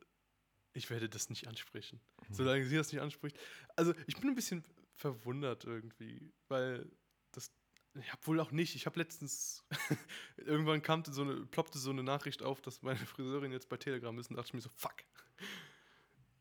ich 0.74 0.89
werde 0.89 1.09
das 1.09 1.30
nicht 1.30 1.47
ansprechen. 1.47 1.99
Mhm. 2.28 2.34
Solange 2.34 2.65
sie 2.65 2.76
das 2.76 2.91
nicht 2.91 3.01
anspricht. 3.01 3.39
Also, 3.76 3.93
ich 4.07 4.17
bin 4.17 4.30
ein 4.30 4.36
bisschen 4.36 4.63
verwundert 4.95 5.65
irgendwie, 5.65 6.32
weil 6.47 6.89
das, 7.32 7.51
ja, 7.95 8.13
wohl 8.24 8.39
auch 8.39 8.51
nicht. 8.51 8.76
Ich 8.76 8.86
habe 8.86 8.99
letztens, 8.99 9.65
irgendwann 10.38 10.82
kam 10.82 11.03
so 11.05 11.22
eine, 11.22 11.45
ploppte 11.45 11.80
so 11.80 11.89
eine 11.89 12.03
Nachricht 12.03 12.43
auf, 12.43 12.61
dass 12.61 12.82
meine 12.82 12.99
Friseurin 12.99 13.51
jetzt 13.51 13.70
bei 13.70 13.78
Telegram 13.78 14.17
ist 14.20 14.30
und 14.30 14.36
dachte 14.36 14.49
ich 14.49 14.53
mir 14.53 14.61
so, 14.61 14.70
fuck. 14.76 15.03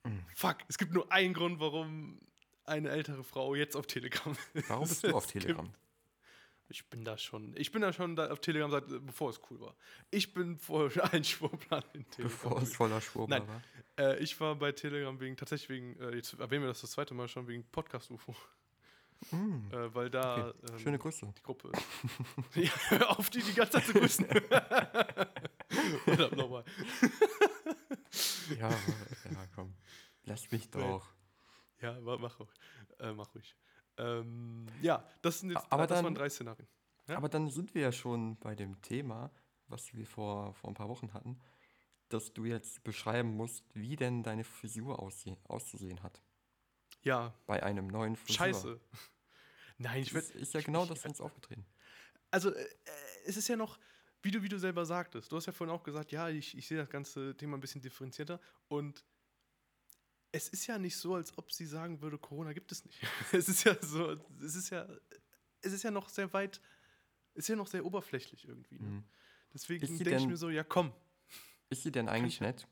Mhm. 0.05 0.25
Fuck. 0.35 0.59
Es 0.69 0.79
gibt 0.79 0.93
nur 0.93 1.11
einen 1.13 1.35
Grund, 1.35 1.61
warum 1.61 2.21
eine 2.65 2.91
ältere 2.91 3.25
Frau 3.25 3.55
jetzt 3.55 3.77
auf 3.77 3.87
Telegram 3.87 4.37
ist. 4.55 4.69
Warum 4.69 4.89
bist 4.89 5.05
du 5.05 5.15
auf 5.15 5.27
Telegram? 5.27 5.73
Ich 6.71 6.85
bin 6.91 7.03
da 7.05 7.17
schon, 7.17 7.55
ich 7.57 7.73
bin 7.73 7.81
da 7.81 7.93
schon 7.93 8.15
da 8.15 8.31
auf 8.31 8.41
Telegram 8.41 8.71
seit, 8.71 8.85
bevor 9.07 9.31
es 9.31 9.41
cool 9.51 9.59
war. 9.61 9.75
Ich 10.11 10.35
bin 10.35 10.59
vor 10.59 10.91
allen 11.13 11.25
Schwurplan 11.25 11.83
in 11.95 12.09
Telegram. 12.11 12.25
Bevor 12.31 12.63
es 12.63 12.75
voller 12.77 13.01
Schwurbler 13.01 13.39
Nein. 13.41 13.49
war. 13.49 13.63
Äh, 13.99 14.19
ich 14.23 14.39
war 14.41 14.55
bei 14.55 14.73
Telegram 14.73 15.19
wegen, 15.19 15.37
tatsächlich 15.37 15.69
wegen, 15.71 15.99
äh, 16.01 16.15
jetzt 16.17 16.35
erwähnen 16.39 16.63
wir 16.65 16.69
das 16.69 16.83
das 16.83 16.91
zweite 16.91 17.15
Mal 17.15 17.27
schon, 17.29 17.47
wegen 17.49 17.65
Podcast-UFO. 17.65 18.35
Mm, 19.33 19.73
Äh, 19.73 19.95
weil 19.95 20.11
da 20.11 20.49
okay. 20.51 20.59
ähm, 20.71 20.79
Schöne 20.79 20.99
Grüße. 20.99 21.33
die 21.37 21.43
Gruppe. 21.43 21.73
ja, 22.55 22.71
hör 22.91 23.19
auf, 23.19 23.31
die 23.31 23.41
die 23.43 23.53
ganze 23.55 23.73
Zeit 23.73 23.87
zu 23.87 23.95
grüßen. 23.95 24.27
Verdammt 26.05 26.37
nochmal. 26.37 26.65
Ja, 28.59 28.71
ja, 28.71 29.47
komm. 29.55 29.75
Lass 30.25 30.51
mich 30.51 30.71
doch. 30.71 31.07
Ja, 31.81 31.99
ma- 32.01 32.17
mach 32.19 32.39
auch. 32.41 32.49
Äh, 33.01 33.13
mach 33.13 33.35
ruhig. 33.35 33.55
Ähm, 33.99 34.67
ja, 34.81 35.05
das 35.23 35.41
sind 35.41 35.51
jetzt 35.51 35.67
Aber 35.71 35.87
das 35.87 35.97
dann- 35.97 36.05
waren 36.05 36.15
drei 36.15 36.29
Szenarien. 36.29 36.67
Ja? 37.09 37.17
Aber 37.17 37.29
dann 37.29 37.49
sind 37.51 37.75
wir 37.75 37.83
ja 37.83 37.93
schon 37.93 38.37
bei 38.39 38.55
dem 38.55 38.81
Thema, 38.83 39.31
was 39.67 39.93
wir 39.95 40.07
vor, 40.07 40.55
vor 40.55 40.71
ein 40.71 40.75
paar 40.75 40.89
Wochen 40.89 41.13
hatten, 41.13 41.39
dass 42.09 42.33
du 42.33 42.45
jetzt 42.45 42.83
beschreiben 42.85 43.37
musst, 43.37 43.65
wie 43.75 43.97
denn 43.97 44.23
deine 44.23 44.45
Frisur 44.45 44.99
aussehen, 45.01 45.37
auszusehen 45.45 46.03
hat. 46.03 46.23
Ja, 47.03 47.35
Bei 47.47 47.63
einem 47.63 47.87
neuen 47.87 48.17
Friseur. 48.17 48.37
scheiße. 48.47 48.81
Nein, 49.79 50.01
ich 50.03 50.09
Ich 50.09 50.15
werd, 50.15 50.31
ist, 50.31 50.55
ja 50.55 50.61
genau 50.61 50.83
ich- 50.85 50.89
das 50.91 51.05
uns 51.05 51.21
aufgetreten. 51.21 51.65
Also, 52.31 52.51
äh, 52.55 52.67
es 53.27 53.37
ist 53.37 53.49
ja 53.49 53.57
noch, 53.57 53.79
wie 54.23 54.31
du, 54.31 54.43
wie 54.43 54.49
du 54.49 54.59
selber 54.59 54.85
sagtest. 54.85 55.31
Du 55.33 55.37
hast 55.37 55.47
ja 55.47 55.53
vorhin 55.53 55.75
auch 55.75 55.83
gesagt, 55.83 56.11
ja, 56.13 56.29
ich, 56.29 56.57
ich 56.57 56.67
sehe 56.67 56.77
das 56.79 56.91
ganze 56.91 57.37
Thema 57.37 57.57
ein 57.57 57.61
bisschen 57.61 57.81
differenzierter. 57.81 58.41
Und 58.69 59.05
es 60.33 60.49
ist 60.49 60.67
ja 60.67 60.79
nicht 60.79 60.97
so, 60.97 61.15
als 61.15 61.37
ob 61.39 61.53
sie 61.53 61.67
sagen 61.67 62.01
würde, 62.03 62.19
Corona 62.19 62.53
gibt 62.53 62.73
es 62.73 62.85
nicht. 62.85 63.01
es 63.33 63.49
ist 63.49 63.65
ja 63.65 63.77
so, 63.83 64.17
es 64.43 64.55
ist 64.55 64.71
ja, 64.71 64.87
es 65.63 65.73
ist 65.73 65.83
ja 65.83 65.91
noch 65.91 66.09
sehr 66.09 66.33
weit, 66.33 66.61
es 67.35 67.45
ist 67.45 67.49
ja 67.49 67.57
noch 67.57 67.67
sehr 67.67 67.85
oberflächlich 67.85 68.47
irgendwie. 68.47 68.79
Ne? 68.79 68.89
Mhm. 68.89 69.05
Deswegen 69.53 69.87
denke 69.87 70.17
ich 70.17 70.27
mir 70.27 70.37
so, 70.37 70.51
ja 70.51 70.65
komm, 70.65 70.93
Ist 71.71 71.83
sie 71.83 71.93
denn 71.93 72.09
eigentlich 72.09 72.35
ich- 72.35 72.41
nett? 72.41 72.69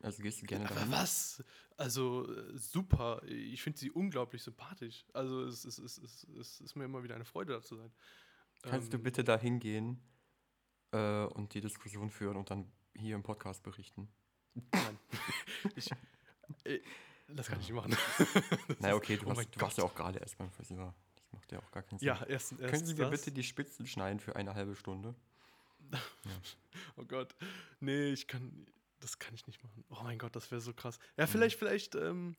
Also 0.00 0.22
gehst 0.22 0.42
du 0.42 0.46
gerne 0.46 0.68
aber 0.70 0.90
was? 0.90 1.42
Also 1.78 2.30
äh, 2.30 2.58
super, 2.58 3.22
ich 3.24 3.62
finde 3.62 3.78
sie 3.78 3.90
unglaublich 3.90 4.42
sympathisch. 4.42 5.06
Also 5.14 5.44
es, 5.44 5.64
es, 5.64 5.78
es, 5.78 5.96
es, 5.96 6.24
es 6.24 6.60
ist 6.60 6.74
mir 6.76 6.84
immer 6.84 7.02
wieder 7.02 7.14
eine 7.14 7.24
Freude, 7.24 7.54
da 7.54 7.62
zu 7.62 7.76
sein. 7.76 7.90
Kannst 8.62 8.92
du 8.92 8.98
Ähm, 8.98 9.02
bitte 9.02 9.24
da 9.24 9.38
hingehen 9.38 10.02
äh, 10.90 11.24
und 11.24 11.54
die 11.54 11.62
Diskussion 11.62 12.10
führen 12.10 12.36
und 12.36 12.50
dann 12.50 12.70
hier 12.94 13.14
im 13.14 13.22
Podcast 13.22 13.62
berichten? 13.62 14.08
Nein. 14.72 14.98
ich, 15.74 15.88
das 17.28 17.46
kann 17.46 17.60
ich 17.60 17.68
nicht 17.68 17.76
machen. 17.76 17.96
Na 18.80 18.94
okay, 18.94 19.16
du, 19.16 19.26
oh 19.26 19.30
hast, 19.30 19.36
mein 19.36 19.46
du 19.50 19.60
warst 19.60 19.78
ja 19.78 19.84
auch 19.84 19.94
gerade 19.94 20.18
erst 20.18 20.38
beim 20.38 20.50
Friseur. 20.50 20.94
Das 21.16 21.32
macht 21.32 21.52
ja 21.52 21.58
auch 21.58 21.70
gar 21.70 21.82
keinen 21.82 21.98
Sinn. 21.98 22.08
Ja, 22.08 22.24
erstens. 22.28 22.58
Können 22.58 22.70
erstens 22.70 22.90
Sie 22.90 22.94
mir 22.96 23.10
bitte 23.10 23.32
die 23.32 23.42
Spitzen 23.42 23.86
schneiden 23.86 24.20
für 24.20 24.36
eine 24.36 24.54
halbe 24.54 24.74
Stunde? 24.74 25.14
Oh 26.96 27.04
Gott. 27.04 27.36
Nee, 27.78 28.12
ich 28.12 28.26
kann. 28.26 28.66
Das 28.98 29.18
kann 29.18 29.32
ich 29.34 29.46
nicht 29.46 29.62
machen. 29.62 29.84
Oh 29.90 30.02
mein 30.02 30.18
Gott, 30.18 30.34
das 30.34 30.50
wäre 30.50 30.60
so 30.60 30.72
krass. 30.72 30.98
Mhm. 30.98 31.04
Ja, 31.18 31.26
vielleicht, 31.28 31.58
vielleicht. 31.58 31.94
Ähm, 31.94 32.36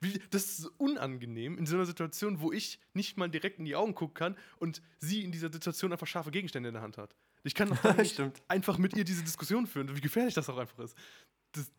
wie, 0.00 0.20
das 0.30 0.44
ist 0.44 0.56
so 0.58 0.70
unangenehm 0.76 1.58
in 1.58 1.66
so 1.66 1.76
einer 1.76 1.86
Situation, 1.86 2.40
wo 2.40 2.52
ich 2.52 2.78
nicht 2.92 3.16
mal 3.16 3.28
direkt 3.28 3.58
in 3.58 3.64
die 3.64 3.74
Augen 3.74 3.94
gucken 3.94 4.14
kann 4.14 4.36
und 4.58 4.82
sie 4.98 5.24
in 5.24 5.32
dieser 5.32 5.52
Situation 5.52 5.92
einfach 5.92 6.06
scharfe 6.06 6.30
Gegenstände 6.30 6.68
in 6.68 6.74
der 6.74 6.82
Hand 6.82 6.98
hat. 6.98 7.16
Ich 7.42 7.54
kann 7.54 7.70
doch 7.70 7.96
nicht 7.96 8.22
einfach 8.48 8.78
mit 8.78 8.94
ihr 8.96 9.04
diese 9.04 9.24
Diskussion 9.24 9.66
führen, 9.66 9.94
wie 9.96 10.00
gefährlich 10.00 10.34
das 10.34 10.48
auch 10.48 10.58
einfach 10.58 10.78
ist. 10.80 10.96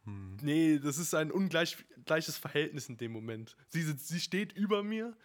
Hm. 0.05 0.37
Nee, 0.41 0.79
das 0.79 0.97
ist 0.97 1.13
ein 1.13 1.31
ungleiches 1.31 2.37
Verhältnis 2.37 2.89
in 2.89 2.97
dem 2.97 3.11
Moment. 3.11 3.55
Sie, 3.69 3.81
sitzt- 3.83 4.07
sie 4.07 4.19
steht 4.19 4.51
über 4.53 4.83
mir 4.83 5.15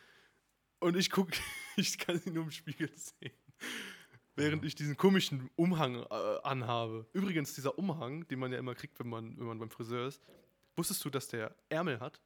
und 0.81 0.97
ich 0.97 1.11
gucke, 1.11 1.33
ich 1.77 1.99
kann 1.99 2.19
sie 2.19 2.31
nur 2.31 2.45
im 2.45 2.51
Spiegel 2.51 2.91
sehen. 2.97 3.33
Während 4.35 4.65
ich 4.67 4.75
diesen 4.75 4.97
komischen 4.99 5.49
Umhang 5.57 5.95
äh, 5.97 6.39
anhabe. 6.43 7.07
Übrigens, 7.15 7.55
dieser 7.55 7.79
Umhang, 7.79 8.29
den 8.29 8.39
man 8.39 8.53
ja 8.53 8.59
immer 8.59 8.75
kriegt, 8.75 8.99
wenn 9.01 9.09
man, 9.09 9.39
wenn 9.39 9.47
man 9.47 9.59
beim 9.59 9.71
Friseur 9.71 10.09
ist. 10.09 10.21
Wusstest 10.77 11.03
du, 11.05 11.11
dass 11.11 11.29
der 11.29 11.57
Ärmel 11.71 12.01
hat? 12.01 12.21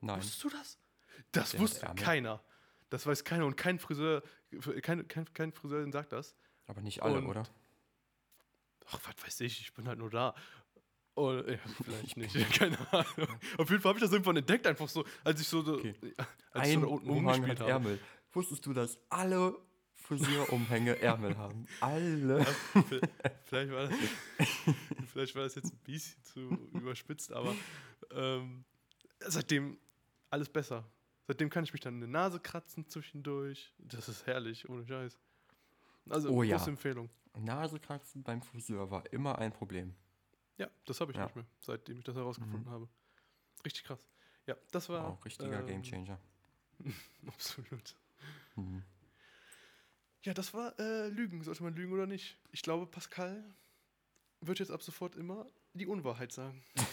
Nein. 0.00 0.18
Wusstest 0.18 0.42
du 0.42 0.48
das? 0.50 0.78
Das 1.30 1.52
Der 1.52 1.60
wusste 1.60 1.86
Ärmel? 1.86 2.02
keiner. 2.02 2.44
Das 2.90 3.06
weiß 3.06 3.22
keiner 3.22 3.46
und 3.46 3.56
kein 3.56 3.78
Friseur, 3.78 4.22
kein, 4.82 5.06
kein, 5.06 5.32
kein 5.34 5.52
Friseur 5.52 5.88
sagt 5.92 6.12
das. 6.12 6.34
Aber 6.66 6.80
nicht 6.80 7.02
alle, 7.02 7.18
Und- 7.18 7.26
oder? 7.26 7.44
Ach, 8.90 8.98
was 9.04 9.22
weiß 9.24 9.40
ich, 9.42 9.60
ich 9.60 9.74
bin 9.74 9.86
halt 9.86 9.98
nur 9.98 10.10
da. 10.10 10.34
Oder, 11.18 11.50
ja, 11.52 11.58
vielleicht 11.84 12.16
nicht, 12.16 12.34
keine 12.58 12.76
Ahnung. 12.92 13.28
Auf 13.58 13.68
jeden 13.70 13.82
Fall 13.82 13.90
habe 13.90 13.98
ich 13.98 14.02
das 14.04 14.12
irgendwann 14.12 14.36
entdeckt, 14.36 14.66
einfach 14.66 14.88
so, 14.88 15.04
als 15.24 15.40
ich 15.40 15.48
so, 15.48 15.58
Okay. 15.58 15.94
als 16.52 16.68
ich 16.68 16.74
Ein 16.74 16.80
so 16.80 16.86
da 16.86 16.92
unten 16.92 17.10
Umhang 17.10 17.46
hat 17.48 17.60
habe. 17.60 17.70
Ärmel. 17.70 17.98
Wusstest 18.32 18.64
du, 18.66 18.72
dass 18.72 18.98
alle 19.08 19.56
Friseurumhänge 19.96 20.98
Ärmel 21.02 21.36
haben? 21.36 21.66
Alle. 21.80 22.46
Vielleicht 23.44 23.70
war, 23.72 23.88
das, 23.88 23.94
vielleicht 25.12 25.34
war 25.34 25.42
das 25.42 25.54
jetzt 25.56 25.72
ein 25.72 25.78
bisschen 25.84 26.22
zu 26.24 26.40
überspitzt, 26.72 27.32
aber 27.32 27.54
ähm, 28.12 28.64
seitdem 29.20 29.78
alles 30.30 30.48
besser. 30.48 30.84
Seitdem 31.26 31.50
kann 31.50 31.64
ich 31.64 31.72
mich 31.72 31.80
dann 31.82 31.94
in 31.96 32.00
die 32.00 32.06
Nase 32.06 32.40
kratzen 32.40 32.88
zwischendurch. 32.88 33.74
Das 33.78 34.08
ist 34.08 34.26
herrlich, 34.26 34.68
ohne 34.68 34.86
Scheiß. 34.86 35.18
Also, 36.08 36.30
Oh 36.30 36.42
ja. 36.42 36.56
große 36.56 36.70
Empfehlung. 36.70 37.10
Nasekratzen 37.38 38.22
beim 38.22 38.40
Friseur 38.42 38.90
war 38.90 39.04
immer 39.12 39.38
ein 39.38 39.52
Problem. 39.52 39.94
Ja, 40.58 40.68
das 40.84 41.00
habe 41.00 41.12
ich 41.12 41.18
Ja. 41.18 41.24
nicht 41.24 41.36
mehr, 41.36 41.46
seitdem 41.60 41.98
ich 41.98 42.04
das 42.04 42.16
herausgefunden 42.16 42.64
Mhm. 42.66 42.70
habe. 42.70 42.88
Richtig 43.64 43.84
krass. 43.84 44.06
Ja, 44.46 44.56
das 44.70 44.88
war. 44.88 45.06
Auch 45.06 45.24
richtiger 45.24 45.60
ähm, 45.60 45.66
Gamechanger. 45.66 46.18
Absolut. 47.26 47.96
Mhm. 48.56 48.82
Ja, 50.24 50.34
das 50.34 50.52
war 50.52 50.78
äh, 50.78 51.08
Lügen. 51.08 51.42
Sollte 51.42 51.62
man 51.62 51.74
lügen 51.74 51.92
oder 51.92 52.06
nicht? 52.06 52.38
Ich 52.52 52.62
glaube, 52.62 52.86
Pascal 52.86 53.42
wird 54.40 54.58
jetzt 54.58 54.70
ab 54.70 54.82
sofort 54.82 55.16
immer 55.16 55.46
die 55.74 55.86
Unwahrheit 55.86 56.32
sagen. 56.32 56.62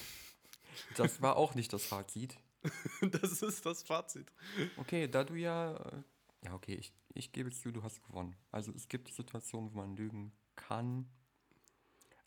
Das 0.97 1.21
war 1.21 1.37
auch 1.37 1.55
nicht 1.55 1.71
das 1.71 1.85
Fazit. 1.85 2.37
das 3.01 3.41
ist 3.41 3.65
das 3.65 3.81
Fazit. 3.83 4.29
Okay, 4.75 5.07
da 5.07 5.23
du 5.23 5.35
ja. 5.35 5.73
äh, 5.73 6.03
Ja, 6.43 6.53
okay, 6.53 6.75
ich, 6.75 6.91
ich 7.13 7.31
gebe 7.31 7.49
zu, 7.51 7.71
du 7.71 7.81
hast 7.81 8.03
gewonnen. 8.03 8.35
Also 8.51 8.73
es 8.73 8.89
gibt 8.89 9.07
Situationen, 9.13 9.73
wo 9.73 9.77
man 9.77 9.95
lügen 9.95 10.33
kann. 10.57 11.09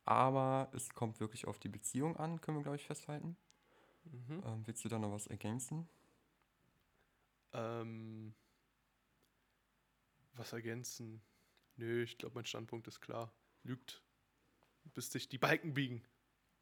Aber 0.08 0.70
es 0.72 0.88
kommt 0.94 1.20
wirklich 1.20 1.46
auf 1.46 1.58
die 1.58 1.68
Beziehung 1.68 2.16
an, 2.16 2.40
können 2.40 2.56
wir, 2.56 2.62
glaube 2.62 2.76
ich, 2.76 2.86
festhalten. 2.86 3.36
Mhm. 4.04 4.42
Ähm, 4.42 4.62
willst 4.66 4.82
du 4.82 4.88
da 4.88 4.98
noch 4.98 5.12
was 5.12 5.26
ergänzen? 5.26 5.86
Ähm, 7.52 8.34
was 10.32 10.52
ergänzen? 10.54 11.20
Nö, 11.76 12.02
ich 12.04 12.16
glaube, 12.16 12.36
mein 12.36 12.46
Standpunkt 12.46 12.86
ist 12.88 13.00
klar. 13.00 13.30
Lügt, 13.64 14.02
bis 14.94 15.10
sich 15.12 15.28
die 15.28 15.36
Balken 15.36 15.74
biegen. 15.74 16.02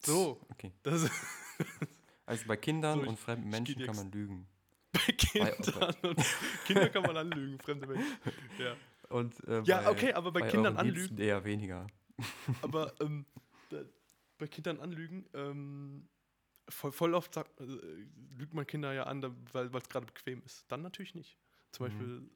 So, 0.05 0.41
Okay. 0.51 0.73
das 0.83 1.09
Also 2.27 2.47
bei 2.49 2.57
Kindern 2.57 2.99
So, 2.99 3.03
ich- 3.05 3.09
und 3.11 3.17
fremden 3.21 3.49
Menschen 3.49 3.81
kann 3.85 3.95
man 3.95 4.11
lügen. 4.11 4.49
bei 4.93 5.13
Kindern. 5.13 5.95
Und 6.03 6.19
Kinder 6.67 6.89
kann 6.89 7.03
man 7.05 7.17
anlügen, 7.17 7.61
fremde 7.61 7.87
Menschen. 7.87 8.19
Ja, 8.59 8.75
Und, 9.09 9.39
äh, 9.47 9.63
ja 9.63 9.83
bei- 9.83 9.91
okay, 9.91 10.13
aber 10.15 10.33
bei, 10.33 10.49
Kindern 10.51 10.77
euren 10.77 10.89
Liebsten 10.89 11.15
anlügen. 11.15 11.29
Eher 11.29 11.45
weniger. 11.45 11.87
Aber 12.63 12.95
ähm, 13.01 13.27
da, 13.71 13.83
bei 14.39 14.47
Kindern 14.47 14.81
anlügen, 14.81 15.27
ähm, 15.35 16.09
voll, 16.69 16.93
voll 16.93 17.15
oft 17.15 17.35
sagt, 17.35 17.61
äh, 17.61 17.65
lügt 18.37 18.55
man 18.55 18.67
Kinder 18.67 18.93
ja 18.93 19.05
an, 19.05 19.21
da- 19.21 19.35
weil 19.53 19.75
es 19.75 19.89
gerade 19.89 20.07
bequem 20.07 20.43
ist. 20.45 20.65
Dann 20.71 20.83
natürlich 20.83 21.15
nicht. 21.15 21.39
Zum 21.73 21.87
Mhm. 21.87 21.91
Beispiel 21.91 22.31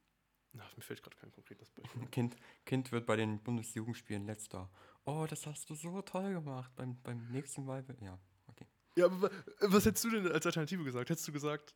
Na, 0.53 0.65
mir 0.77 0.83
fällt 0.83 1.01
gerade 1.01 1.17
kein 1.17 1.31
konkretes 1.31 1.71
Beispiel. 1.71 2.07
Kind, 2.09 2.37
kind 2.67 2.91
wird 2.91 3.07
bei 3.07 3.15
den 3.15 3.39
Bundesjugendspielen 3.41 4.27
letzter. 4.27 4.69
Oh, 5.05 5.25
das 5.31 5.47
hast 5.47 5.71
du 5.71 5.75
so 5.77 6.03
toll 6.03 6.33
gemacht. 6.33 6.73
Beim, 6.75 7.01
beim 7.03 7.25
nächsten 7.31 7.65
Mal. 7.65 7.85
Ja, 8.01 8.19
okay. 8.49 8.67
Ja, 8.97 9.07
aber 9.07 9.23
wa- 9.23 9.31
was 9.61 9.85
hättest 9.87 10.03
du 10.05 10.11
denn 10.11 10.27
als 10.27 10.45
Alternative 10.45 10.83
gesagt? 10.83 11.09
Hättest 11.09 11.29
du 11.29 11.33
gesagt, 11.33 11.75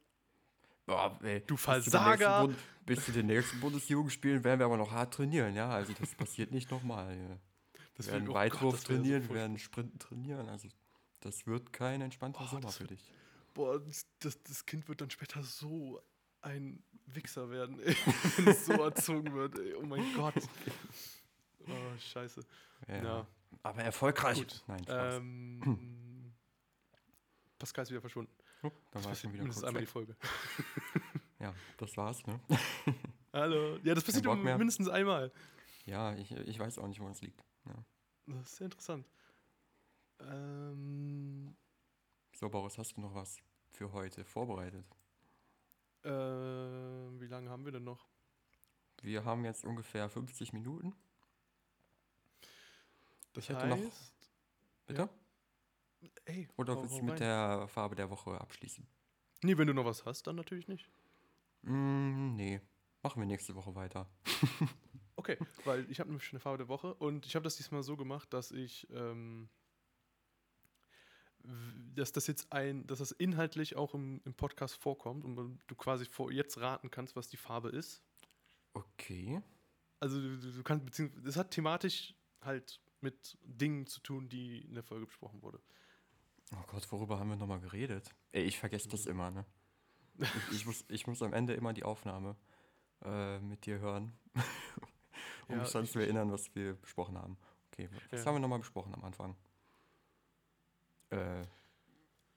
Boah, 0.86 1.18
ey, 1.22 1.40
Du 1.46 1.55
bis 1.55 1.62
zu 1.62 1.70
den 1.70 1.74
nächsten 1.76 1.90
Versager! 1.92 2.40
Bund- 2.46 2.59
Bis 2.84 3.05
zu 3.07 3.12
den 3.12 3.26
nächsten 3.26 3.61
Bundesjugendspielen 3.61 4.42
werden 4.44 4.59
wir 4.59 4.66
aber 4.66 4.76
noch 4.76 4.90
hart 4.90 5.14
trainieren, 5.14 5.55
ja. 5.55 5.70
Also 5.70 5.92
das 5.94 6.14
passiert 6.16 6.50
nicht 6.50 6.70
nochmal. 6.70 7.16
Ja. 7.16 7.38
Wir 7.97 8.07
werden 8.07 8.24
oh 8.24 8.26
Gott, 8.26 8.34
Weitwurf 8.34 8.80
das 8.80 8.88
wär 8.88 8.97
so 8.97 9.03
trainieren, 9.03 9.28
wir 9.28 9.34
werden 9.34 9.59
Sprinten 9.59 9.99
trainieren. 9.99 10.49
Also 10.49 10.68
das 11.20 11.47
wird 11.47 11.72
kein 11.72 12.01
entspannter 12.01 12.40
Boah, 12.40 12.49
Sommer 12.49 12.70
für 12.70 12.86
dich. 12.86 13.12
Boah, 13.55 13.80
das, 14.18 14.42
das, 14.42 14.66
Kind 14.66 14.88
wird 14.88 15.01
dann 15.01 15.11
später 15.11 15.42
so 15.42 16.03
ein 16.42 16.82
Wichser 17.07 17.51
werden, 17.51 17.78
ey, 17.80 17.97
wenn 18.36 18.49
es 18.49 18.66
so 18.66 18.72
erzogen 18.72 19.32
wird. 19.34 19.59
Ey. 19.59 19.74
Oh 19.74 19.86
mein 19.86 20.05
Gott. 20.14 20.34
Oh, 21.66 21.99
scheiße. 21.99 22.42
Ja. 22.88 23.03
Ja. 23.03 23.26
Aber 23.62 23.82
erfolgreich. 23.82 24.36
Gut. 24.36 24.62
Nein, 24.66 24.84
Spaß. 24.84 25.16
Ähm, 25.16 26.34
Pascal 27.59 27.84
ist 27.84 27.90
wieder 27.90 28.03
verschwunden. 28.03 28.30
Hup, 28.62 28.74
da 28.90 28.99
Das 28.99 29.05
war 29.05 29.12
passiert 29.12 29.22
schon 29.22 29.32
wieder 29.32 29.42
mindestens 29.45 29.62
kurz 29.62 29.68
einmal 29.68 29.80
die. 29.80 29.86
Folge. 29.86 30.16
Ja, 31.40 31.55
das 31.76 31.97
war's, 31.97 32.26
ne? 32.26 32.40
Hallo. 33.32 33.78
Ja, 33.82 33.95
das 33.95 34.05
passiert 34.05 34.24
mindestens 34.26 34.88
einmal. 34.88 35.32
Ja, 35.84 36.14
ich, 36.16 36.30
ich 36.30 36.59
weiß 36.59 36.78
auch 36.78 36.86
nicht, 36.86 37.01
wo 37.01 37.09
es 37.09 37.20
liegt. 37.20 37.42
Ja. 38.45 38.51
Das 38.51 38.53
ist 38.53 38.61
interessant. 38.61 39.07
Ähm, 40.20 41.57
So, 42.34 42.49
Boris, 42.51 42.76
hast 42.78 42.97
du 42.97 43.01
noch 43.01 43.14
was 43.14 43.38
für 43.72 43.92
heute 43.92 44.24
vorbereitet? 44.24 44.84
äh, 46.03 46.11
wie 46.11 47.26
lange 47.28 47.49
haben 47.49 47.64
wir 47.64 47.72
denn 47.72 47.84
noch? 47.84 48.07
Wir 49.03 49.24
haben 49.24 49.45
jetzt 49.47 49.64
ungefähr 49.64 50.09
50 50.11 50.53
Minuten. 50.53 50.95
Das 53.32 53.45
Ich 53.45 53.49
hätte 53.51 53.66
noch- 53.66 53.78
heißt, 53.78 54.12
Bitte? 54.86 55.09
ey, 56.26 56.47
Oder 56.57 56.76
willst 56.82 56.99
du 56.99 57.03
mit 57.03 57.12
rein. 57.12 57.18
der 57.20 57.68
Farbe 57.68 57.95
der 57.97 58.11
Woche 58.11 58.38
abschließen? 58.38 58.86
Nee, 59.42 59.57
wenn 59.57 59.66
du 59.66 59.72
noch 59.74 59.84
was 59.86 60.05
hast, 60.05 60.26
dann 60.26 60.36
natürlich 60.36 60.68
nicht. 60.68 60.88
Mm, 61.62 62.34
nee. 62.36 62.61
Machen 63.03 63.20
wir 63.20 63.26
nächste 63.26 63.55
Woche 63.55 63.74
weiter. 63.74 64.07
Okay, 65.17 65.39
weil 65.65 65.89
ich 65.91 66.01
habe 66.01 66.11
nämlich 66.11 66.25
schon 66.27 66.37
eine 66.37 66.41
Farbe 66.41 66.59
der 66.59 66.69
Woche 66.69 66.95
und 66.95 67.27
ich 67.27 67.35
habe 67.37 67.45
das 67.45 67.57
diesmal 67.57 67.83
so 67.83 67.97
gemacht, 67.97 68.33
dass 68.33 68.51
ich, 68.51 68.89
ähm, 68.91 69.49
dass 71.95 72.12
das 72.12 72.27
jetzt 72.27 72.53
ein, 72.53 72.87
dass 72.87 72.99
das 72.99 73.12
inhaltlich 73.12 73.77
auch 73.77 73.95
im, 73.95 74.21
im 74.25 74.35
Podcast 74.35 74.77
vorkommt 74.77 75.25
und 75.25 75.61
du 75.67 75.75
quasi 75.77 76.05
vor, 76.05 76.33
jetzt 76.33 76.59
raten 76.59 76.91
kannst, 76.91 77.17
was 77.17 77.29
die 77.29 77.37
Farbe 77.37 77.69
ist. 77.69 78.03
Okay. 78.73 79.41
Also 80.01 80.21
du, 80.21 80.37
du- 80.37 80.62
kannst, 80.62 80.85
beziehungsweise, 80.85 81.23
das 81.25 81.37
hat 81.37 81.53
thematisch 81.53 82.15
halt 82.41 82.81
mit 83.01 83.39
Dingen 83.43 83.87
zu 83.87 84.01
tun, 84.01 84.29
die 84.29 84.62
in 84.62 84.75
der 84.75 84.83
Folge 84.83 85.07
besprochen 85.07 85.43
wurde. 85.43 85.61
Oh 86.53 86.65
Gott, 86.67 86.91
worüber 86.91 87.19
haben 87.19 87.29
wir 87.29 87.37
nochmal 87.37 87.61
geredet? 87.61 88.11
Ey, 88.33 88.45
ich 88.45 88.59
vergesse 88.59 88.89
das 88.89 89.07
immer, 89.07 89.31
ne? 89.31 89.47
Ich, 90.19 90.53
ich, 90.53 90.67
muss, 90.67 90.85
ich 90.89 91.07
muss 91.07 91.23
am 91.23 91.33
Ende 91.33 91.55
immer 91.55 91.73
die 91.73 91.85
Aufnahme 91.85 92.37
äh, 93.03 93.39
mit 93.41 93.67
dir 93.67 93.79
hören, 93.81 94.17
um 95.49 95.57
Ja, 95.57 95.62
mich 95.62 95.74
ich- 95.74 95.90
zu 95.92 95.99
erinnern, 95.99 96.30
was 96.32 96.55
wir 96.55 96.74
besprochen 96.74 97.16
haben. 97.18 97.36
Okay, 97.72 97.88
was 98.11 98.20
Ja. 98.20 98.26
haben 98.26 98.36
wir 98.36 98.40
nochmal 98.40 98.59
besprochen 98.61 98.95
am 98.95 99.05
Anfang? 99.05 99.36
Äh, 101.11 101.42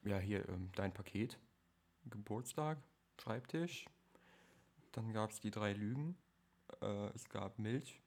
ja, 0.03 0.17
hier, 0.19 0.47
ähm, 0.49 0.71
dein 0.75 0.93
Paket, 0.93 1.37
Geburtstag, 2.05 2.77
Schreibtisch. 3.19 3.85
Dann 4.91 5.11
gab 5.13 5.31
es 5.31 5.39
die 5.39 5.51
drei 5.51 5.73
Lügen. 5.73 6.17
Äh, 6.81 7.07
es 7.15 7.27
gab 7.29 7.57
Milch, 7.59 8.01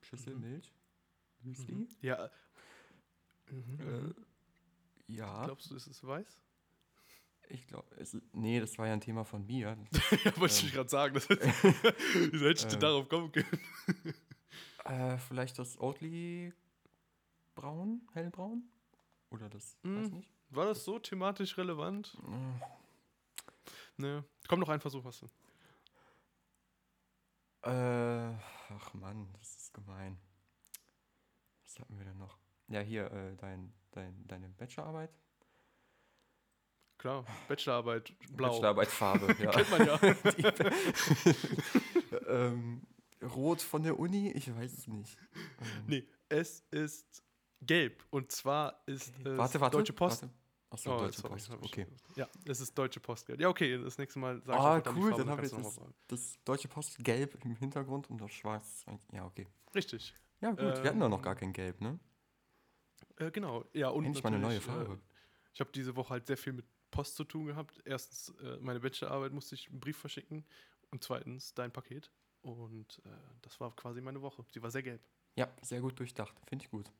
Schüssel 0.00 0.34
Mhm. 0.34 0.40
Milch, 0.40 0.72
Müsli. 1.42 1.74
Mhm. 1.74 1.88
Ja. 2.00 2.30
Mhm. 3.50 4.14
Äh, 5.08 5.12
ja, 5.12 5.44
Glaubst 5.44 5.70
du, 5.70 5.74
ist 5.76 5.86
es 5.86 6.02
weiß? 6.04 6.42
Ich 7.50 7.66
glaube, 7.66 7.88
nee, 8.32 8.60
das 8.60 8.76
war 8.78 8.86
ja 8.86 8.92
ein 8.92 9.00
Thema 9.00 9.24
von 9.24 9.46
mir. 9.46 9.76
ja, 10.24 10.36
wollte 10.38 10.54
ich 10.54 10.64
Ähm. 10.64 10.70
gerade 10.72 10.88
sagen. 10.88 11.14
Das 11.14 11.28
Wieso 11.30 12.46
hätte 12.46 12.60
ich 12.60 12.66
denn 12.66 12.74
Ähm. 12.74 12.80
darauf 12.80 13.08
kommen 13.08 13.32
können? 13.32 13.60
Äh, 14.84 15.18
vielleicht 15.18 15.58
das 15.58 15.78
Oatly 15.78 16.52
braun, 17.54 18.06
hellbraun? 18.14 18.68
Oder 19.30 19.48
das, 19.50 19.76
weiß 19.82 20.10
Mm. 20.10 20.14
nicht. 20.16 20.30
War 20.50 20.64
das 20.66 20.84
so 20.84 20.98
thematisch 20.98 21.56
relevant? 21.58 22.16
Äh, 22.22 22.64
Ne. 24.00 24.24
Komm, 24.46 24.60
noch 24.60 24.68
ein 24.68 24.80
Versuch 24.80 25.04
hast 25.04 25.22
du. 25.22 25.26
Äh, 27.62 28.32
ach 28.70 28.94
Mann, 28.94 29.28
das 29.38 29.56
ist 29.56 29.74
gemein. 29.74 30.16
Was 31.64 31.80
hatten 31.80 31.98
wir 31.98 32.04
denn 32.04 32.16
noch? 32.16 32.38
Ja, 32.68 32.80
hier, 32.80 33.10
äh, 33.10 33.34
dein, 33.36 33.72
dein, 33.90 34.26
deine 34.28 34.48
Bachelorarbeit. 34.50 35.10
Klar, 36.98 37.24
Bachelorarbeit, 37.46 38.12
blau. 38.32 38.48
Bachelorarbeitsfarbe, 38.48 39.36
ja. 39.42 39.50
Kennt 39.52 39.70
man 39.70 39.86
ja. 39.86 40.00
ähm, 42.26 42.82
rot 43.22 43.62
von 43.62 43.82
der 43.84 43.98
Uni? 43.98 44.30
Ich 44.32 44.54
weiß 44.54 44.72
es 44.72 44.86
nicht. 44.88 45.16
Ähm, 45.60 45.84
nee, 45.86 46.08
es 46.28 46.64
ist 46.70 47.22
gelb. 47.62 48.04
Und 48.10 48.32
zwar 48.32 48.82
ist 48.86 49.12
es 49.24 49.38
warte, 49.38 49.60
warte. 49.60 49.76
Deutsche 49.76 49.92
Post. 49.92 50.22
Warte. 50.22 50.34
Achso, 50.70 50.94
Oh, 50.94 50.98
Deutsche 50.98 51.20
sorry, 51.20 51.34
Post. 51.34 51.48
ich- 51.62 51.72
Okay. 51.72 51.86
Ja, 52.16 52.28
es 52.44 52.60
ist 52.60 52.76
Deutsche 52.76 53.00
Postgeld. 53.00 53.40
Ja, 53.40 53.48
okay, 53.48 53.82
das 53.82 53.96
nächste 53.96 54.18
Mal 54.18 54.42
sag 54.42 54.56
Ah, 54.56 54.80
dann 54.80 54.94
die 54.94 55.00
cool, 55.00 55.10
Farbe, 55.10 55.22
dann 55.24 55.30
haben 55.30 55.42
wir 55.42 55.48
kannst 55.48 55.52
du 55.52 55.56
jetzt 55.68 55.76
noch 55.78 55.84
mal 55.86 55.94
das 56.08 56.38
Deutsche 56.44 56.68
Post 56.68 56.98
gelb 57.02 57.42
im 57.44 57.56
Hintergrund 57.56 58.10
und 58.10 58.20
das 58.20 58.30
schwarz. 58.32 58.84
Ja, 59.12 59.24
okay. 59.24 59.46
Richtig. 59.74 60.12
Ja, 60.40 60.50
gut, 60.50 60.60
wir 60.60 60.84
hatten 60.84 61.00
doch 61.00 61.08
noch 61.08 61.18
Ähm, 61.18 61.22
gar 61.24 61.34
kein 61.36 61.52
Gelb, 61.54 61.80
ne? 61.80 61.98
Äh, 63.16 63.30
genau. 63.30 63.64
Ja, 63.72 63.88
und 63.88 64.04
Endlich 64.04 64.22
mal 64.22 64.28
eine 64.32 64.40
neue 64.40 64.60
Farbe. 64.60 64.94
Äh, 64.94 64.98
ich 65.54 65.60
habe 65.60 65.70
diese 65.72 65.96
Woche 65.96 66.10
halt 66.10 66.26
sehr 66.26 66.36
viel 66.36 66.52
mit 66.52 66.66
Post 66.90 67.16
zu 67.16 67.24
tun 67.24 67.46
gehabt. 67.46 67.80
Erstens, 67.84 68.30
äh, 68.40 68.58
meine 68.60 68.80
Bachelorarbeit 68.80 69.32
musste 69.32 69.54
ich 69.54 69.68
einen 69.68 69.80
Brief 69.80 69.96
verschicken. 69.98 70.44
Und 70.90 71.04
zweitens, 71.04 71.54
dein 71.54 71.72
Paket. 71.72 72.10
Und 72.42 73.02
äh, 73.04 73.10
das 73.42 73.60
war 73.60 73.74
quasi 73.76 74.00
meine 74.00 74.22
Woche. 74.22 74.44
Sie 74.50 74.62
war 74.62 74.70
sehr 74.70 74.82
gelb. 74.82 75.02
Ja, 75.36 75.48
sehr 75.62 75.80
gut 75.80 75.98
durchdacht. 75.98 76.34
Finde 76.46 76.64
ich 76.64 76.70
gut. 76.70 76.90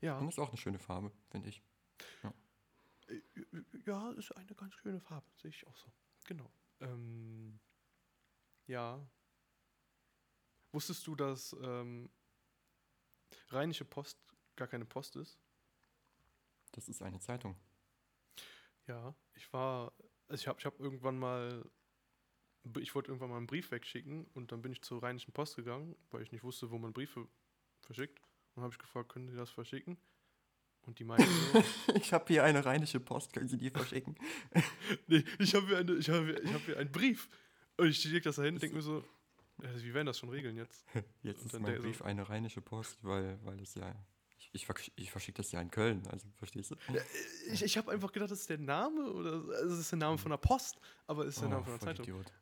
Ja, 0.00 0.18
Und 0.18 0.28
ist 0.28 0.38
auch 0.38 0.48
eine 0.48 0.56
schöne 0.56 0.78
Farbe, 0.78 1.12
finde 1.30 1.48
ich. 1.48 1.62
äh, 3.08 3.20
ja, 3.84 4.10
ist 4.12 4.32
eine 4.32 4.54
ganz 4.54 4.74
schöne 4.74 5.00
Farbe. 5.00 5.26
Sehe 5.36 5.50
ich 5.50 5.66
auch 5.66 5.76
so. 5.76 5.90
Genau. 6.24 6.50
Ähm, 6.80 7.58
ja. 8.66 9.04
Wusstest 10.72 11.06
du, 11.06 11.16
dass 11.16 11.54
ähm, 11.62 12.08
Rheinische 13.48 13.84
Post 13.84 14.18
gar 14.56 14.68
keine 14.68 14.84
Post 14.84 15.16
ist? 15.16 15.38
Das 16.72 16.88
ist 16.88 17.02
eine 17.02 17.18
Zeitung. 17.18 17.56
Ja, 18.88 19.14
ich 19.34 19.52
war, 19.52 19.92
also 20.28 20.40
ich 20.40 20.48
habe 20.48 20.58
ich 20.58 20.66
hab 20.66 20.80
irgendwann 20.80 21.18
mal, 21.18 21.64
ich 22.80 22.94
wollte 22.94 23.08
irgendwann 23.10 23.30
mal 23.30 23.36
einen 23.36 23.46
Brief 23.46 23.70
wegschicken 23.70 24.24
und 24.34 24.50
dann 24.50 24.62
bin 24.62 24.72
ich 24.72 24.82
zur 24.82 25.02
Rheinischen 25.02 25.32
Post 25.32 25.56
gegangen, 25.56 25.94
weil 26.10 26.22
ich 26.22 26.32
nicht 26.32 26.42
wusste, 26.42 26.70
wo 26.70 26.78
man 26.78 26.92
Briefe 26.92 27.28
verschickt. 27.80 28.20
Und 28.54 28.62
habe 28.64 28.72
ich 28.72 28.78
gefragt, 28.78 29.10
können 29.10 29.28
Sie 29.28 29.36
das 29.36 29.50
verschicken? 29.50 29.96
Und 30.82 30.98
die 30.98 31.04
meinten 31.04 31.28
so, 31.52 31.62
Ich 31.94 32.12
habe 32.12 32.24
hier 32.28 32.42
eine 32.44 32.64
rheinische 32.64 32.98
Post, 32.98 33.32
können 33.32 33.48
Sie 33.48 33.58
die 33.58 33.70
verschicken? 33.70 34.16
nee, 35.06 35.22
ich 35.38 35.54
habe 35.54 35.66
hier, 35.66 35.78
eine- 35.78 35.94
ich 35.94 36.08
hab 36.10 36.24
hier, 36.24 36.42
ich 36.42 36.52
hab 36.52 36.62
hier 36.62 36.78
einen 36.78 36.90
Brief. 36.90 37.28
Und 37.76 37.86
ich 37.88 38.02
lege 38.04 38.22
das 38.22 38.36
da 38.36 38.42
hin 38.42 38.54
und 38.54 38.62
denke 38.62 38.74
mir 38.76 38.82
so, 38.82 39.04
äh, 39.62 39.68
wie 39.82 39.94
werden 39.94 40.06
das 40.06 40.18
schon 40.18 40.30
regeln 40.30 40.56
jetzt? 40.56 40.84
Jetzt 41.22 41.40
Und 41.40 41.46
ist 41.46 41.54
dann 41.54 41.62
mein 41.62 41.72
der 41.72 41.80
so- 41.82 41.86
Brief 41.86 42.02
eine 42.02 42.28
rheinische 42.28 42.60
Post, 42.62 43.04
weil, 43.04 43.38
weil 43.44 43.56
das 43.58 43.74
ja. 43.74 43.94
Ich, 44.52 44.62
ich, 44.62 44.68
versch- 44.68 44.92
ich 44.96 45.10
verschicke 45.10 45.36
das 45.38 45.52
ja 45.52 45.60
in 45.60 45.70
Köln, 45.70 46.06
also 46.08 46.26
verstehst 46.36 46.70
du? 46.70 46.76
Ich, 47.52 47.62
ich 47.62 47.78
habe 47.78 47.90
einfach 47.90 48.12
gedacht, 48.12 48.30
das 48.30 48.40
ist 48.40 48.50
der 48.50 48.58
Name 48.58 49.10
oder 49.12 49.32
also 49.56 49.74
es 49.74 49.80
ist 49.80 49.92
der 49.92 49.98
Name 49.98 50.18
von 50.18 50.30
der 50.30 50.38
Post, 50.38 50.78
aber 51.06 51.24
es 51.24 51.34
ist 51.36 51.42
der 51.42 51.48
Name 51.50 51.64
von 51.64 51.72
der 51.72 51.80
Zeitung. 51.80 52.04
Idiot. 52.04 52.32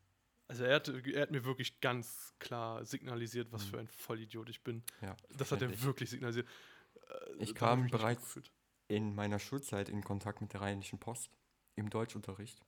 Also 0.48 0.64
er 0.64 0.76
hat, 0.76 0.88
er 0.88 1.22
hat 1.22 1.30
mir 1.32 1.44
wirklich 1.44 1.80
ganz 1.80 2.32
klar 2.38 2.84
signalisiert, 2.84 3.50
was 3.50 3.64
Mhm. 3.66 3.70
für 3.70 3.78
ein 3.80 3.88
Vollidiot 3.88 4.48
ich 4.48 4.62
bin. 4.62 4.82
Ja, 5.00 5.16
Das 5.36 5.50
hat 5.50 5.60
er 5.62 5.82
wirklich 5.82 6.08
signalisiert. 6.10 6.46
Äh, 6.94 7.42
Ich 7.42 7.54
kam 7.54 7.82
gut 7.82 7.90
bereits-. 7.92 8.40
In 8.88 9.16
meiner 9.16 9.40
Schulzeit 9.40 9.88
in 9.88 10.04
Kontakt 10.04 10.40
mit 10.40 10.52
der 10.52 10.60
Rheinischen 10.60 11.00
Post 11.00 11.32
im 11.74 11.90
Deutschunterricht. 11.90 12.60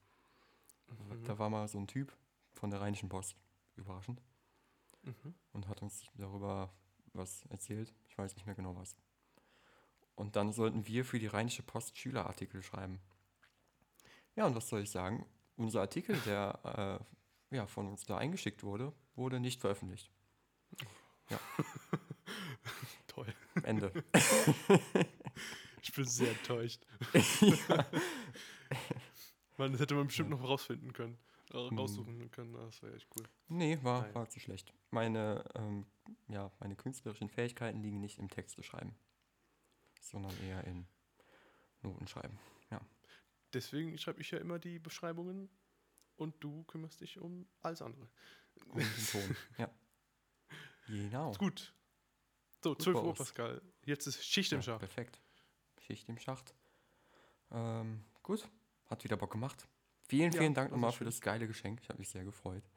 Mhm. 0.89 1.22
Da 1.24 1.39
war 1.39 1.49
mal 1.49 1.68
so 1.68 1.78
ein 1.78 1.86
Typ 1.86 2.12
von 2.55 2.70
der 2.70 2.80
Rheinischen 2.80 3.09
Post, 3.09 3.36
überraschend, 3.76 4.20
Mhm. 5.05 5.34
und 5.53 5.68
hat 5.68 5.80
uns 5.80 6.07
darüber 6.14 6.72
was 7.12 7.45
erzählt. 7.51 7.95
Ich 8.09 8.18
weiß 8.18 8.34
nicht 8.34 8.47
mehr 8.47 8.57
genau 8.57 8.74
was. 8.74 8.97
Und 10.19 10.35
dann 10.35 10.53
sollten 10.53 10.85
wir 10.89 11.05
für 11.05 11.21
die 11.21 11.29
Rheinische 11.29 11.62
Post 11.62 11.97
Schülerartikel 11.97 12.61
schreiben. 12.61 12.99
Ja, 14.35 14.47
und 14.47 14.57
was 14.57 14.69
soll 14.69 14.83
ich 14.83 14.91
sagen? 14.91 15.25
Unser 15.57 15.81
Artikel, 15.81 16.16
der 16.27 16.99
äh, 17.53 17.55
ja, 17.57 17.66
von 17.69 17.87
uns 17.87 18.05
da 18.05 18.19
eingeschickt 18.19 18.64
wurde, 18.64 18.93
wurde 19.14 19.39
nicht 19.39 19.61
veröffentlicht. 19.61 20.11
Toll. 23.07 23.33
Ende. 23.62 23.93
Ich 25.81 25.95
bin 25.95 26.05
sehr 26.05 26.33
enttäuscht. 26.33 26.85
ja. 27.41 27.87
Man, 29.57 29.71
das 29.73 29.81
hätte 29.81 29.95
man 29.95 30.09
bestimmt 30.09 30.31
Ja. 30.31 30.37
noch 30.37 30.43
rausfinden 30.43 30.93
können. 30.93 31.16
Mhm. 31.53 31.79
Raussuchen 31.79 32.31
können. 32.33 32.53
Das 32.53 32.83
wäre 32.83 32.95
echt 32.97 33.09
cool. 33.16 33.25
Nee, 33.49 33.79
war, 33.83 34.03
Nein. 34.03 34.14
war 34.14 34.29
zu 34.29 34.41
schlecht. 34.41 34.75
Meine, 34.91 35.45
ähm, 35.55 35.87
ja, 36.27 36.51
meine 36.59 36.75
künstlerischen 36.77 37.31
Fähigkeiten 37.31 37.81
liegen 37.81 38.01
nicht 38.01 38.19
im 38.19 38.29
Texte 38.29 38.62
schreiben, 38.62 38.95
sondern 40.01 40.36
eher 40.42 40.64
in 40.64 40.86
Noten 41.82 42.07
schreiben. 42.07 42.38
Deswegen 43.55 43.96
schreibe 43.96 44.20
ich 44.20 44.30
ja 44.30 44.38
immer 44.38 44.59
die 44.59 44.78
Beschreibungen 44.78 45.49
und 46.16 46.34
du 46.44 46.64
kümmerst 46.64 47.01
dich 47.01 47.18
um 47.18 47.49
alles 47.62 47.80
andere. 47.80 48.07
Und 48.66 48.82
den 48.82 49.07
Ton. 49.07 49.36
ja. 49.57 49.70
Genau. 50.86 51.32
Gut. 51.32 51.72
So, 52.62 52.74
Gut 52.74 52.82
12 52.82 52.96
bei 52.96 53.03
Uhr. 53.05 53.14
Pascal. 53.14 53.62
Jetzt 53.86 54.07
ist 54.07 54.22
Schicht 54.22 54.53
im 54.53 54.59
Ja, 54.59 54.62
Schacht. 54.64 54.80
Perfekt. 54.80 55.20
Schicht 55.80 56.09
im 56.11 56.18
Schacht. 56.18 56.55
Ähm, 57.51 58.05
gut, 58.22 58.46
hat 58.86 59.03
wieder 59.05 59.16
Bock 59.16 59.30
gemacht. 59.32 59.66
Vielen, 60.03 60.32
Ja, 60.32 60.40
vielen 60.40 60.53
Dank 60.55 60.70
nochmal 60.70 60.92
für 60.92 61.05
das 61.07 61.20
geile 61.20 61.46
Geschenk. 61.46 61.80
Ich 61.80 61.88
habe 61.88 61.99
mich 61.99 62.11
sehr 62.11 62.24
gefreut. 62.24 62.68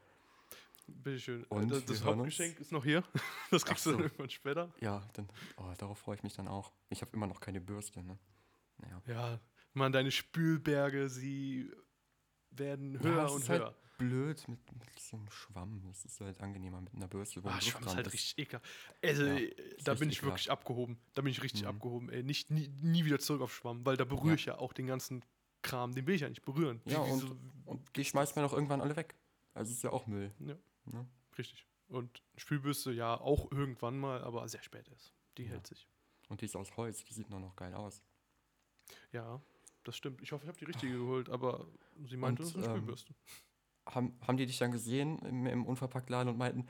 Bitteschön. 0.88 1.44
Und 1.46 1.70
das 1.72 1.86
das 1.86 2.04
Hauptgeschenk 2.04 2.60
ist 2.60 2.72
noch 2.72 2.84
hier. 2.84 3.04
Das 3.52 3.66
kriegst 3.66 3.86
du 3.86 3.92
so. 3.92 3.96
dann 3.98 4.04
irgendwann 4.06 4.30
später. 4.30 4.74
Ja, 4.80 5.08
dann, 5.14 5.28
oh, 5.58 5.74
darauf 5.78 5.98
freue 6.00 6.16
ich 6.16 6.24
mich 6.24 6.34
dann 6.34 6.48
auch. 6.48 6.72
Ich 6.90 7.02
habe 7.02 7.12
immer 7.14 7.28
noch 7.28 7.40
keine 7.40 7.60
Bürste, 7.62 8.02
ne? 8.04 8.18
Naja. 8.78 9.02
Ja, 9.08 9.40
man, 9.74 9.92
deine 9.92 10.12
Spülberge, 10.12 11.10
sie 11.10 11.70
werden 12.52 12.96
Ja, 12.96 13.02
höher 13.02 13.26
es 13.26 13.32
und 13.34 13.42
ist 13.42 13.50
halt 13.50 13.62
höher. 13.62 13.76
Blöd 13.98 14.48
mit, 14.48 14.60
mit 14.74 15.00
so 15.00 15.16
einem 15.18 15.30
Schwamm. 15.30 15.84
Das 15.88 16.04
ist 16.06 16.20
halt 16.22 16.42
angenehmer 16.42 16.82
mit 16.82 16.94
einer 16.96 17.08
Bürste. 17.08 17.42
Ah, 17.44 17.62
Schwamm 17.62 17.84
ist 17.86 17.96
halt 17.96 18.08
ist. 18.08 18.14
richtig 18.14 18.38
ekelhaft. 18.40 18.66
Also, 19.04 19.24
Ja, 19.26 19.36
äh, 19.36 19.56
da 19.84 19.94
bin 19.94 20.10
ich 20.10 20.18
ekelhaft. 20.18 20.24
wirklich 20.24 20.52
abgehoben. 20.52 20.98
Da 21.14 21.22
bin 21.22 21.32
ich 21.32 21.44
richtig 21.44 21.62
Mhm. 21.64 21.68
abgehoben. 21.68 22.10
Ey, 22.10 22.24
nicht, 22.24 22.50
nie, 22.50 22.68
nie 22.82 23.06
wieder 23.06 23.20
zurück 23.20 23.42
auf 23.42 23.54
Schwamm, 23.54 23.86
weil 23.86 23.98
da 23.98 24.04
berühre 24.06 24.30
Ja. 24.30 24.36
ich 24.36 24.46
ja 24.46 24.58
auch 24.58 24.74
den 24.74 24.88
ganzen 24.88 25.24
Kram. 25.62 25.94
Den 25.94 26.08
will 26.08 26.16
ich 26.16 26.22
ja 26.22 26.30
nicht 26.30 26.42
berühren. 26.42 26.82
Ja, 26.86 27.06
Wie- 27.06 27.12
und- 27.12 27.24
wieso- 27.24 27.38
Und 27.66 27.96
die 27.96 28.04
schmeißt 28.04 28.36
man 28.36 28.46
auch 28.46 28.54
irgendwann 28.54 28.82
alle 28.82 28.96
weg. 28.96 29.16
Also 29.54 29.72
ist 29.72 29.84
ja 29.84 29.92
auch 29.92 30.08
Müll. 30.08 30.32
Ja. 30.40 30.56
Ne? 30.86 31.08
Richtig. 31.38 31.66
Und 31.88 32.22
Spülbürste 32.38 32.92
ja 32.92 33.20
auch 33.20 33.52
irgendwann 33.52 34.00
mal, 34.00 34.24
aber 34.24 34.48
sehr 34.48 34.64
spät 34.64 34.88
ist. 34.90 35.14
Die 35.38 35.44
Ja. 35.44 35.50
hält 35.52 35.68
sich. 35.68 35.88
Und 36.30 36.42
die 36.42 36.46
ist 36.46 36.56
aus 36.56 36.76
Holz, 36.78 37.04
die 37.04 37.14
sieht 37.14 37.30
nur 37.30 37.40
noch 37.40 37.56
geil 37.56 37.74
aus. 37.74 38.02
Ja, 39.12 39.42
das 39.84 39.98
stimmt. 39.98 40.22
Ich 40.22 40.32
hoffe, 40.32 40.44
ich 40.46 40.48
habe 40.50 40.58
die 40.58 40.66
richtige 40.66 40.94
geholt, 40.94 41.30
aber 41.30 41.68
sie 42.08 42.16
meinte, 42.18 42.44
Und, 42.44 42.50
das 42.50 42.56
ist 42.56 42.56
eine 42.56 42.66
ähm, 42.68 42.72
Spülbürste. 42.78 43.14
Haben, 43.86 44.18
haben 44.26 44.38
die 44.38 44.46
dich 44.46 44.58
dann 44.58 44.72
gesehen 44.72 45.20
im, 45.20 45.46
im 45.48 45.66
Unverpacktladen 45.66 46.30
und 46.32 46.38
meinten, 46.38 46.68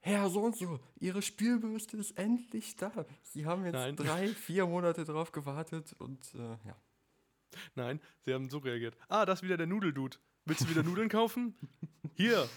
Herr 0.00 0.28
so 0.30 0.40
und 0.42 0.56
so, 0.56 0.80
Ihre 0.98 1.22
Spülbürste 1.22 1.96
ist 1.96 2.12
endlich 2.18 2.74
da. 2.74 3.06
Sie 3.22 3.46
haben 3.46 3.64
jetzt 3.64 3.74
Nein. 3.74 3.94
drei, 3.94 4.28
vier 4.34 4.66
Monate 4.66 5.04
drauf 5.04 5.30
gewartet 5.30 5.92
und 5.98 6.34
äh, 6.34 6.56
ja. 6.66 6.76
Nein, 7.76 8.00
sie 8.24 8.34
haben 8.34 8.50
so 8.50 8.58
reagiert. 8.58 8.96
Ah, 9.08 9.24
das 9.26 9.38
ist 9.40 9.42
wieder 9.44 9.56
der 9.58 9.66
Nudeldude. 9.68 10.16
Willst 10.44 10.62
du 10.62 10.68
wieder 10.70 10.82
Nudeln 10.82 11.08
kaufen? 11.08 11.54
Hier. 12.14 12.48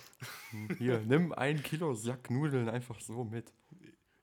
Hier, 0.80 1.00
nimm 1.02 1.32
ein 1.34 1.62
Kilo 1.62 1.94
Sack 1.94 2.30
Nudeln 2.32 2.68
einfach 2.70 3.00
so 3.00 3.24
mit. 3.24 3.54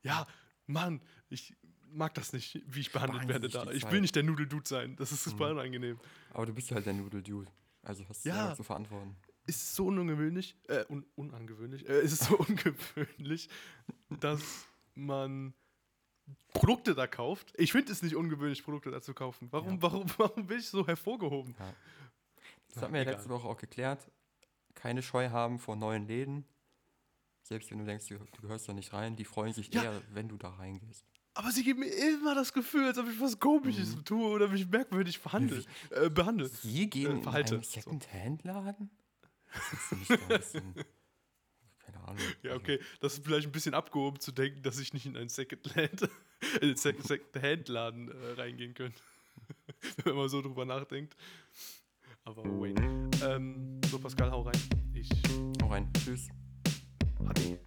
Ja, 0.02 0.26
Mann, 0.66 1.00
ich 1.28 1.54
mag 1.92 2.14
das 2.14 2.32
nicht, 2.32 2.60
wie 2.66 2.80
ich 2.80 2.90
behandelt 2.92 3.22
Sparen 3.22 3.28
werde 3.42 3.48
da. 3.48 3.70
Ich 3.70 3.88
will 3.90 4.00
nicht 4.00 4.16
der 4.16 4.22
Nudeldude 4.24 4.68
sein. 4.68 4.96
Das 4.96 5.12
ist 5.12 5.24
super 5.24 5.46
Mhm. 5.52 5.58
unangenehm. 5.58 6.00
Aber 6.32 6.46
du 6.46 6.52
bist 6.54 6.72
halt 6.72 6.86
der 6.86 6.94
Nudeldude. 6.94 7.50
Also 7.82 8.04
hast 8.08 8.24
du 8.24 8.30
Ja. 8.30 8.48
ja 8.48 8.54
zu 8.54 8.62
verantworten. 8.64 9.14
Ist 9.46 9.74
so 9.74 9.86
ungewöhnlich, 9.86 10.56
äh, 10.68 10.84
un 10.88 11.04
unangewöhnlich, 11.16 11.88
äh, 11.88 12.00
ist 12.02 12.12
es 12.12 12.28
so 12.28 12.36
ungewöhnlich, 12.38 13.48
dass 14.20 14.40
man 14.94 15.52
Produkte 16.54 16.94
da 16.94 17.06
kauft. 17.08 17.52
Ich 17.56 17.72
finde 17.72 17.90
es 17.92 18.02
nicht 18.02 18.14
ungewöhnlich, 18.14 18.62
Produkte 18.62 18.90
da 18.90 19.00
zu 19.02 19.14
kaufen. 19.14 19.48
Warum, 19.50 19.74
Ja. 19.74 19.82
warum, 19.82 20.06
warum 20.16 20.46
bin 20.46 20.58
ich 20.58 20.68
so 20.68 20.86
hervorgehoben? 20.86 21.54
Ja. 21.58 21.74
Das 22.72 22.76
Na, 22.76 22.82
hatten 22.82 22.92
wir 22.94 23.00
ja 23.00 23.02
egal. 23.02 23.14
letzte 23.14 23.28
Woche 23.30 23.46
auch 23.48 23.56
geklärt. 23.58 24.10
Keine 24.74 25.02
Scheu 25.02 25.28
haben 25.30 25.58
vor 25.58 25.76
neuen 25.76 26.06
Läden. 26.06 26.44
Selbst 27.42 27.70
wenn 27.70 27.78
du 27.78 27.84
denkst, 27.84 28.06
du, 28.08 28.18
du 28.18 28.42
gehörst 28.42 28.68
da 28.68 28.72
nicht 28.72 28.92
rein, 28.92 29.16
die 29.16 29.24
freuen 29.24 29.52
sich 29.52 29.72
Ja. 29.74 29.82
eher, 29.84 30.02
wenn 30.12 30.28
du 30.28 30.36
da 30.36 30.48
reingehst. 30.50 31.04
Aber 31.34 31.50
sie 31.50 31.64
geben 31.64 31.80
mir 31.80 31.86
immer 31.92 32.34
das 32.34 32.52
Gefühl, 32.52 32.84
als 32.86 32.98
ob 32.98 33.08
ich 33.08 33.18
was 33.20 33.38
Komisches 33.38 33.96
Mhm. 33.96 34.04
tue 34.04 34.28
oder 34.30 34.48
mich 34.48 34.66
merkwürdig 34.68 35.18
verhandle, 35.18 35.64
äh, 35.90 36.10
behandle. 36.10 36.48
Sie 36.48 36.88
gehen 36.90 37.10
in 37.18 37.22
verhalte. 37.22 37.54
einen. 37.54 37.62
Second-Hand-Laden? 37.64 38.90
Das 39.52 39.72
ist 39.72 39.92
nicht 39.98 40.10
ein 40.10 40.28
bisschen, 40.40 40.74
keine 41.78 41.98
Ahnung. 42.04 42.22
Ja, 42.42 42.54
okay, 42.54 42.80
das 43.00 43.14
ist 43.14 43.24
vielleicht 43.24 43.46
ein 43.48 43.52
bisschen 43.52 43.74
abgehoben 43.74 44.20
zu 44.20 44.32
denken, 44.32 44.62
dass 44.62 44.78
ich 44.78 44.92
nicht 44.94 45.04
in 45.06 45.16
einen 45.16 45.28
Second-Hand, 45.30 46.02
in 46.60 46.68
den 46.68 46.76
Sec- 46.76 47.02
Second-Hand-Laden 47.02 48.08
äh, 48.10 48.32
reingehen 48.40 48.74
könnte. 48.74 49.00
Wenn 50.04 50.16
man 50.16 50.28
so 50.28 50.40
drüber 50.42 50.64
nachdenkt. 50.64 51.16
Aber 52.24 52.42
wait. 52.60 52.78
Ähm, 53.24 53.80
so, 53.90 53.98
Pascal, 53.98 54.30
hau 54.30 54.42
rein. 54.42 54.58
Ich 54.94 55.10
Hau 55.60 55.68
rein. 55.68 55.88
Tschüss. 56.04 56.28
hatte. 57.26 57.58